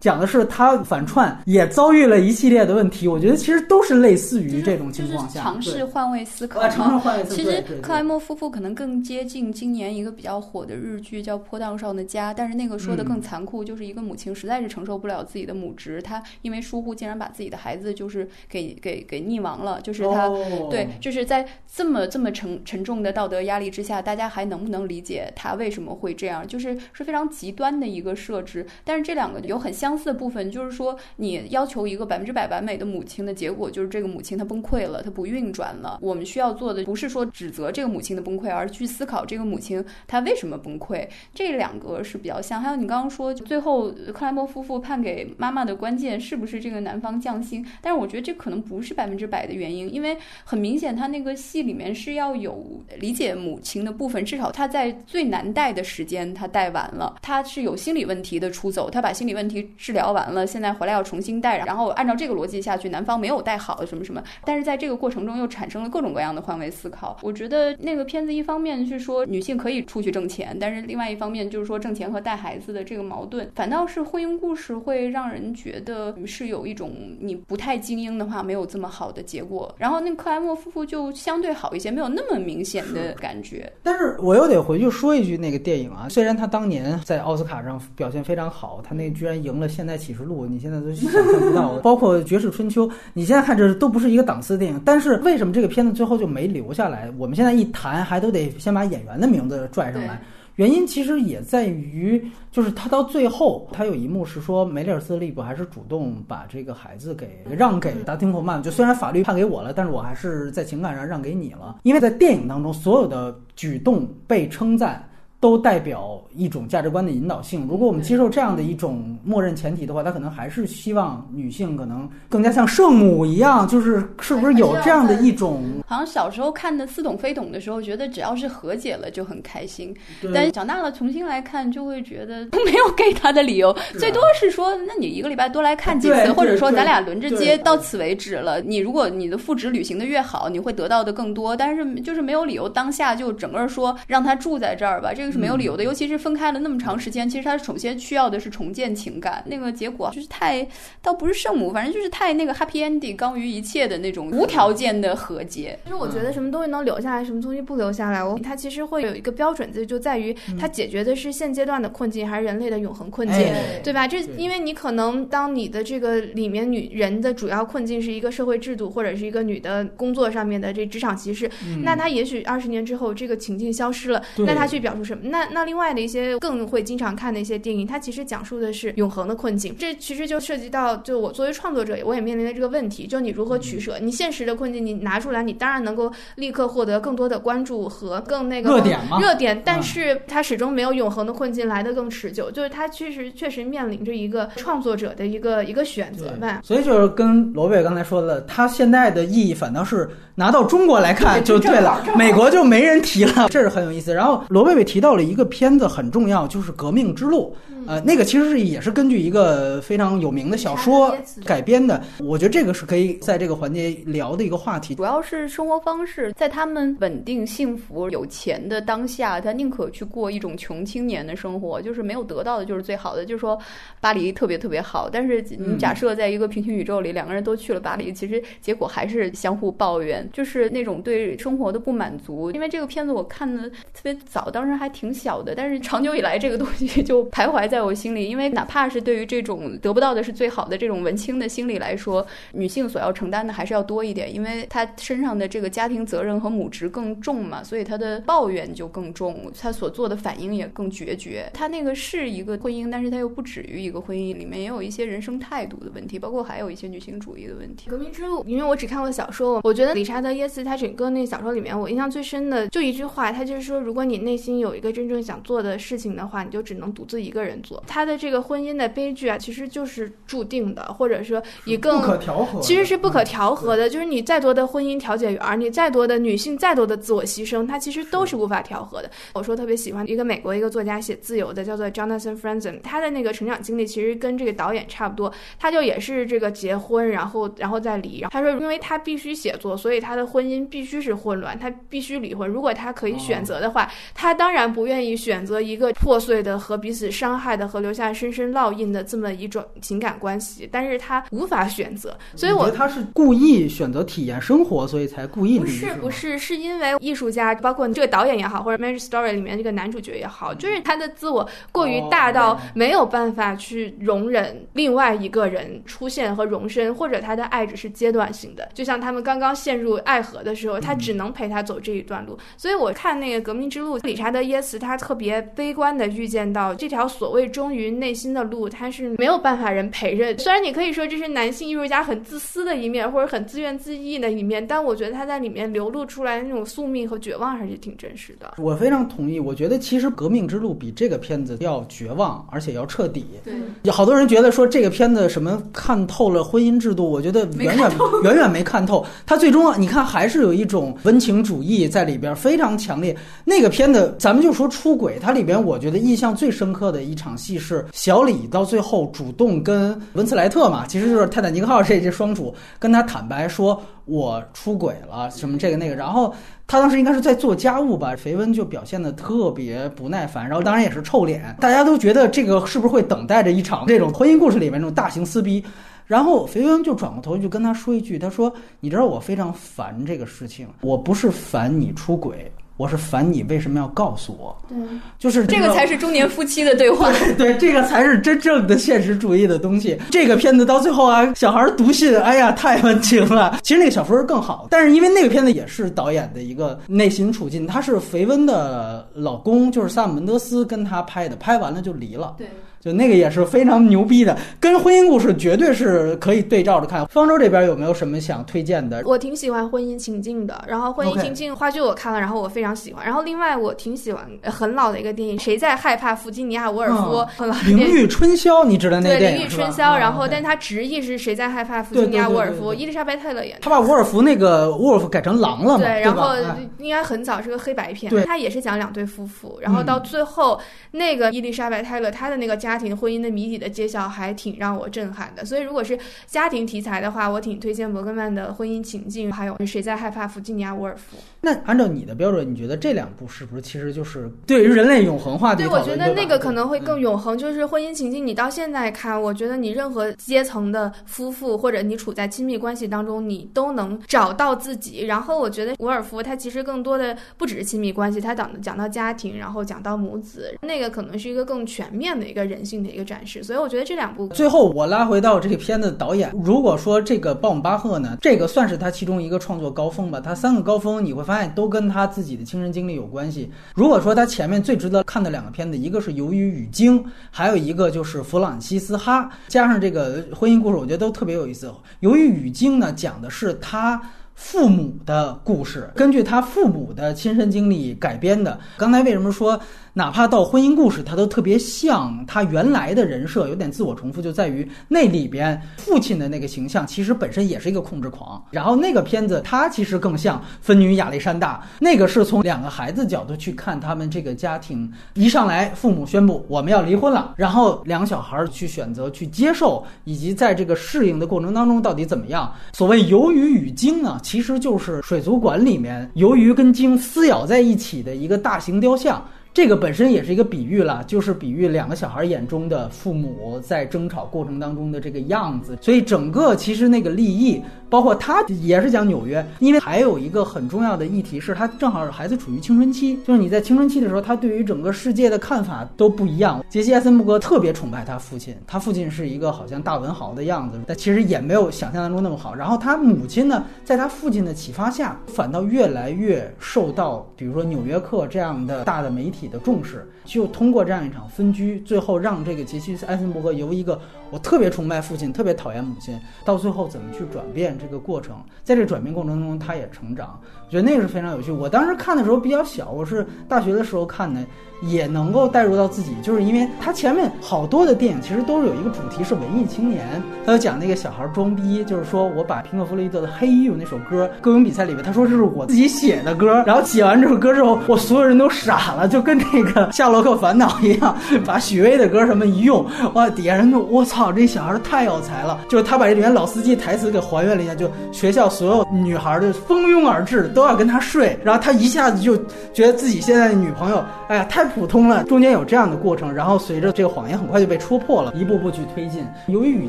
[0.01, 6.69] 讲的是他反串也遭遇了一系列的问题，我觉得其实都是类似于这种情况下，尝试换位思考。
[6.69, 7.37] 尝试换位思考。
[7.37, 20.29] 其实克莱默夫妇可能更接近今年一个比较火的日剧叫《坡道上的家》，但是那个说的更残酷，就是一个母亲实在是承受不了自己的母职，她因为疏忽竟然把自己的孩子就是给给给溺亡了，就是她
[20.71, 26.47] 对，就是在这么这么沉沉重的道德压力之下，大家还能不能理解她为什么会这样？
[26.47, 30.77] 就是是非常极端的一个设置，但是这两个有很相似的部分，就是。
[30.77, 35.99] 说你要求一个百分之百完美的母亲的结果，就是这个母亲她崩溃了，她不运转了。
[36.03, 41.09] 我们需要做的不是说指责这个母亲的崩溃，而去思考这个母亲她为什么崩溃。
[41.33, 42.61] 这两个是比较像。
[42.61, 47.65] 还有你刚刚说，最后克莱默夫妇判给妈妈的关键是不是这个男方降薪？
[47.81, 50.15] 但是我觉得这可能不是百分之百的原因，因为
[50.45, 60.47] 很明显他那个戏里面是要有理解母亲的部分，至少他在最难带的时间他带完了，他是有心理问题的出走，他把心理问题治疗完了。
[60.47, 67.17] 现在回来要重新带，然后按照这个逻辑下去，男方没有带好什么什么，但是在这个过程中又产生了各种各样的换位思考。
[67.23, 79.75] 我觉得那个片子一方面是说女性可以出去挣钱，但是另外一方面就是说挣钱和带孩子的这个矛盾，反倒是婚姻故事会让人觉得是有一种你不太精英的话没有这么好的结果。
[79.79, 83.71] 然后那克莱默夫妇就相对好一些，没有那么明显的感觉。
[83.83, 90.45] 但是我又得回去说一句，那个电影啊，虽然他当年在奥斯卡上表现非常好，他那居然赢了《现代启示录》。
[90.49, 94.81] 你现在都想象不到， 包括《绝世春秋》，你现在看这都不是一个档次的电影。
[94.85, 97.11] 但是为什么这个片子最后就没留下来？
[97.17, 100.23] 我们现在一谈，还都得先把演员的名字拽上来。
[100.57, 108.63] 原因其实也在于，就是他到最后，他有一幕是说，梅丽尔斯利普还是主动把这个孩子给让给达汀霍曼。
[108.63, 111.77] 就虽然法律判给我了，但是我还是在情感上让给你了。
[111.83, 115.07] 因为在电影当中，所有的举动被称赞。
[115.47, 117.69] 都代表一种价值观的引导性。
[117.71, 125.63] 如果我们接受这样的一种默认前提的话，他可能还是希望女性可能更加像圣母一样，就是是不是有这样的一种？
[125.87, 129.95] 好像小时候看的似懂非懂的时候，觉得只要是和解了就很开心。
[130.35, 138.61] 但长大了重新来看，就会觉得没有给他的理由， 最多是说，那你一个礼拜多来看几次，或者说咱俩轮着接，到此为止了。
[138.61, 141.57] 你如果你的复职履行的越好，你会得到的更多。
[141.57, 145.85] 但是就是没有理由当下就整个说让他住在这儿吧，这个是没有理由的。
[145.85, 149.45] 尤其是分开了那么长时间，其实他首先需要的是重建情感。
[149.47, 150.67] 那个结果就是太，
[151.03, 155.79] 倒不是圣母，反正就是太那个 happy ending，高于一切的那种无条件的和解。
[155.85, 163.39] 其实我觉得什么东西能留下来，什么东西不留下来，我它其实会有一个标准，就就在于它解决的是现阶段的困境，还是人类的永恒困境，
[163.83, 164.09] 对吧？
[164.09, 171.51] 这因为你可能当你的这个里面女人的主要困境是一个社会制度，或者是一个女的工作上面的这职场歧视，
[171.83, 175.16] 那她也许二十年之后这个情境消失了，那她去表述什么？
[175.23, 179.75] 那那另外的一些更会经常看的一些电影，它其实讲述的是永恒的困境。
[179.79, 183.99] 这其实就涉及到，就我作为创作者，我也面临的这个问题，就你如何取舍？
[184.01, 192.51] 你现实的困境你拿出来，你当然能够立刻获得更多的关注和更那个热点热点，但是它始终没有永恒的困境来的更持久。
[192.51, 196.61] 就是它确实确实面临着一个创作者的一个一个选择吧。
[196.65, 204.13] 所以就是跟罗贝刚才说的，它现在的意义反倒是拿到中国来看就对了，美国就没人提了，这是很有意思。
[204.13, 207.55] 然后罗贝贝提到到了一个片子很重要，就是《革命之路》。
[207.87, 212.03] 呃，那个其实是也是根据一个非常有名的小说改编的。
[212.19, 214.95] 我觉得这个是可以在这个环节聊的一个话题。
[214.95, 223.25] 主要是生活方式，在他们稳定、幸福、有钱的当下，他宁可去过一种穷青年的生活，就是没有得到的就是最好的。
[223.25, 223.59] 就是说，
[224.01, 232.51] 巴黎特别特别好，但是你假设在一个平行宇宙里，两个人都去了巴黎，其实结果还是相互抱怨，就是那种对生活的不满足。
[232.51, 237.76] 因为这个片子我看的特别早，当时还挺小的，但是长久以来这个东西 就徘徊在。
[237.77, 251.51] 在我心里，因为哪怕是对于这种得不到的是最好的这种文青的心理来说，女性所要承担的还是要多一点，因为她身上的这个家庭责任和母职更重嘛，所以她的抱怨就更重，她所做的反应也更决绝。
[251.53, 257.91] 她那个是一个婚姻，但是她又不止于一个婚姻，里面也有一些人生态度的问题，包括还有一些女性主义的问题。
[257.91, 267.63] 革命之路，因为我只看过小说，我觉得理查德耶斯他整个那小说里面，我印象最深的就一句话，他就是说，如果你内心有一个真正想做的事情的话，你就只能独自一个人。
[267.67, 267.83] 作。
[267.87, 279.11] 他的这个婚姻的悲剧啊，其实就是注定的，或者说以更不可调和，其实是不可调嗯和的，就是你再多的婚姻调解员，你再多的女性，再多的自我牺牲，它其实都是无法调和的。
[279.35, 288.21] 我说特别喜欢一个美国一个作家写自由的，叫做 Jonathan Franzen，他的那个成长经历其实跟这个导演差不多，他就也是这个结婚，然后然后再离。
[288.21, 292.49] 然后他说，因为他必须写作，所以他的婚姻必须是混乱，他必须离婚。
[292.49, 318.69] 如果他可以选择的话，他当然不愿意选择一个破碎的和彼此伤害的和留下深深烙印的这么一种情感关系，但是他无法选择，所以我觉得他是故意选择体验生活，所以才故意不是不是，是因为艺术家，包括这个导演也好，或者《Marriage Story》里面这个男主角也好，就是他的自我过于大到哦没有办法去容忍另外一个人出现和容身，或者他的爱只是阶段性的。
[318.75, 322.39] 就像他们刚刚陷入爱河的时候，他只能陪他走这一段路。
[322.57, 330.37] 所以我看那个《革命之路》，理查德耶茨他特别悲观的预见到这条所谓忠于内心的路，他是没有办法人陪着。
[330.39, 338.55] 虽然你可以说这是男性艺术家很自私的一面，或者很自怨自艾的一面，但我觉得他在里面流露出来的那种宿命和绝望还是挺真实的。
[338.59, 343.27] 我非常同意，我觉得其实《革命之路》比这个片子要绝望，而且要彻底。
[343.45, 347.91] 对，有好多人觉得说这个片子什么看透了婚姻制度，我觉得远远
[348.23, 349.05] 远远没看透。
[349.25, 353.17] 他最终啊，你看还是有一种温情主义在里边非常强烈。
[353.45, 366.35] 那个片子咱们就说出轨，它里边我觉得印象最深刻的一场戏是小李到最后主动跟文斯莱特嘛，其实就是泰坦尼克号这这双主跟他坦白说我出轨了什么这个那个，然后。
[366.69, 375.65] 他当时应该是在做家务吧，肥温就表现的特别不耐烦，然后当然也是臭脸，大家都觉得这个是不是会等待着一场这种婚姻故事里面那种大型撕逼。
[376.07, 384.77] 然后肥温就转过头就跟他说一句，他说：“你知道我非常烦这个事情，我不是烦你出轨，我是烦你为什么要告诉我。”对，
[385.19, 387.11] 就是这个才是中年夫妻的对话。
[387.13, 389.99] 对 对，这个才是真正的现实主义的东西。
[390.11, 393.59] 这个片子到最后啊，小孩读信，哎呀，太温情了。
[393.63, 402.35] 其实那个小说更好，但是因为那个片子也是导演的一个内心处境，他是肥温的老公，就是萨姆门德斯跟他拍的，拍完了就离了。
[402.39, 402.47] 对。
[402.81, 407.07] 就那个也是非常牛逼的，跟婚姻故事绝对是可以对照着看。
[407.07, 409.03] 方舟这边有没有什么想推荐的？
[409.05, 413.05] 我挺喜欢婚姻情境的，然后婚姻情境话剧我看了，然后我非常喜欢。
[413.05, 417.17] 然后另外我挺喜欢呃很老的一个电影，谁在害怕弗吉尼亚·沃尔夫？
[417.17, 417.97] 嗯很老的灵电影。
[417.97, 422.73] 域春宵，你知道那个对，《灵电影是吧域春宵》，然后，啊但是它直译是谁在害怕弗吉尼亚·沃尔夫？
[422.73, 423.61] 伊丽莎白·泰勒演的。
[423.63, 425.85] 他把沃尔夫那个沃尔夫改成狼了嘛？
[425.85, 426.35] 对，然后
[426.79, 430.61] 应该很早是个黑白片对，它也是讲两对夫妇，然后嗯到最后
[430.93, 435.45] 那个伊丽莎白泰勒她的那个家庭婚姻的谜底的揭晓还挺让我震撼的。
[435.45, 441.17] 所以如果是家庭题材的话，我挺推荐伯格曼的《婚姻情境》，还有《谁在害怕弗吉尼亚·沃尔夫》。
[441.47, 447.39] 那按照你的标准，你觉得这两部是不是其实就是对于人类永恒话题对，我觉得那个可能会更嗯永恒。
[447.39, 455.05] 就是婚姻情境，你到现在看，我觉得你任何阶层的夫妇，或者你处在亲密关系当中，你都能找到自己。
[455.05, 463.45] 然后我觉得伍尔夫他其实更多的不只是亲密关系，他讲讲到家庭，然后讲到母子，那个可能是一个更全面的一个人性的一个展示。
[463.45, 470.19] 所以我觉得这两部最后我拉回到这个片子的导演，如果说这个鲍姆巴赫呢，这个算是他其中一个创作高峰吧。
[470.19, 473.51] 他三个高峰你会发现爱都跟他自己的亲身经历有关系。
[473.75, 476.99] 如果说他前面最值得看的两个片子，一个是《鱿鱼与鲸》，
[477.31, 481.69] 还有一个就是《弗朗西斯哈》，加上这个婚姻故事，我觉得都特别有意思。
[482.01, 484.01] 《鱿鱼与鲸》呢，讲的是他。
[484.37, 488.61] 父母的故事，根据他父母的亲身经历改编的。
[488.77, 489.59] 刚才为什么说，
[489.97, 498.45] 哪怕到婚姻故事，它都特别像他原来的人设，有点自我重复，就在于那里边父亲的那个形象，其实本身也是一个控制狂。
[498.51, 504.93] 然后那个片子，它其实更像分女亚历山大，那个是从两个孩子角度去看他们这个家庭。
[505.15, 512.53] 一上来，父母宣布我们要离婚了，然后两小孩去选择去接受，以及在这个适应的过程当中到底怎么样。
[512.75, 519.27] 所谓鱿鱼与鲸呢，其实就是水族馆里面鱿鱼跟鲸撕咬在一起的一个大型雕像。
[519.57, 525.79] 这个本身也是一个比喻了，就是比喻两个小孩眼中的父母在争吵过程当中的这个样子。
[525.81, 536.63] 所以整个其实那个立意，包括他也是讲纽约，因为还有一个很重要的议题是，他正好孩子处于青春期，就是你在青春期的时候，他对于整个世界的看法都不一样。
[536.69, 542.55] 杰西·艾森伯格特别崇拜他父亲，他父亲是一个好像大文豪的样子，但其实也没有想象当中那么好。
[542.55, 553.99] 然后他母亲呢，在他父亲的启发下，反倒越来越受到，比如说《纽约客》这样的大的媒体你的重视，就通过这样一场分居，最后让这个杰西·艾森伯格由一个
[554.31, 560.39] 我特别崇拜父亲，特别讨厌母亲，到最后怎么去转变这个过程，在这转变过程中，他也成长。
[560.67, 561.53] 我觉得那个是非常有趣。
[561.53, 564.45] 我当时看的时候比较小，我是大学的时候看的，
[564.83, 570.05] 也能够带入到自己，就是因为他前面好多的电影其实都是有一个主题是文艺青年，
[570.45, 582.85] 他就讲那个小孩装逼，就是说我把平克·弗洛伊德的《黑衣服》那首歌歌咏比赛里面，他说这是我自己写的歌，然后写完这首歌之后，我所有人都傻了，就跟这个《夏洛克烦恼》一样，把许巍的歌什么一用，
[583.15, 590.47] 哇，底下人就我操，这小孩太有才了，就是他把这里面老司机台词给还原了一下，就学校所有女孩就蜂拥而至。
[590.57, 592.37] 都要跟他睡，然后他一下子就
[592.73, 595.25] 觉得自己现在的女朋友，哎呀，太普通了。
[595.25, 599.27] 中间有这样的过程，然后随着这个谎言很快就被戳破了，一步步去推进。
[599.49, 599.89] 由于语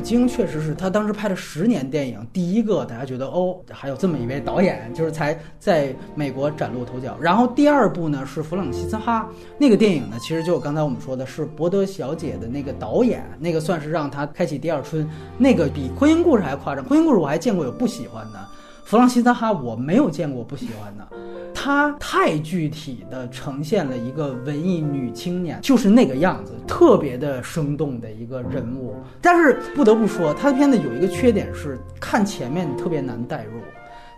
[0.00, 7.16] 经确实是他当时拍了十年电影，第一个大家觉得哦，还有这么一位导演，就是才在美国崭露头角。
[7.20, 9.26] 然后第二部呢是《弗朗西斯哈》
[9.56, 15.08] 那个电影呢，其实就刚才我们说的是博德小姐的那个导演，那个算是让她开启第二春。
[15.36, 18.38] 那个比婚姻故事还夸张，婚姻故事我还见过有不喜欢的。
[18.84, 21.06] 弗朗西斯哈，我没有见过不喜欢的，
[21.52, 28.96] 她太具体的呈现了一个文艺女青年，就是那个样子，特别的生动的一个人物。
[29.20, 33.60] 但是不得不说，她的片子有一个缺点是看前面特别难代入，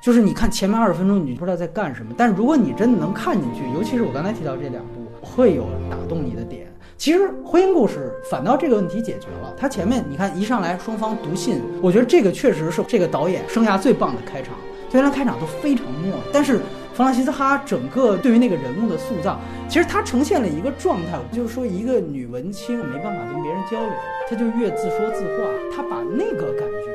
[0.01, 6.67] 就是你看前面二十分钟你不知道在干什么，但如果你真的能看进去，尤其是我刚才提到这两部，会有打动你的点。
[6.97, 9.55] 其实婚姻故事反倒这个问题解决了。
[9.57, 14.55] 他前面你看一上来双方读信，我觉得这个确实是这个导演生涯最棒的开场。
[14.91, 16.59] 虽然开场都非常默，但是
[16.93, 23.91] 弗朗西斯哈整个对于那个人物的塑造，其实他呈现了一个状态，就是说一个女文青没办法跟别人交流，
[24.29, 26.91] 她就越自说自话，她把那个感觉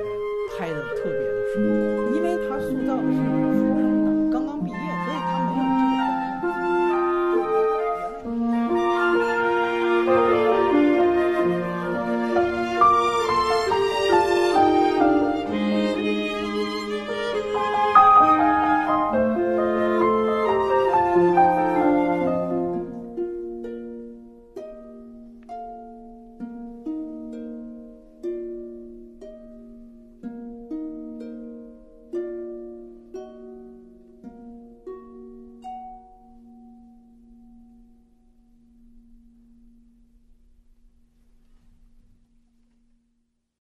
[0.60, 1.36] 拍得特别的
[2.60, 3.25] 生动。